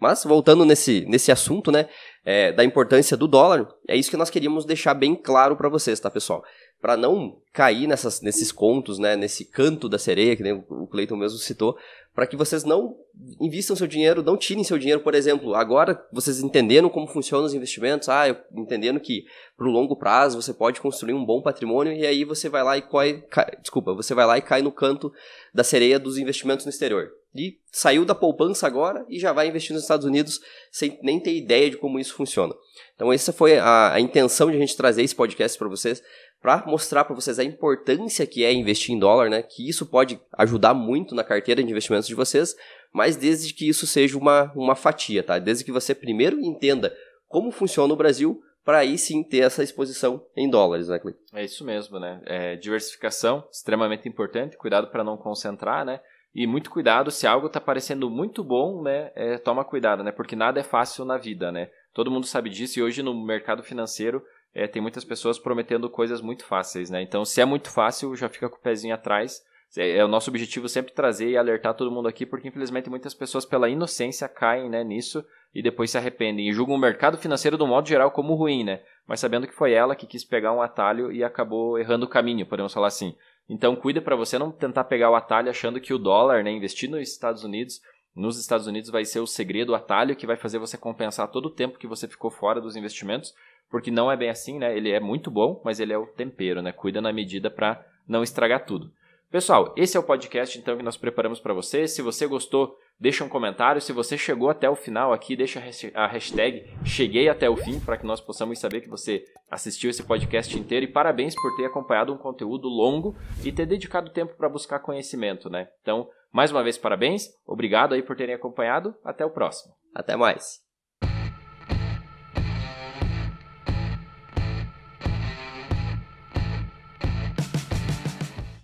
Mas 0.00 0.24
voltando 0.24 0.64
nesse, 0.64 1.04
nesse 1.06 1.30
assunto, 1.30 1.70
né, 1.70 1.88
é, 2.24 2.52
da 2.52 2.64
importância 2.64 3.16
do 3.16 3.28
dólar, 3.28 3.66
é 3.88 3.96
isso 3.96 4.10
que 4.10 4.16
nós 4.16 4.30
queríamos 4.30 4.64
deixar 4.64 4.94
bem 4.94 5.14
claro 5.14 5.56
para 5.56 5.68
vocês, 5.68 6.00
tá, 6.00 6.10
pessoal? 6.10 6.42
Para 6.80 6.96
não 6.96 7.38
cair 7.52 7.86
nessas, 7.86 8.20
nesses 8.20 8.52
contos, 8.52 8.98
né, 8.98 9.16
nesse 9.16 9.44
canto 9.44 9.88
da 9.88 9.98
sereia, 9.98 10.36
que 10.36 10.42
nem 10.42 10.64
o 10.68 10.86
Cleiton 10.86 11.16
mesmo 11.16 11.38
citou, 11.38 11.76
para 12.16 12.26
que 12.26 12.34
vocês 12.34 12.64
não 12.64 12.96
invistam 13.38 13.76
seu 13.76 13.86
dinheiro, 13.86 14.22
não 14.22 14.38
tirem 14.38 14.64
seu 14.64 14.78
dinheiro, 14.78 15.00
por 15.00 15.14
exemplo, 15.14 15.54
agora 15.54 16.02
vocês 16.10 16.40
entendendo 16.40 16.88
como 16.88 17.06
funcionam 17.06 17.44
os 17.44 17.52
investimentos, 17.52 18.08
ah, 18.08 18.24
entendendo 18.54 18.98
que 18.98 19.24
para 19.54 19.68
o 19.68 19.70
longo 19.70 19.94
prazo 19.96 20.40
você 20.40 20.54
pode 20.54 20.80
construir 20.80 21.12
um 21.12 21.24
bom 21.24 21.42
patrimônio 21.42 21.92
e 21.92 22.06
aí 22.06 22.24
você 22.24 22.48
vai 22.48 22.62
lá 22.62 22.78
e 22.78 22.82
cai, 22.82 23.22
cai, 23.30 23.56
desculpa, 23.60 23.92
você 23.92 24.14
vai 24.14 24.24
lá 24.24 24.38
e 24.38 24.42
cai 24.42 24.62
no 24.62 24.72
canto 24.72 25.12
da 25.52 25.62
sereia 25.62 25.98
dos 25.98 26.16
investimentos 26.16 26.64
no 26.64 26.70
exterior. 26.70 27.10
E 27.34 27.58
saiu 27.70 28.04
da 28.06 28.14
poupança 28.14 28.66
agora 28.66 29.04
e 29.10 29.18
já 29.18 29.30
vai 29.30 29.48
investir 29.48 29.74
nos 29.74 29.82
Estados 29.82 30.06
Unidos 30.06 30.40
sem 30.70 30.98
nem 31.02 31.20
ter 31.20 31.36
ideia 31.36 31.68
de 31.68 31.76
como 31.76 31.98
isso 31.98 32.14
funciona. 32.14 32.54
Então 32.94 33.12
essa 33.12 33.30
foi 33.30 33.58
a, 33.58 33.92
a 33.92 34.00
intenção 34.00 34.50
de 34.50 34.56
a 34.56 34.60
gente 34.60 34.74
trazer 34.74 35.02
esse 35.02 35.14
podcast 35.14 35.58
para 35.58 35.68
vocês, 35.68 36.02
para 36.46 36.64
mostrar 36.64 37.04
para 37.04 37.16
vocês 37.16 37.40
a 37.40 37.44
importância 37.44 38.24
que 38.24 38.44
é 38.44 38.52
investir 38.52 38.94
em 38.94 38.98
dólar, 39.00 39.28
né? 39.28 39.42
Que 39.42 39.68
isso 39.68 39.84
pode 39.84 40.20
ajudar 40.34 40.74
muito 40.74 41.12
na 41.12 41.24
carteira 41.24 41.60
de 41.60 41.68
investimentos 41.68 42.06
de 42.06 42.14
vocês, 42.14 42.54
mas 42.92 43.16
desde 43.16 43.52
que 43.52 43.68
isso 43.68 43.84
seja 43.84 44.16
uma, 44.16 44.52
uma 44.54 44.76
fatia, 44.76 45.24
tá? 45.24 45.40
Desde 45.40 45.64
que 45.64 45.72
você 45.72 45.92
primeiro 45.92 46.38
entenda 46.38 46.96
como 47.26 47.50
funciona 47.50 47.92
o 47.92 47.96
Brasil, 47.96 48.40
para 48.64 48.78
aí 48.78 48.96
sim 48.96 49.24
ter 49.24 49.38
essa 49.38 49.64
exposição 49.64 50.24
em 50.36 50.48
dólares, 50.48 50.86
né, 50.86 51.00
Cleiton? 51.00 51.18
É 51.34 51.44
isso 51.44 51.64
mesmo, 51.64 51.98
né? 51.98 52.22
É, 52.24 52.54
diversificação, 52.54 53.42
extremamente 53.50 54.08
importante, 54.08 54.56
cuidado 54.56 54.86
para 54.86 55.02
não 55.02 55.16
concentrar, 55.16 55.84
né? 55.84 55.98
E 56.32 56.46
muito 56.46 56.70
cuidado, 56.70 57.10
se 57.10 57.26
algo 57.26 57.48
está 57.48 57.60
parecendo 57.60 58.08
muito 58.08 58.44
bom, 58.44 58.82
né? 58.84 59.10
É, 59.16 59.36
toma 59.36 59.64
cuidado, 59.64 60.04
né? 60.04 60.12
Porque 60.12 60.36
nada 60.36 60.60
é 60.60 60.62
fácil 60.62 61.04
na 61.04 61.18
vida, 61.18 61.50
né? 61.50 61.70
Todo 61.92 62.10
mundo 62.10 62.24
sabe 62.24 62.50
disso 62.50 62.78
e 62.78 62.82
hoje 62.84 63.02
no 63.02 63.26
mercado 63.26 63.64
financeiro 63.64 64.22
é, 64.56 64.66
tem 64.66 64.80
muitas 64.80 65.04
pessoas 65.04 65.38
prometendo 65.38 65.90
coisas 65.90 66.22
muito 66.22 66.42
fáceis, 66.42 66.88
né? 66.88 67.02
Então, 67.02 67.26
se 67.26 67.42
é 67.42 67.44
muito 67.44 67.70
fácil, 67.70 68.16
já 68.16 68.26
fica 68.26 68.48
com 68.48 68.56
o 68.56 68.60
pezinho 68.60 68.94
atrás. 68.94 69.44
É, 69.76 69.98
é 69.98 70.04
o 70.04 70.08
nosso 70.08 70.30
objetivo 70.30 70.66
sempre 70.66 70.94
trazer 70.94 71.28
e 71.28 71.36
alertar 71.36 71.74
todo 71.74 71.90
mundo 71.90 72.08
aqui, 72.08 72.24
porque 72.24 72.48
infelizmente 72.48 72.88
muitas 72.88 73.12
pessoas, 73.12 73.44
pela 73.44 73.68
inocência, 73.68 74.26
caem 74.26 74.70
né, 74.70 74.82
nisso 74.82 75.22
e 75.54 75.62
depois 75.62 75.90
se 75.90 75.98
arrependem 75.98 76.48
e 76.48 76.52
julgam 76.54 76.74
o 76.74 76.78
mercado 76.78 77.18
financeiro 77.18 77.58
do 77.58 77.66
modo 77.66 77.86
geral 77.86 78.10
como 78.10 78.34
ruim, 78.34 78.64
né? 78.64 78.80
Mas 79.06 79.20
sabendo 79.20 79.46
que 79.46 79.54
foi 79.54 79.74
ela 79.74 79.94
que 79.94 80.06
quis 80.06 80.24
pegar 80.24 80.54
um 80.54 80.62
atalho 80.62 81.12
e 81.12 81.22
acabou 81.22 81.78
errando 81.78 82.06
o 82.06 82.08
caminho, 82.08 82.46
podemos 82.46 82.72
falar 82.72 82.86
assim. 82.86 83.14
Então, 83.46 83.76
cuida 83.76 84.00
para 84.00 84.16
você 84.16 84.38
não 84.38 84.50
tentar 84.50 84.84
pegar 84.84 85.10
o 85.10 85.14
atalho 85.14 85.50
achando 85.50 85.80
que 85.82 85.92
o 85.92 85.98
dólar, 85.98 86.42
né, 86.42 86.50
investir 86.50 86.88
nos 86.88 87.06
Estados 87.06 87.44
Unidos, 87.44 87.82
nos 88.14 88.40
Estados 88.40 88.66
Unidos 88.66 88.88
vai 88.88 89.04
ser 89.04 89.20
o 89.20 89.26
segredo, 89.26 89.72
o 89.72 89.74
atalho 89.74 90.16
que 90.16 90.26
vai 90.26 90.36
fazer 90.36 90.58
você 90.58 90.78
compensar 90.78 91.30
todo 91.30 91.46
o 91.46 91.54
tempo 91.54 91.78
que 91.78 91.86
você 91.86 92.08
ficou 92.08 92.30
fora 92.30 92.62
dos 92.62 92.74
investimentos, 92.74 93.34
porque 93.70 93.90
não 93.90 94.10
é 94.10 94.16
bem 94.16 94.30
assim, 94.30 94.58
né? 94.58 94.76
Ele 94.76 94.90
é 94.90 95.00
muito 95.00 95.30
bom, 95.30 95.60
mas 95.64 95.80
ele 95.80 95.92
é 95.92 95.98
o 95.98 96.06
tempero, 96.06 96.62
né? 96.62 96.72
Cuida 96.72 97.00
na 97.00 97.12
medida 97.12 97.50
para 97.50 97.84
não 98.08 98.22
estragar 98.22 98.64
tudo. 98.64 98.90
Pessoal, 99.30 99.74
esse 99.76 99.96
é 99.96 100.00
o 100.00 100.04
podcast 100.04 100.56
então 100.56 100.76
que 100.76 100.84
nós 100.84 100.96
preparamos 100.96 101.40
para 101.40 101.52
você. 101.52 101.88
Se 101.88 102.00
você 102.00 102.28
gostou, 102.28 102.76
deixa 102.98 103.24
um 103.24 103.28
comentário. 103.28 103.80
Se 103.80 103.92
você 103.92 104.16
chegou 104.16 104.48
até 104.48 104.70
o 104.70 104.76
final 104.76 105.12
aqui, 105.12 105.34
deixa 105.34 105.60
a 105.94 106.06
hashtag 106.06 106.64
cheguei 106.84 107.28
até 107.28 107.50
o 107.50 107.56
fim 107.56 107.80
para 107.80 107.96
que 107.96 108.06
nós 108.06 108.20
possamos 108.20 108.58
saber 108.58 108.82
que 108.82 108.88
você 108.88 109.24
assistiu 109.50 109.90
esse 109.90 110.04
podcast 110.04 110.56
inteiro 110.56 110.86
e 110.86 110.92
parabéns 110.92 111.34
por 111.34 111.56
ter 111.56 111.64
acompanhado 111.64 112.14
um 112.14 112.18
conteúdo 112.18 112.68
longo 112.68 113.16
e 113.44 113.50
ter 113.50 113.66
dedicado 113.66 114.12
tempo 114.12 114.34
para 114.36 114.48
buscar 114.48 114.78
conhecimento, 114.78 115.50
né? 115.50 115.68
Então, 115.82 116.08
mais 116.32 116.52
uma 116.52 116.62
vez 116.62 116.78
parabéns. 116.78 117.24
Obrigado 117.44 117.94
aí 117.94 118.02
por 118.02 118.16
terem 118.16 118.34
acompanhado. 118.34 118.94
Até 119.04 119.26
o 119.26 119.30
próximo. 119.30 119.74
Até 119.92 120.16
mais. 120.16 120.65